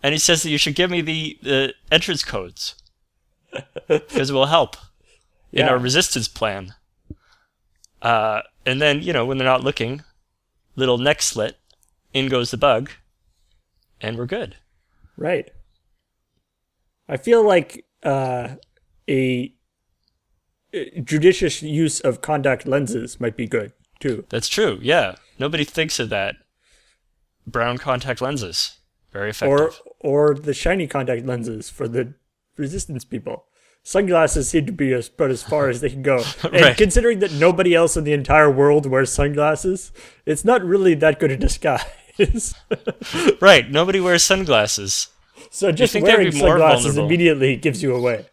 And 0.02 0.14
he 0.14 0.20
says 0.20 0.44
that 0.44 0.50
you 0.50 0.58
should 0.58 0.76
give 0.76 0.90
me 0.90 1.02
the, 1.02 1.38
the 1.42 1.74
entrance 1.92 2.24
codes. 2.24 2.76
Because 3.88 4.30
it 4.30 4.34
will 4.34 4.46
help 4.46 4.78
in 5.52 5.68
our 5.68 5.78
resistance 5.78 6.28
plan. 6.28 6.76
Uh, 8.02 8.42
and 8.66 8.82
then, 8.82 9.02
you 9.02 9.14
know, 9.14 9.26
when 9.26 9.38
they're 9.38 9.48
not 9.48 9.64
looking, 9.64 10.04
little 10.76 10.98
neck 10.98 11.22
slit, 11.22 11.58
in 12.14 12.28
goes 12.28 12.52
the 12.52 12.58
bug, 12.58 12.92
and 14.02 14.18
we're 14.18 14.26
good. 14.26 14.56
Right. 15.18 15.50
I 17.08 17.18
feel 17.18 17.46
like 17.46 17.86
uh, 18.04 18.56
a 19.10 19.54
Uh, 20.74 20.80
judicious 21.04 21.62
use 21.64 22.00
of 22.00 22.22
contact 22.22 22.68
lenses 22.68 23.20
might 23.20 23.36
be 23.36 23.48
good 23.48 23.74
too. 24.00 24.26
That's 24.30 24.48
true, 24.48 24.78
yeah. 24.82 25.16
Nobody 25.40 25.64
thinks 25.64 26.00
of 26.00 26.10
that. 26.10 26.36
Brown 27.48 27.78
contact 27.78 28.22
lenses. 28.22 28.78
Very 29.12 29.32
effective. 29.32 29.50
or 29.60 29.72
or 30.00 30.36
the 30.36 30.54
shiny 30.54 30.86
contact 30.88 31.26
lenses 31.26 31.70
for 31.70 31.88
the 31.88 32.14
resistance 32.58 33.04
people. 33.04 33.46
sunglasses 33.82 34.50
seem 34.50 34.66
to 34.68 34.72
be 34.72 34.94
as, 34.94 35.08
about 35.10 35.32
as 35.32 35.42
far 35.42 35.70
as 35.70 35.82
they 35.82 35.90
can 35.90 36.04
go. 36.04 36.22
And 36.44 36.62
Right. 36.62 36.78
considering 36.78 37.20
that 37.20 37.32
nobody 37.32 37.74
else 37.74 37.98
in 37.98 38.04
the 38.04 38.14
entire 38.14 38.52
world 38.52 38.86
wears 38.86 39.12
sunglasses, 39.12 39.92
it's 40.26 40.46
not 40.46 40.64
really 40.64 40.94
that 40.96 41.20
good 41.20 41.32
a 41.32 41.38
disguise. 41.38 41.86
Right, 43.42 43.72
nobody 43.72 44.00
wears 44.02 44.24
sunglasses. 44.24 45.08
so 45.50 45.72
just 45.72 45.96
wearing 45.96 46.32
sunglasses 46.34 46.86
vulnerable? 46.86 47.06
immediately 47.06 47.56
gives 47.56 47.82
you 47.82 47.96
away. 47.96 48.26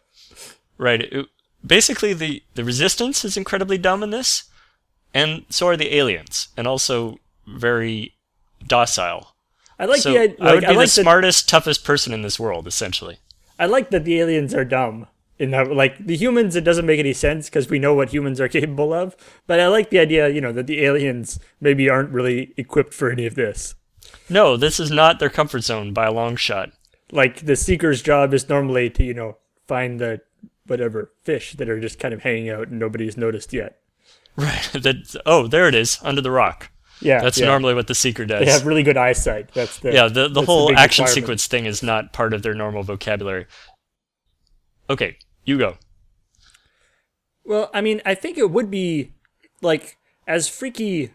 Right. 0.77 1.01
it- 1.01 1.27
basically, 1.65 2.13
the, 2.13 2.43
the 2.55 2.63
resistance 2.63 3.23
is 3.25 3.37
incredibly 3.37 3.77
dumb 3.77 4.03
in 4.03 4.09
this, 4.11 4.45
and 5.13 5.45
so 5.49 5.67
are 5.67 5.77
the 5.77 5.95
aliens, 5.95 6.49
and 6.57 6.67
also 6.67 7.17
very 7.47 8.13
docile. 8.65 9.33
I 9.79 9.85
like 9.85 10.01
so 10.01 10.11
the 10.13 10.19
i- 10.19 10.49
I 10.49 10.53
would 10.55 10.61
be 10.61 10.65
I 10.67 10.69
like 10.69 10.75
the 10.89 10.95
that- 10.95 11.01
smartest, 11.01 11.47
toughest 11.49 11.83
person 11.83 12.13
in 12.13 12.21
this 12.21 12.39
world, 12.39 12.67
essentially. 12.67 13.17
I 13.59 13.65
like 13.65 13.89
that 13.91 14.03
the 14.05 14.19
aliens 14.19 14.53
are 14.53 14.65
dumb. 14.65 15.07
In 15.39 15.51
that, 15.51 15.71
like 15.71 16.03
the 16.03 16.15
humans, 16.17 16.55
it 16.55 16.63
doesn't 16.63 16.85
make 16.87 16.99
any 16.99 17.13
sense 17.13 17.47
because 17.47 17.69
we 17.69 17.77
know 17.77 17.93
what 17.93 18.09
humans 18.09 18.41
are 18.41 18.47
capable 18.57 18.91
of. 18.91 19.15
But 19.45 19.59
I 19.59 19.67
like 19.67 19.91
the 19.91 19.99
idea, 19.99 20.29
you 20.29 20.41
know, 20.41 20.51
that 20.51 20.65
the 20.67 20.83
aliens 20.83 21.39
maybe 21.61 21.89
aren't 21.89 22.09
really 22.09 22.53
equipped 22.57 22.93
for 22.93 23.11
any 23.11 23.27
of 23.27 23.35
this. 23.35 23.75
No, 24.29 24.57
this 24.57 24.79
is 24.79 24.89
not 24.89 25.19
their 25.19 25.29
comfort 25.29 25.61
zone 25.63 25.93
by 25.93 26.07
a 26.07 26.11
long 26.11 26.35
shot. 26.37 26.71
Like 27.11 27.45
the 27.45 27.55
seeker's 27.55 28.01
job 28.01 28.33
is 28.33 28.49
normally 28.49 28.89
to, 28.91 29.03
you 29.03 29.13
know, 29.13 29.37
find 29.67 29.99
the 29.99 30.21
whatever 30.67 31.11
fish 31.23 31.53
that 31.53 31.69
are 31.69 31.79
just 31.79 31.99
kind 31.99 32.13
of 32.13 32.21
hanging 32.23 32.49
out 32.49 32.67
and 32.67 32.79
nobody's 32.79 33.17
noticed 33.17 33.53
yet. 33.53 33.79
Right. 34.35 34.69
That, 34.73 35.15
oh, 35.25 35.47
there 35.47 35.67
it 35.67 35.75
is, 35.75 35.97
under 36.03 36.21
the 36.21 36.31
rock. 36.31 36.69
Yeah, 36.99 37.21
That's 37.21 37.39
yeah. 37.39 37.45
normally 37.47 37.73
what 37.73 37.87
the 37.87 37.95
seeker 37.95 38.25
does. 38.25 38.45
They 38.45 38.51
have 38.51 38.65
really 38.65 38.83
good 38.83 38.97
eyesight. 38.97 39.53
That's 39.53 39.79
the 39.79 39.93
yeah, 39.93 40.07
the, 40.07 40.27
the 40.29 40.41
whole 40.41 40.69
big 40.69 40.77
action 40.77 41.05
sequence 41.07 41.45
thing 41.45 41.65
is 41.65 41.83
not 41.83 42.11
part 42.11 42.33
of 42.33 42.41
their 42.41 42.55
normal 42.55 42.83
vocabulary. 42.83 43.45
Okay, 44.89 45.17
you 45.45 45.57
go. 45.57 45.77
Well, 47.45 47.69
I 47.73 47.81
mean, 47.81 48.01
I 48.05 48.15
think 48.15 48.37
it 48.37 48.49
would 48.49 48.71
be 48.71 49.11
like 49.61 49.97
as 50.27 50.47
freaky. 50.47 51.13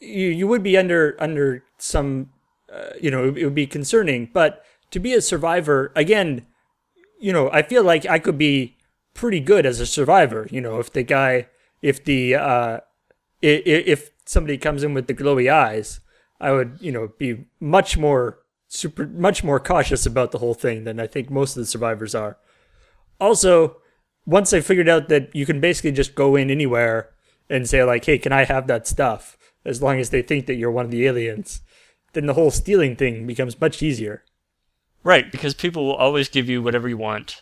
You 0.00 0.28
you 0.28 0.46
would 0.46 0.62
be 0.62 0.76
under 0.76 1.16
under 1.18 1.64
some, 1.78 2.30
uh, 2.72 2.90
you 3.00 3.10
know, 3.10 3.24
it 3.24 3.44
would 3.44 3.54
be 3.54 3.66
concerning. 3.66 4.30
But 4.32 4.64
to 4.92 5.00
be 5.00 5.12
a 5.12 5.20
survivor 5.20 5.92
again, 5.96 6.46
you 7.18 7.32
know, 7.32 7.50
I 7.50 7.62
feel 7.62 7.82
like 7.82 8.06
I 8.06 8.18
could 8.18 8.38
be 8.38 8.76
pretty 9.14 9.40
good 9.40 9.66
as 9.66 9.80
a 9.80 9.86
survivor. 9.86 10.46
You 10.50 10.60
know, 10.60 10.78
if 10.78 10.92
the 10.92 11.02
guy, 11.02 11.48
if 11.82 12.04
the, 12.04 12.34
uh, 12.34 12.80
if, 13.42 14.10
somebody 14.24 14.58
comes 14.58 14.82
in 14.82 14.92
with 14.92 15.06
the 15.06 15.14
glowy 15.14 15.50
eyes, 15.50 16.00
I 16.38 16.52
would, 16.52 16.76
you 16.82 16.92
know, 16.92 17.12
be 17.18 17.46
much 17.60 17.96
more 17.96 18.40
super, 18.66 19.06
much 19.06 19.42
more 19.42 19.58
cautious 19.58 20.04
about 20.04 20.32
the 20.32 20.38
whole 20.38 20.52
thing 20.52 20.84
than 20.84 21.00
I 21.00 21.06
think 21.06 21.30
most 21.30 21.56
of 21.56 21.62
the 21.62 21.66
survivors 21.66 22.14
are. 22.14 22.36
Also, 23.18 23.78
once 24.26 24.52
I 24.52 24.60
figured 24.60 24.86
out 24.86 25.08
that 25.08 25.34
you 25.34 25.46
can 25.46 25.62
basically 25.62 25.92
just 25.92 26.14
go 26.14 26.36
in 26.36 26.50
anywhere 26.50 27.08
and 27.48 27.66
say 27.66 27.82
like, 27.84 28.04
"Hey, 28.04 28.18
can 28.18 28.32
I 28.32 28.44
have 28.44 28.66
that 28.66 28.86
stuff?" 28.86 29.38
as 29.64 29.82
long 29.82 30.00
as 30.00 30.10
they 30.10 30.22
think 30.22 30.46
that 30.46 30.54
you're 30.54 30.70
one 30.70 30.86
of 30.86 30.90
the 30.90 31.06
aliens, 31.06 31.60
then 32.14 32.26
the 32.26 32.34
whole 32.34 32.50
stealing 32.50 32.96
thing 32.96 33.26
becomes 33.26 33.60
much 33.60 33.82
easier. 33.82 34.24
Right, 35.08 35.32
because 35.32 35.54
people 35.54 35.86
will 35.86 35.94
always 35.94 36.28
give 36.28 36.50
you 36.50 36.62
whatever 36.62 36.86
you 36.86 36.98
want. 36.98 37.40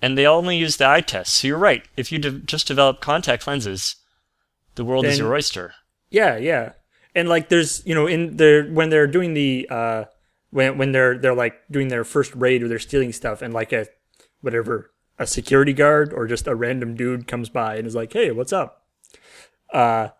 And 0.00 0.16
they 0.16 0.24
only 0.24 0.56
use 0.56 0.76
the 0.76 0.88
eye 0.88 1.00
test. 1.00 1.34
So 1.34 1.48
you're 1.48 1.58
right. 1.58 1.84
If 1.96 2.12
you 2.12 2.20
de- 2.20 2.38
just 2.38 2.68
develop 2.68 3.00
contact 3.00 3.44
lenses, 3.48 3.96
the 4.76 4.84
world 4.84 5.04
is 5.04 5.16
Then- 5.16 5.24
your 5.26 5.34
oyster. 5.34 5.74
Yeah, 6.10 6.36
yeah. 6.36 6.74
And 7.12 7.28
like 7.28 7.48
there's, 7.48 7.84
you 7.84 7.92
know, 7.92 8.06
in 8.06 8.36
their 8.36 8.68
when 8.68 8.88
they're 8.88 9.08
doing 9.08 9.34
the 9.34 9.66
uh 9.68 10.04
when 10.50 10.78
when 10.78 10.92
they're 10.92 11.18
they're 11.18 11.34
like 11.34 11.56
doing 11.72 11.88
their 11.88 12.04
first 12.04 12.32
raid 12.36 12.62
or 12.62 12.68
they're 12.68 12.78
stealing 12.78 13.12
stuff 13.12 13.42
and 13.42 13.52
like 13.52 13.72
a 13.72 13.88
whatever 14.40 14.92
a 15.18 15.26
security 15.26 15.72
guard 15.72 16.12
or 16.12 16.28
just 16.28 16.46
a 16.46 16.54
random 16.54 16.94
dude 16.94 17.26
comes 17.26 17.48
by 17.48 17.74
and 17.74 17.84
is 17.84 17.96
like, 17.96 18.12
"Hey, 18.12 18.30
what's 18.30 18.52
up?" 18.52 18.86
Uh 19.72 20.10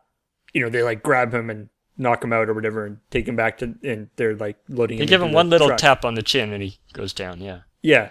you 0.53 0.61
know, 0.61 0.69
they 0.69 0.83
like 0.83 1.05
grab 1.05 1.33
him 1.33 1.49
and 1.49 1.69
knock 1.99 2.23
him 2.23 2.33
out 2.33 2.49
or 2.49 2.55
whatever 2.55 2.87
and 2.87 2.99
take 3.11 3.27
him 3.27 3.35
back 3.37 3.59
to 3.59 3.75
and 3.83 4.09
they're 4.17 4.37
like 4.37 4.57
loading 4.69 4.99
They 4.99 5.05
him 5.05 5.09
give 5.09 5.21
him 5.23 5.33
one 5.33 5.51
little 5.51 5.67
truck. 5.69 5.79
tap 5.79 6.05
on 6.05 6.15
the 6.15 6.23
chin 6.23 6.53
and 6.53 6.63
he 6.63 6.79
goes 6.93 7.13
down, 7.13 7.41
yeah. 7.41 7.61
Yeah. 7.83 8.11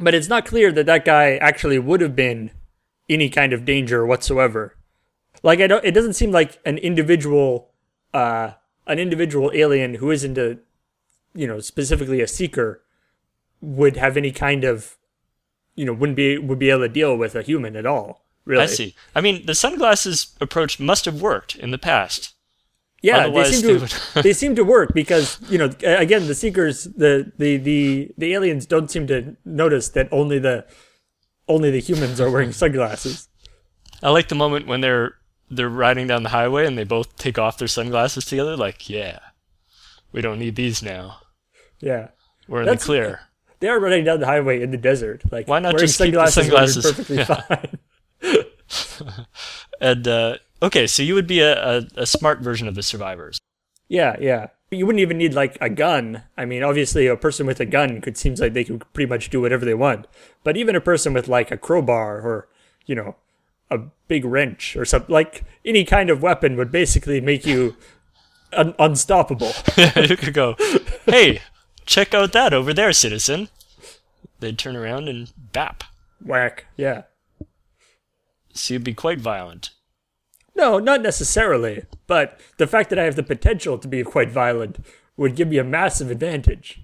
But 0.00 0.14
it's 0.14 0.28
not 0.28 0.46
clear 0.46 0.72
that 0.72 0.86
that 0.86 1.04
guy 1.04 1.36
actually 1.36 1.78
would 1.78 2.00
have 2.00 2.16
been 2.16 2.50
any 3.08 3.28
kind 3.28 3.52
of 3.52 3.64
danger 3.64 4.04
whatsoever. 4.06 4.76
Like 5.42 5.60
I 5.60 5.66
don't 5.66 5.84
it 5.84 5.92
doesn't 5.92 6.14
seem 6.14 6.32
like 6.32 6.58
an 6.64 6.78
individual 6.78 7.70
uh 8.12 8.52
an 8.86 8.98
individual 8.98 9.50
alien 9.54 9.94
who 9.94 10.10
isn't 10.10 10.38
a 10.38 10.58
you 11.34 11.46
know, 11.46 11.60
specifically 11.60 12.20
a 12.20 12.28
seeker 12.28 12.80
would 13.60 13.96
have 13.96 14.16
any 14.16 14.30
kind 14.32 14.64
of 14.64 14.96
you 15.76 15.84
know, 15.84 15.92
wouldn't 15.92 16.16
be 16.16 16.38
would 16.38 16.58
be 16.58 16.70
able 16.70 16.80
to 16.80 16.88
deal 16.88 17.16
with 17.16 17.34
a 17.34 17.42
human 17.42 17.76
at 17.76 17.84
all. 17.86 18.24
Really. 18.44 18.62
I 18.64 18.66
see. 18.66 18.94
I 19.14 19.20
mean, 19.22 19.46
the 19.46 19.54
sunglasses 19.54 20.36
approach 20.40 20.78
must 20.78 21.06
have 21.06 21.22
worked 21.22 21.56
in 21.56 21.70
the 21.70 21.78
past. 21.78 22.33
Yeah, 23.04 23.28
they 23.28 23.44
seem 23.52 23.62
to 23.68 23.78
would- 23.80 23.94
they 24.24 24.32
seem 24.32 24.54
to 24.56 24.64
work 24.64 24.94
because 24.94 25.38
you 25.50 25.58
know 25.58 25.68
again 25.84 26.26
the 26.26 26.34
seekers 26.34 26.84
the, 26.84 27.30
the 27.36 27.58
the 27.58 28.10
the 28.16 28.32
aliens 28.32 28.64
don't 28.66 28.90
seem 28.90 29.06
to 29.08 29.36
notice 29.44 29.90
that 29.90 30.08
only 30.10 30.38
the 30.38 30.64
only 31.46 31.70
the 31.70 31.80
humans 31.80 32.20
are 32.20 32.30
wearing 32.30 32.52
sunglasses. 32.52 33.28
I 34.02 34.08
like 34.10 34.28
the 34.28 34.34
moment 34.34 34.66
when 34.66 34.80
they're 34.80 35.16
they're 35.50 35.68
riding 35.68 36.06
down 36.06 36.22
the 36.22 36.30
highway 36.30 36.66
and 36.66 36.78
they 36.78 36.84
both 36.84 37.16
take 37.16 37.38
off 37.38 37.58
their 37.58 37.68
sunglasses 37.68 38.24
together. 38.24 38.56
Like, 38.56 38.88
yeah, 38.88 39.18
we 40.12 40.22
don't 40.22 40.38
need 40.38 40.56
these 40.56 40.82
now. 40.82 41.18
Yeah, 41.80 42.08
We're 42.48 42.60
in 42.60 42.66
That's- 42.66 42.84
the 42.84 42.86
clear. 42.86 43.20
they 43.60 43.68
are 43.68 43.78
running 43.78 44.04
down 44.04 44.20
the 44.20 44.26
highway 44.26 44.62
in 44.62 44.70
the 44.70 44.78
desert. 44.78 45.22
Like 45.30 45.46
Why 45.46 45.58
not 45.58 45.74
wearing 45.74 45.86
just 45.86 45.98
keep 46.00 46.14
the 46.14 46.26
sunglasses? 46.28 46.84
sunglasses? 46.84 46.96
perfectly 46.96 47.24
fine. 47.28 49.16
And 49.80 50.08
uh, 50.08 50.38
okay, 50.64 50.86
so 50.86 51.02
you 51.02 51.14
would 51.14 51.26
be 51.26 51.40
a, 51.40 51.78
a, 51.78 51.86
a 51.96 52.06
smart 52.06 52.40
version 52.40 52.66
of 52.66 52.74
the 52.74 52.82
survivors. 52.82 53.38
Yeah, 53.88 54.16
yeah. 54.20 54.48
But 54.70 54.78
you 54.78 54.86
wouldn't 54.86 55.02
even 55.02 55.18
need 55.18 55.34
like 55.34 55.58
a 55.60 55.68
gun. 55.68 56.22
I 56.36 56.44
mean, 56.44 56.62
obviously, 56.62 57.06
a 57.06 57.16
person 57.16 57.46
with 57.46 57.60
a 57.60 57.66
gun 57.66 58.00
could 58.00 58.16
seems 58.16 58.40
like 58.40 58.54
they 58.54 58.64
could 58.64 58.84
pretty 58.92 59.08
much 59.08 59.30
do 59.30 59.40
whatever 59.40 59.64
they 59.64 59.74
want. 59.74 60.06
But 60.42 60.56
even 60.56 60.74
a 60.74 60.80
person 60.80 61.12
with 61.12 61.28
like 61.28 61.50
a 61.50 61.58
crowbar 61.58 62.20
or 62.20 62.48
you 62.86 62.94
know 62.94 63.16
a 63.70 63.78
big 64.08 64.24
wrench 64.24 64.76
or 64.76 64.84
something 64.84 65.12
like 65.12 65.44
any 65.64 65.84
kind 65.84 66.10
of 66.10 66.22
weapon 66.22 66.56
would 66.56 66.70
basically 66.70 67.20
make 67.20 67.46
you 67.46 67.76
un- 68.52 68.74
unstoppable. 68.78 69.52
you 69.96 70.16
could 70.16 70.34
go, 70.34 70.56
hey, 71.06 71.40
check 71.86 72.14
out 72.14 72.32
that 72.32 72.54
over 72.54 72.72
there, 72.72 72.92
citizen. 72.92 73.48
They'd 74.40 74.58
turn 74.58 74.76
around 74.76 75.08
and 75.08 75.32
bap. 75.52 75.84
Whack. 76.22 76.66
Yeah. 76.76 77.02
So 78.52 78.74
you'd 78.74 78.84
be 78.84 78.94
quite 78.94 79.20
violent. 79.20 79.70
No, 80.54 80.78
not 80.78 81.02
necessarily. 81.02 81.84
But 82.06 82.40
the 82.58 82.66
fact 82.66 82.90
that 82.90 82.98
I 82.98 83.04
have 83.04 83.16
the 83.16 83.22
potential 83.22 83.78
to 83.78 83.88
be 83.88 84.02
quite 84.04 84.30
violent 84.30 84.78
would 85.16 85.36
give 85.36 85.48
me 85.48 85.58
a 85.58 85.64
massive 85.64 86.10
advantage. 86.10 86.80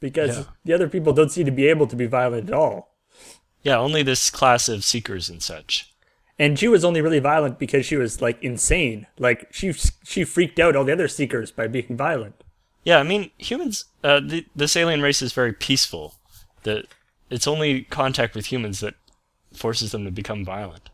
Because 0.00 0.38
Yeah. 0.38 0.44
the 0.64 0.72
other 0.72 0.88
people 0.88 1.12
don't 1.12 1.30
seem 1.30 1.44
to 1.46 1.50
be 1.52 1.66
able 1.68 1.86
to 1.86 1.96
be 1.96 2.06
violent 2.06 2.48
at 2.48 2.54
all. 2.54 2.96
Yeah, 3.62 3.76
only 3.78 4.02
this 4.02 4.30
class 4.30 4.68
of 4.68 4.84
seekers 4.84 5.28
and 5.28 5.42
such. 5.42 5.92
And 6.38 6.58
she 6.58 6.68
was 6.68 6.84
only 6.84 7.02
really 7.02 7.18
violent 7.18 7.58
because 7.58 7.84
she 7.84 7.96
was 7.96 8.22
like 8.22 8.42
insane. 8.42 9.06
Like 9.18 9.48
she 9.52 9.72
she 10.04 10.24
freaked 10.24 10.58
out 10.58 10.74
all 10.74 10.84
the 10.84 10.92
other 10.92 11.08
seekers 11.08 11.50
by 11.50 11.66
being 11.66 11.96
violent. 11.96 12.42
Yeah, 12.82 12.98
I 12.98 13.02
mean, 13.02 13.30
humans, 13.36 13.84
uh, 14.02 14.20
the, 14.20 14.46
this 14.56 14.74
alien 14.74 15.02
race 15.02 15.20
is 15.20 15.34
very 15.34 15.52
peaceful. 15.52 16.14
The, 16.62 16.84
it's 17.28 17.46
only 17.46 17.82
contact 17.82 18.34
with 18.34 18.46
humans 18.46 18.80
that 18.80 18.94
forces 19.52 19.92
them 19.92 20.04
to 20.06 20.10
become 20.10 20.44
violent. 20.46 20.88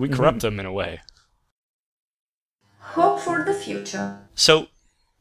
We 0.00 0.08
corrupt 0.08 0.40
them 0.40 0.58
in 0.58 0.66
a 0.66 0.72
way. 0.72 1.00
Hope 2.78 3.20
for 3.20 3.44
the 3.44 3.54
future. 3.54 4.26
So, 4.34 4.68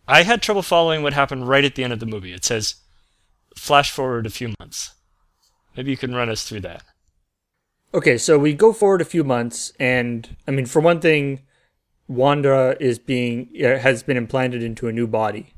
I 0.08 0.24
had 0.24 0.42
trouble 0.42 0.64
following 0.64 1.04
what 1.04 1.14
happened 1.14 1.48
right 1.48 1.64
at 1.64 1.76
the 1.76 1.84
end 1.84 1.94
of 1.94 2.00
the 2.00 2.06
movie. 2.06 2.34
It 2.34 2.46
says, 2.46 2.76
flash 3.56 3.92
forward 3.92 4.26
a 4.26 4.32
few 4.32 4.54
months. 4.60 4.96
Maybe 5.76 5.92
you 5.92 5.98
can 5.98 6.16
run 6.16 6.30
us 6.30 6.48
through 6.48 6.62
that. 6.62 6.84
Okay, 7.94 8.18
so 8.18 8.38
we 8.38 8.54
go 8.54 8.72
forward 8.74 9.02
a 9.02 9.06
few 9.06 9.24
months, 9.24 9.74
and 9.80 10.36
I 10.48 10.52
mean, 10.52 10.66
for 10.66 10.80
one 10.80 11.00
thing, 11.00 11.42
Wanda 12.08 12.76
is 12.80 13.00
being 13.00 13.50
uh, 13.64 13.78
has 13.80 14.04
been 14.04 14.18
implanted 14.18 14.64
into 14.64 14.88
a 14.88 14.92
new 14.92 15.08
body, 15.08 15.54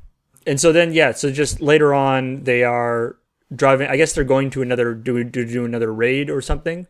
and 0.46 0.60
so 0.60 0.72
then 0.72 0.92
yeah, 0.92 1.12
so 1.12 1.30
just 1.30 1.60
later 1.60 1.92
on 1.92 2.44
they 2.44 2.62
are 2.62 3.16
driving. 3.54 3.88
I 3.88 3.96
guess 3.96 4.14
they're 4.14 4.24
going 4.24 4.50
to 4.50 4.62
another 4.62 4.94
do 4.94 5.24
do, 5.24 5.44
do 5.44 5.64
another 5.64 5.92
raid 5.92 6.30
or 6.30 6.40
something. 6.40 6.86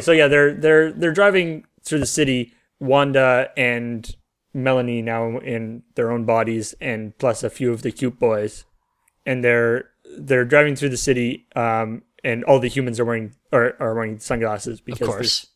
So 0.00 0.12
yeah, 0.12 0.28
they're 0.28 0.54
they're 0.54 0.92
they're 0.92 1.12
driving 1.12 1.64
through 1.82 2.00
the 2.00 2.06
city. 2.06 2.52
Wanda 2.80 3.50
and 3.56 4.14
Melanie 4.52 5.02
now 5.02 5.38
in 5.38 5.82
their 5.94 6.10
own 6.10 6.24
bodies, 6.24 6.74
and 6.80 7.16
plus 7.18 7.42
a 7.42 7.50
few 7.50 7.72
of 7.72 7.82
the 7.82 7.92
cute 7.92 8.18
boys, 8.18 8.64
and 9.24 9.42
they're 9.42 9.90
they're 10.18 10.44
driving 10.44 10.76
through 10.76 10.90
the 10.90 10.96
city. 10.96 11.46
Um, 11.56 12.02
and 12.22 12.42
all 12.44 12.58
the 12.58 12.68
humans 12.68 12.98
are 12.98 13.04
wearing 13.04 13.34
are, 13.52 13.76
are 13.78 13.94
wearing 13.94 14.18
sunglasses 14.18 14.80
because 14.80 15.46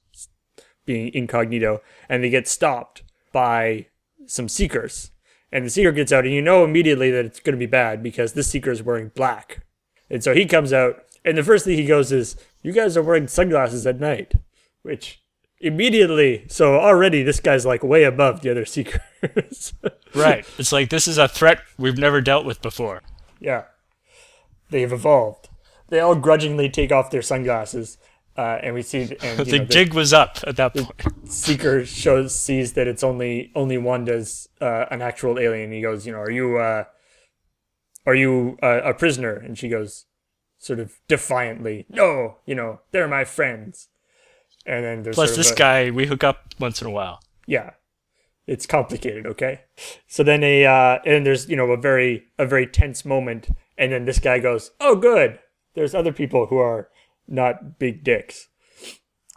they're 0.57 0.64
being 0.84 1.12
incognito, 1.14 1.80
and 2.09 2.22
they 2.22 2.30
get 2.30 2.47
stopped 2.47 3.03
by 3.32 3.86
some 4.26 4.49
seekers. 4.49 5.11
And 5.51 5.64
the 5.64 5.70
seeker 5.70 5.93
gets 5.93 6.12
out, 6.12 6.24
and 6.24 6.34
you 6.34 6.43
know 6.43 6.64
immediately 6.64 7.11
that 7.11 7.24
it's 7.24 7.41
going 7.41 7.55
to 7.55 7.59
be 7.59 7.66
bad 7.66 8.03
because 8.03 8.34
this 8.34 8.49
seeker 8.49 8.70
is 8.70 8.82
wearing 8.82 9.11
black. 9.14 9.64
And 10.11 10.22
so 10.22 10.34
he 10.34 10.47
comes 10.47 10.72
out 10.72 11.05
And 11.24 11.36
the 11.36 11.42
first 11.42 11.64
thing 11.64 11.76
he 11.76 11.86
goes 11.86 12.12
is, 12.12 12.36
"You 12.62 12.72
guys 12.72 12.96
are 12.96 13.02
wearing 13.02 13.28
sunglasses 13.28 13.86
at 13.86 14.00
night," 14.00 14.34
which 14.82 15.22
immediately. 15.60 16.44
So 16.48 16.76
already 16.76 17.22
this 17.22 17.40
guy's 17.40 17.66
like 17.66 17.82
way 17.82 18.04
above 18.04 18.40
the 18.42 18.50
other 18.50 18.64
seekers. 18.74 19.74
Right. 20.14 20.46
It's 20.58 20.72
like 20.72 20.90
this 20.90 21.08
is 21.08 21.18
a 21.18 21.28
threat 21.28 21.60
we've 21.76 21.98
never 21.98 22.20
dealt 22.20 22.44
with 22.46 22.62
before. 22.62 23.02
yeah, 23.40 23.64
they've 24.70 24.92
evolved. 24.92 25.48
They 25.88 26.00
all 26.00 26.14
grudgingly 26.14 26.68
take 26.68 26.92
off 26.92 27.10
their 27.10 27.22
sunglasses, 27.22 27.96
uh, 28.36 28.58
and 28.62 28.74
we 28.74 28.82
see 28.82 29.16
and, 29.22 29.38
the 29.46 29.58
know, 29.60 29.64
jig 29.64 29.94
was 29.94 30.12
up 30.12 30.38
at 30.46 30.56
that 30.56 30.74
point. 30.74 31.02
Seeker 31.30 31.84
shows 31.86 32.34
sees 32.34 32.74
that 32.74 32.86
it's 32.86 33.02
only 33.02 33.50
only 33.54 33.78
Wanda's 33.78 34.48
uh, 34.60 34.84
an 34.90 35.02
actual 35.02 35.38
alien. 35.38 35.72
He 35.72 35.80
goes, 35.80 36.06
you 36.06 36.12
know, 36.12 36.20
are 36.20 36.30
you 36.30 36.58
uh, 36.58 36.84
are 38.06 38.14
you 38.14 38.58
uh, 38.62 38.80
a 38.84 38.94
prisoner? 38.94 39.34
And 39.34 39.56
she 39.58 39.68
goes, 39.68 40.04
sort 40.59 40.80
of 40.80 40.98
defiantly, 41.09 41.86
no, 41.88 42.36
you 42.46 42.54
know, 42.54 42.80
they're 42.90 43.09
my 43.09 43.24
friends. 43.24 43.88
And 44.66 44.84
then 44.84 45.02
there's 45.02 45.14
Plus, 45.14 45.30
sort 45.30 45.38
of 45.38 45.44
this 45.44 45.52
a- 45.52 45.56
guy 45.56 45.90
we 45.90 46.06
hook 46.06 46.22
up 46.24 46.54
once 46.59 46.80
in 46.82 46.86
a 46.86 46.90
while. 46.90 47.20
yeah, 47.46 47.70
it's 48.46 48.66
complicated. 48.66 49.26
Okay, 49.26 49.62
so 50.06 50.22
then 50.22 50.42
a 50.44 50.64
uh, 50.66 50.98
and 51.06 51.24
there's 51.24 51.48
you 51.48 51.56
know 51.56 51.70
a 51.70 51.76
very 51.76 52.24
a 52.38 52.44
very 52.46 52.66
tense 52.66 53.04
moment, 53.04 53.48
and 53.78 53.92
then 53.92 54.04
this 54.04 54.18
guy 54.18 54.38
goes, 54.38 54.70
oh 54.80 54.96
good, 54.96 55.38
there's 55.74 55.94
other 55.94 56.12
people 56.12 56.46
who 56.46 56.59
are 56.59 56.88
not 57.26 57.78
big 57.78 58.02
dicks. 58.04 58.48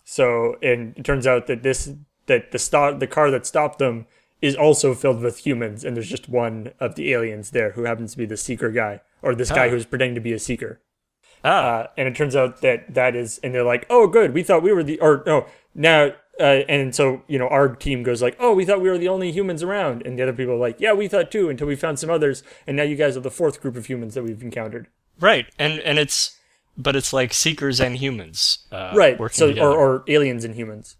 So 0.04 0.56
and 0.62 0.98
it 0.98 1.06
turns 1.06 1.28
out 1.28 1.48
that 1.48 1.64
this 1.64 1.90
that 2.26 2.52
the 2.52 2.60
stop 2.60 3.00
the 3.00 3.08
car 3.08 3.32
that 3.32 3.46
stopped 3.46 3.80
them 3.80 4.08
is 4.42 4.56
also 4.56 4.94
filled 4.96 5.22
with 5.22 5.46
humans, 5.46 5.86
and 5.86 5.96
there's 5.96 6.10
just 6.10 6.28
one 6.28 6.72
of 6.80 6.96
the 6.96 7.14
aliens 7.14 7.52
there 7.52 7.72
who 7.72 7.84
happens 7.84 8.12
to 8.14 8.18
be 8.18 8.26
the 8.26 8.38
seeker 8.38 8.72
guy 8.72 9.02
or 9.22 9.36
this 9.36 9.52
guy 9.52 9.70
who's 9.70 9.86
pretending 9.86 10.16
to 10.16 10.22
be 10.22 10.34
a 10.34 10.40
seeker. 10.40 10.82
Ah, 11.44 11.50
Uh, 11.50 11.88
and 11.98 12.08
it 12.08 12.16
turns 12.16 12.36
out 12.36 12.62
that 12.62 12.94
that 12.94 13.16
is, 13.16 13.40
and 13.44 13.54
they're 13.54 13.64
like, 13.64 13.86
oh, 13.90 14.08
good, 14.08 14.34
we 14.34 14.44
thought 14.44 14.62
we 14.64 14.72
were 14.74 14.84
the, 14.84 15.00
or 15.00 15.24
no, 15.26 15.46
now, 15.74 16.12
uh, 16.40 16.64
and 16.70 16.94
so, 16.96 17.24
you 17.28 17.38
know, 17.40 17.48
our 17.48 17.76
team 17.76 18.04
goes 18.04 18.22
like, 18.22 18.36
oh, 18.40 18.54
we 18.54 18.66
thought 18.66 18.82
we 18.82 18.90
were 18.90 18.98
the 18.98 19.08
only 19.08 19.32
humans 19.32 19.62
around. 19.64 20.06
And 20.06 20.18
the 20.18 20.24
other 20.24 20.34
people 20.34 20.54
are 20.54 20.58
like, 20.58 20.80
yeah, 20.80 20.94
we 20.94 21.08
thought 21.08 21.32
too, 21.32 21.50
until 21.50 21.68
we 21.68 21.76
found 21.76 22.00
some 22.00 22.10
others. 22.10 22.42
And 22.66 22.78
now 22.78 22.84
you 22.84 22.96
guys 22.96 23.16
are 23.18 23.22
the 23.22 23.30
fourth 23.32 23.62
group 23.62 23.76
of 23.76 23.86
humans 23.88 24.14
that 24.16 24.24
we've 24.24 24.42
encountered. 24.42 24.88
right. 25.20 25.46
And 25.60 25.80
and 25.82 26.00
it's 26.00 26.38
but 26.78 26.96
it's 26.96 27.12
like 27.14 27.34
seekers 27.34 27.80
and 27.82 27.98
humans. 27.98 28.60
Uh, 28.72 28.94
right. 28.96 29.18
So, 29.32 29.48
together. 29.50 29.68
or, 29.68 29.78
or 29.78 30.04
aliens 30.08 30.44
and 30.46 30.56
humans. 30.56 30.96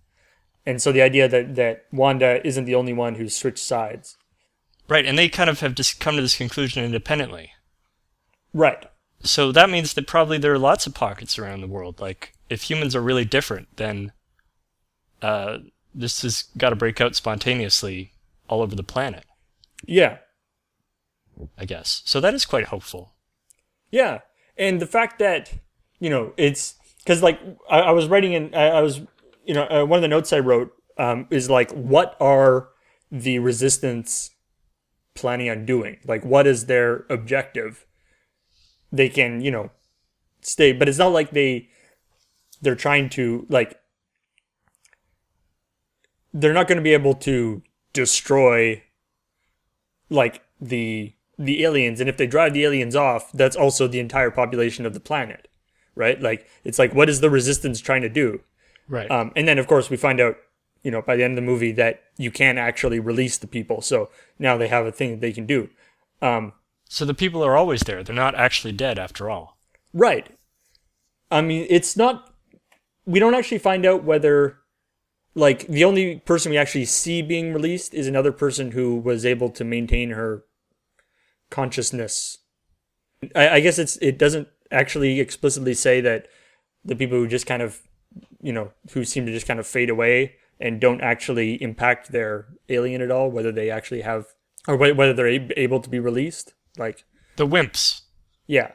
And 0.66 0.80
so 0.82 0.92
the 0.92 1.02
idea 1.02 1.28
that, 1.28 1.56
that 1.56 1.86
Wanda 1.92 2.46
isn't 2.46 2.66
the 2.66 2.76
only 2.76 2.94
one 2.94 3.16
who's 3.16 3.36
switched 3.36 3.64
sides. 3.66 4.18
right. 4.90 5.06
And 5.06 5.18
they 5.18 5.30
kind 5.30 5.50
of 5.50 5.60
have 5.62 5.74
just 5.74 6.00
come 6.00 6.18
to 6.18 6.22
this 6.22 6.38
conclusion 6.38 6.84
independently. 6.84 7.52
Right. 8.54 8.86
So 9.24 9.52
that 9.52 9.70
means 9.70 9.94
that 9.94 10.08
probably 10.08 10.38
there 10.38 10.54
are 10.54 10.60
lots 10.60 10.88
of 10.88 10.94
pockets 10.94 11.38
around 11.38 11.62
the 11.62 11.68
world. 11.68 12.00
Like 12.00 12.34
if 12.50 12.64
humans 12.64 12.96
are 12.96 13.02
really 13.02 13.26
different, 13.26 13.78
then 13.78 14.12
uh, 15.22 15.60
this 15.94 16.22
has 16.24 16.46
got 16.58 16.72
to 16.72 16.76
break 16.76 17.00
out 17.00 17.16
spontaneously 17.16 18.14
all 18.48 18.62
over 18.62 18.76
the 18.76 18.84
planet. 18.84 19.26
Yeah. 19.86 20.18
I 21.58 21.66
guess. 21.66 22.02
So 22.06 22.20
that 22.20 22.34
is 22.34 22.46
quite 22.46 22.66
hopeful. 22.66 23.14
Yeah, 23.92 24.20
and 24.58 24.80
the 24.80 24.88
fact 24.88 25.20
that 25.20 25.54
you 26.00 26.10
know 26.10 26.34
it's 26.38 26.76
because 27.00 27.22
like 27.22 27.40
I, 27.70 27.80
I 27.80 27.92
was 27.92 28.08
writing 28.08 28.34
in 28.34 28.54
I, 28.56 28.70
I 28.70 28.82
was 28.82 29.02
you 29.46 29.54
know 29.54 29.68
uh, 29.70 29.86
one 29.86 29.98
of 29.98 30.02
the 30.02 30.08
notes 30.08 30.32
I 30.34 30.40
wrote 30.40 30.72
um, 30.98 31.28
is 31.30 31.50
like 31.50 31.72
what 31.72 32.16
are 32.20 32.70
the 33.12 33.40
resistance 33.40 34.32
planning 35.14 35.50
on 35.50 35.66
doing? 35.66 35.98
Like 36.06 36.24
what 36.24 36.48
is 36.48 36.66
their 36.68 37.06
objective? 37.10 37.86
They 38.92 39.10
can 39.10 39.42
you 39.42 39.52
know 39.52 39.72
stay, 40.42 40.74
but 40.74 40.90
it's 40.90 40.98
not 40.98 41.12
like 41.12 41.32
they 41.32 41.70
they're 42.62 42.76
trying 42.76 43.10
to 43.10 43.46
like 43.50 43.80
they're 46.34 46.54
not 46.54 46.68
going 46.68 46.78
to 46.78 46.84
be 46.84 46.94
able 46.94 47.16
to 47.16 47.62
destroy 47.94 48.84
like 50.10 50.44
the 50.60 51.14
the 51.38 51.64
aliens. 51.64 52.00
And 52.00 52.10
if 52.10 52.18
they 52.18 52.28
drive 52.28 52.54
the 52.54 52.64
aliens 52.64 52.96
off 52.96 53.32
that's 53.32 53.56
also 53.56 53.88
the 53.88 54.00
entire 54.00 54.32
population 54.32 54.86
of 54.86 54.94
the 54.94 55.00
planet 55.00 55.48
right? 55.96 56.22
Like 56.22 56.48
it's 56.64 56.80
like 56.80 56.94
what 56.94 57.10
is 57.10 57.22
the 57.22 57.30
resistance 57.30 57.80
trying 57.80 58.02
to 58.02 58.10
do? 58.10 58.42
Right. 58.88 59.10
um, 59.10 59.32
and 59.36 59.48
then 59.48 59.58
of 59.58 59.68
course 59.68 59.90
we 59.90 59.96
find 59.96 60.20
out 60.20 60.36
you 60.84 60.92
know 60.92 61.02
by 61.02 61.16
the 61.16 61.24
end 61.24 61.34
of 61.34 61.36
the 61.38 61.50
movie 61.50 61.72
that 61.74 62.04
you 62.18 62.32
can 62.32 62.58
actually 62.58 63.00
release 63.00 63.38
the 63.38 63.48
people. 63.48 63.82
So 63.82 64.10
now 64.40 64.58
they 64.58 64.68
have 64.68 64.86
a 64.86 64.92
thing 64.92 65.12
that 65.12 65.22
they 65.22 65.32
can 65.32 65.46
do. 65.46 65.70
Um, 66.22 66.54
so 66.92 67.06
the 67.06 67.14
people 67.14 67.42
are 67.42 67.56
always 67.56 67.80
there. 67.84 68.04
They're 68.04 68.14
not 68.14 68.36
actually 68.36 68.74
dead 68.74 69.00
after 69.00 69.30
all. 69.30 69.58
right 69.94 70.28
i 71.30 71.40
mean 71.42 71.66
it's 71.70 71.96
not 71.96 72.34
we 73.06 73.20
don't 73.20 73.36
actually 73.36 73.58
find 73.58 73.86
out 73.86 74.04
whether 74.04 74.58
like 75.34 75.66
the 75.68 75.86
only 75.86 76.20
person 76.20 76.50
we 76.50 76.58
actually 76.58 76.84
see 76.86 77.22
being 77.22 77.54
released 77.54 77.94
is 77.94 78.08
another 78.08 78.34
person 78.34 78.72
who 78.72 78.98
was 78.98 79.26
able 79.26 79.50
to 79.50 79.64
maintain 79.64 80.12
her 80.12 80.44
consciousness 81.50 82.40
I, 83.36 83.50
I 83.50 83.60
guess 83.62 83.80
it's 83.80 83.96
it 83.98 84.18
doesn't 84.18 84.50
actually 84.70 85.20
explicitly 85.22 85.74
say 85.74 86.02
that 86.02 86.28
the 86.84 86.96
people 86.96 87.18
who 87.18 87.28
just 87.28 87.46
kind 87.46 87.62
of 87.62 87.82
you 88.42 88.52
know 88.52 88.72
who 88.92 89.06
seem 89.06 89.26
to 89.26 89.32
just 89.32 89.48
kind 89.48 89.60
of 89.60 89.68
fade 89.68 89.90
away 89.90 90.36
and 90.60 90.82
don't 90.82 91.02
actually 91.02 91.62
impact 91.62 92.12
their 92.12 92.48
alien 92.68 93.02
at 93.02 93.12
all 93.12 93.32
whether 93.32 93.52
they 93.54 93.70
actually 93.70 94.02
have 94.02 94.26
or 94.68 94.76
whether 94.76 95.14
they're 95.14 95.40
able 95.58 95.80
to 95.80 95.90
be 95.90 96.00
released 96.00 96.54
like 96.86 97.06
The 97.38 97.48
wimps. 97.48 98.02
yeah 98.48 98.72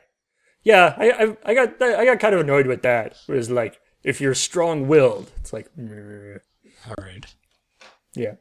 yeah 0.63 0.95
i 0.97 1.07
i, 1.23 1.37
I 1.51 1.55
got 1.55 1.83
i 1.83 2.05
got 2.05 2.19
kind 2.21 2.35
of 2.35 2.41
annoyed 2.41 2.67
with 2.67 2.83
that 2.83 3.17
it 3.29 3.33
was 3.33 3.51
like 3.51 3.75
if 4.03 4.21
you're 4.21 4.35
strong-willed 4.35 5.31
it's 5.41 5.53
like 5.53 5.69
meh. 5.77 6.39
All 6.89 6.95
right. 6.99 7.27
yeah 8.15 8.35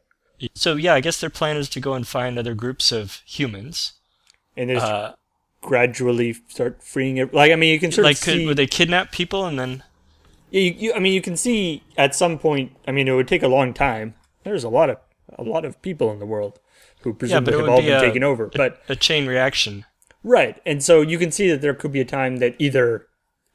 So 0.53 0.75
yeah, 0.75 0.93
I 0.93 1.01
guess 1.01 1.19
their 1.19 1.29
plan 1.39 1.57
is 1.57 1.69
to 1.69 1.79
go 1.79 1.93
and 1.97 2.05
find 2.07 2.37
other 2.37 2.53
groups 2.63 2.91
of 2.91 3.21
humans. 3.25 3.93
and 4.57 4.69
there's 4.69 4.83
Uh, 4.83 5.15
gradually 5.61 6.31
start 6.47 6.83
freeing 6.83 7.17
it 7.17 7.33
like 7.33 7.51
i 7.51 7.55
mean 7.55 7.71
you 7.73 7.79
can 7.79 7.91
sort 7.91 8.05
like, 8.05 8.17
of 8.17 8.23
could, 8.23 8.33
see 8.37 8.45
would 8.45 8.57
they 8.57 8.67
kidnap 8.67 9.11
people 9.11 9.45
and 9.49 9.57
then? 9.59 9.83
Yeah, 10.51 10.61
you, 10.61 10.71
you, 10.77 10.93
I 10.93 10.99
mean, 10.99 11.11
you 11.13 11.21
can 11.23 11.35
see 11.35 11.81
at 11.97 12.13
some 12.15 12.37
point. 12.37 12.71
I 12.87 12.91
mean, 12.91 13.07
it 13.07 13.13
would 13.17 13.27
take 13.27 13.41
a 13.43 13.47
long 13.57 13.73
time. 13.73 14.13
There's 14.43 14.63
a 14.63 14.69
lot 14.69 14.89
of 14.91 14.97
a 15.37 15.43
lot 15.43 15.65
of 15.65 15.81
people 15.81 16.11
in 16.13 16.19
the 16.19 16.25
world 16.35 16.59
who 17.05 17.11
Yeah, 17.11 17.15
presumably 17.19 17.53
it 17.53 17.59
have 17.61 17.69
all 17.69 17.79
be 17.81 17.85
been 17.87 17.97
a, 17.97 18.01
taken 18.01 18.23
over. 18.23 18.47
a- 18.47 18.49
But 18.57 18.81
a 18.89 18.95
chain 18.97 19.25
reaction. 19.27 19.85
right, 20.23 20.59
and 20.65 20.83
so 20.83 20.99
you 21.01 21.17
can 21.17 21.31
see 21.31 21.49
that 21.49 21.61
there 21.61 21.73
could 21.73 21.93
be 21.93 22.01
a 22.01 22.05
time 22.05 22.37
that 22.37 22.55
either 22.59 23.07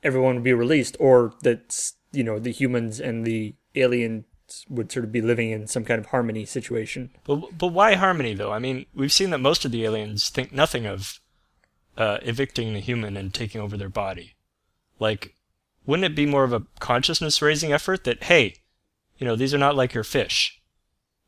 everyone 0.03 0.37
would 0.37 0.45
be 0.45 0.55
released, 0.55 0.97
or 0.99 1.35
that 1.43 1.93
you 2.13 2.25
know 2.25 2.39
the 2.39 2.51
humans 2.53 2.99
and 3.01 3.27
the 3.27 3.55
aliens 3.75 4.25
would 4.69 4.91
sort 4.91 5.05
of 5.05 5.13
be 5.13 5.21
living 5.21 5.51
in 5.51 5.67
some 5.67 5.85
kind 5.85 5.99
of 6.01 6.07
harmony 6.07 6.45
situation. 6.47 7.11
But 7.25 7.59
but 7.59 7.69
why 7.69 7.95
harmony 7.95 8.35
though? 8.35 8.53
I 8.53 8.59
mean, 8.59 8.87
we've 8.95 9.13
seen 9.13 9.31
that 9.31 9.39
most 9.39 9.65
of 9.65 9.73
the 9.73 9.85
aliens 9.85 10.29
think 10.31 10.53
nothing 10.53 10.87
of 10.87 11.21
uh, 11.99 12.19
evicting 12.23 12.73
the 12.73 12.81
human 12.81 13.17
and 13.17 13.33
taking 13.35 13.61
over 13.61 13.77
their 13.77 13.89
body. 13.91 14.35
Like, 14.99 15.35
wouldn't 15.87 16.05
it 16.07 16.15
be 16.17 16.27
more 16.27 16.45
of 16.45 16.53
a 16.53 16.63
consciousness 16.79 17.43
raising 17.43 17.73
effort 17.73 18.05
that 18.05 18.25
hey, 18.25 18.55
you 19.19 19.27
know, 19.27 19.37
these 19.37 19.53
are 19.55 19.59
not 19.59 19.77
like 19.77 19.93
your 19.95 20.05
fish. 20.05 20.60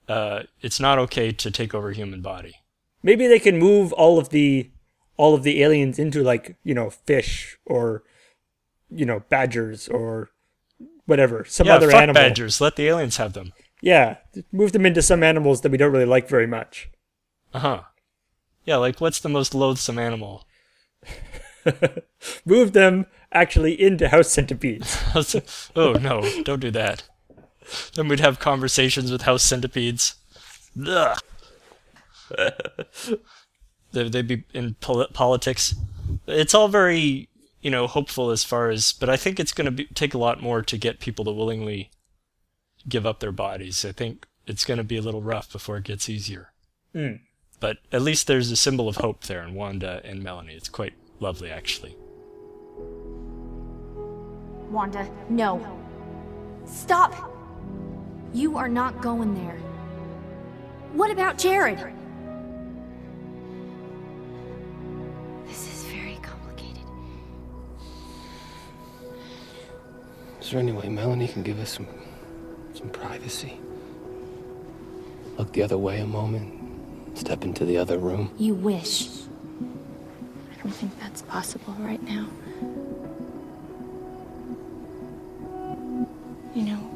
Uh, 0.09 0.43
it's 0.61 0.81
not 0.81 0.99
okay 0.99 1.33
to 1.33 1.51
take 1.51 1.75
over 1.75 1.91
a 1.91 1.95
human 1.95 2.21
body. 2.21 2.55
Maybe 3.03 3.27
they 3.27 3.39
can 3.39 3.59
move 3.59 3.93
all 3.93 4.19
of 4.19 4.31
the 4.31 4.71
all 5.17 5.35
of 5.35 5.43
the 5.43 5.63
aliens 5.63 5.99
into 5.99 6.23
like 6.23 6.57
you 6.65 6.75
know 6.75 6.91
fish 6.91 7.59
or 7.67 8.03
you 8.91 9.07
know 9.07 9.23
badgers 9.29 9.89
or 9.89 10.31
whatever 11.07 11.45
some 11.45 11.67
yeah, 11.67 11.75
other 11.75 11.91
fuck 11.91 12.03
animal. 12.03 12.15
badgers. 12.21 12.61
Let 12.61 12.77
the 12.77 12.89
aliens 12.89 13.17
have 13.17 13.33
them. 13.33 13.53
Yeah, 13.81 14.19
move 14.53 14.73
them 14.73 14.87
into 14.87 15.03
some 15.03 15.23
animals 15.23 15.61
that 15.63 15.73
we 15.73 15.79
don't 15.79 15.93
really 15.93 16.05
like 16.05 16.29
very 16.29 16.47
much. 16.47 16.91
Uh 17.53 17.59
huh. 17.59 17.81
Yeah, 18.65 18.77
like 18.77 19.01
what's 19.01 19.21
the 19.21 19.29
most 19.29 19.55
loathsome 19.55 19.99
animal? 19.99 20.47
Move 22.45 22.73
them 22.73 23.07
actually 23.33 23.81
into 23.81 24.09
house 24.09 24.33
centipedes. 24.33 24.97
oh 25.77 25.93
no, 25.95 26.23
don't 26.45 26.61
do 26.61 26.71
that. 26.71 27.05
Then 27.95 28.09
we'd 28.09 28.21
have 28.21 28.39
conversations 28.39 29.11
with 29.11 29.23
house 29.23 29.43
centipedes. 29.43 30.15
Ugh. 30.87 31.19
They- 33.93 34.09
They'd 34.09 34.27
be 34.27 34.45
in 34.55 34.75
pol- 34.81 35.07
politics. 35.13 35.75
It's 36.27 36.55
all 36.55 36.69
very, 36.69 37.29
you 37.61 37.71
know, 37.71 37.87
hopeful 37.87 38.31
as 38.31 38.43
far 38.43 38.71
as, 38.71 38.93
but 38.93 39.11
I 39.11 39.17
think 39.19 39.39
it's 39.39 39.53
going 39.53 39.77
to 39.77 39.85
take 39.93 40.15
a 40.15 40.19
lot 40.19 40.43
more 40.43 40.63
to 40.63 40.79
get 40.79 40.99
people 40.99 41.27
to 41.27 41.31
willingly 41.31 41.91
give 42.89 43.05
up 43.07 43.21
their 43.21 43.33
bodies. 43.33 43.85
I 43.85 43.93
think 43.93 44.27
it's 44.47 44.65
going 44.65 44.79
to 44.79 44.85
be 44.85 44.97
a 44.97 45.03
little 45.03 45.21
rough 45.23 45.53
before 45.53 45.77
it 45.77 45.85
gets 45.85 46.09
easier. 46.09 46.53
Mm. 46.95 47.21
But 47.61 47.79
at 47.93 48.01
least 48.03 48.27
there's 48.27 48.51
a 48.51 48.57
symbol 48.57 48.89
of 48.89 48.97
hope 48.97 49.25
there 49.25 49.43
in 49.43 49.55
Wanda 49.55 50.01
and 50.05 50.23
Melanie. 50.23 50.55
It's 50.55 50.69
quite 50.71 50.95
lovely, 51.21 51.51
actually. 51.51 51.95
Wanda, 54.71 55.09
no. 55.29 55.61
Stop! 56.65 57.31
You 58.35 58.57
are 58.57 58.69
not 58.69 59.03
going 59.03 59.35
there. 59.35 59.59
What 60.95 61.11
about 61.11 61.39
Jared? 61.39 61.79
This 65.47 65.69
is 65.69 65.85
very 65.93 66.19
complicated. 66.23 66.83
Is 70.41 70.51
there 70.51 70.61
any 70.61 70.73
way 70.73 70.89
Melanie 70.89 71.29
can 71.29 71.43
give 71.43 71.61
us 71.61 71.71
some 71.71 71.87
some 72.75 72.89
privacy? 72.89 73.59
Look 75.37 75.53
the 75.53 75.63
other 75.63 75.79
way 75.79 76.01
a 76.01 76.07
moment. 76.07 77.19
Step 77.19 77.45
into 77.45 77.65
the 77.65 77.77
other 77.77 77.99
room. 77.99 78.31
You 78.39 78.55
wish. 78.55 79.09
I 80.53 80.63
don't 80.63 80.73
think 80.73 80.99
that's 81.01 81.23
possible 81.23 81.75
right 81.81 82.03
now. 82.03 82.29
You 86.55 86.63
know, 86.63 86.92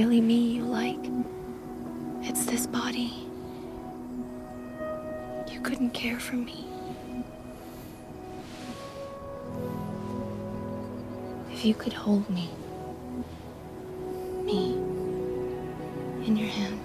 really 0.00 0.20
me 0.22 0.38
you 0.56 0.62
like. 0.64 1.10
It's 2.22 2.46
this 2.46 2.66
body. 2.66 3.12
You 5.52 5.60
couldn't 5.60 5.90
care 5.90 6.18
for 6.18 6.36
me. 6.36 6.64
If 11.52 11.66
you 11.66 11.74
could 11.74 11.92
hold 11.92 12.30
me, 12.30 12.48
me, 14.42 14.72
in 16.26 16.34
your 16.34 16.48
hand, 16.48 16.80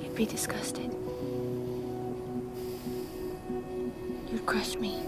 you'd 0.00 0.14
be 0.14 0.24
disgusted. 0.24 0.90
You'd 4.32 4.46
crush 4.46 4.74
me. 4.76 5.02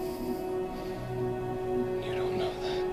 You 2.05 2.13
don't 2.19 2.37
know 2.37 2.53
that. 2.61 2.83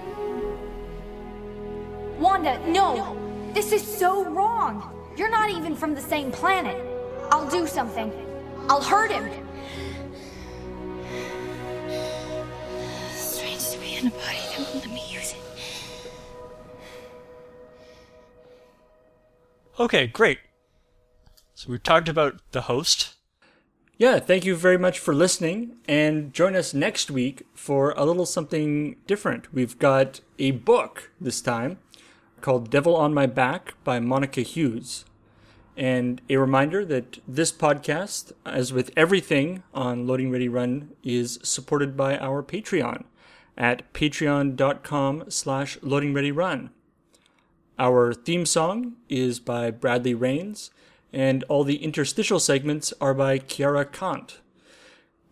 Wanda, 2.18 2.58
no! 2.66 3.27
This 3.58 3.72
is 3.72 3.98
so 3.98 4.24
wrong! 4.24 4.88
You're 5.16 5.28
not 5.28 5.50
even 5.50 5.74
from 5.74 5.92
the 5.92 6.00
same 6.00 6.30
planet. 6.30 6.80
I'll 7.32 7.50
do 7.50 7.66
something. 7.66 8.12
I'll 8.68 8.80
hurt 8.80 9.10
him. 9.10 9.28
Strange 13.10 13.70
to 13.70 13.78
be 13.80 13.96
in 13.96 14.06
a 14.06 14.10
body 14.10 14.38
that 14.50 14.60
won't 14.60 14.74
let 14.76 14.90
me 14.90 15.02
use 15.10 15.32
it. 15.32 15.40
Okay, 19.80 20.06
great. 20.06 20.38
So 21.56 21.72
we've 21.72 21.82
talked 21.82 22.08
about 22.08 22.40
the 22.52 22.60
host. 22.60 23.16
Yeah, 23.96 24.20
thank 24.20 24.44
you 24.44 24.54
very 24.54 24.78
much 24.78 25.00
for 25.00 25.12
listening, 25.12 25.78
and 25.88 26.32
join 26.32 26.54
us 26.54 26.74
next 26.74 27.10
week 27.10 27.44
for 27.54 27.90
a 27.96 28.04
little 28.04 28.24
something 28.24 28.98
different. 29.08 29.52
We've 29.52 29.76
got 29.80 30.20
a 30.38 30.52
book 30.52 31.10
this 31.20 31.40
time 31.40 31.78
called 32.40 32.70
Devil 32.70 32.96
on 32.96 33.14
My 33.14 33.26
Back 33.26 33.74
by 33.84 34.00
Monica 34.00 34.42
Hughes. 34.42 35.04
And 35.76 36.20
a 36.28 36.36
reminder 36.36 36.84
that 36.84 37.18
this 37.28 37.52
podcast, 37.52 38.32
as 38.44 38.72
with 38.72 38.90
everything 38.96 39.62
on 39.72 40.06
Loading 40.06 40.30
Ready 40.30 40.48
Run, 40.48 40.90
is 41.04 41.38
supported 41.42 41.96
by 41.96 42.18
our 42.18 42.42
Patreon 42.42 43.04
at 43.56 43.92
patreon.com 43.92 45.30
slash 45.30 45.78
loadingreadyrun. 45.78 46.70
Our 47.78 48.12
theme 48.12 48.44
song 48.44 48.94
is 49.08 49.38
by 49.38 49.70
Bradley 49.70 50.14
Rains, 50.14 50.70
and 51.12 51.44
all 51.44 51.62
the 51.62 51.82
interstitial 51.84 52.40
segments 52.40 52.92
are 53.00 53.14
by 53.14 53.38
Kiara 53.38 53.90
Kant. 53.90 54.40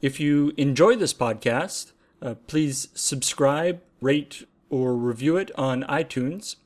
If 0.01 0.21
you 0.21 0.53
enjoy 0.57 0.95
this 0.95 1.15
podcast, 1.15 1.93
uh, 2.23 2.35
please 2.47 2.89
subscribe, 2.95 3.81
rate, 4.01 4.47
or 4.71 4.95
review 4.95 5.37
it 5.37 5.51
on 5.57 5.83
iTunes. 5.85 6.57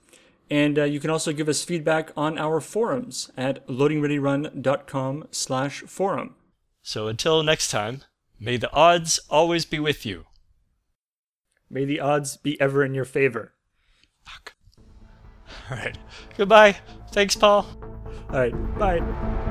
And 0.51 0.79
uh, 0.79 0.85
you 0.85 0.99
can 0.99 1.11
also 1.11 1.33
give 1.33 1.49
us 1.49 1.63
feedback 1.63 2.11
on 2.17 2.37
our 2.37 2.61
forums 2.61 3.31
at 3.37 3.65
loadingreadyrun.com 3.69 5.29
slash 5.31 5.81
forum. 5.83 6.35
So 6.83 7.07
until 7.07 7.43
next 7.43 7.71
time, 7.71 8.03
may 8.41 8.57
the 8.57 8.73
odds 8.73 9.21
always 9.31 9.65
be 9.65 9.79
with 9.79 10.05
you. 10.05 10.25
May 11.71 11.85
the 11.85 12.01
odds 12.01 12.37
be 12.37 12.61
ever 12.61 12.85
in 12.85 12.95
your 12.95 13.05
favor. 13.05 13.53
Fuck. 14.25 14.55
All 15.71 15.77
right. 15.77 15.97
Goodbye. 16.37 16.77
Thanks, 17.13 17.37
Paul. 17.37 17.67
All 18.31 18.39
right, 18.39 18.79
bye. 18.79 19.50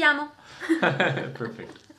vediamo. 0.00 0.32
Perfetto. 1.36 1.89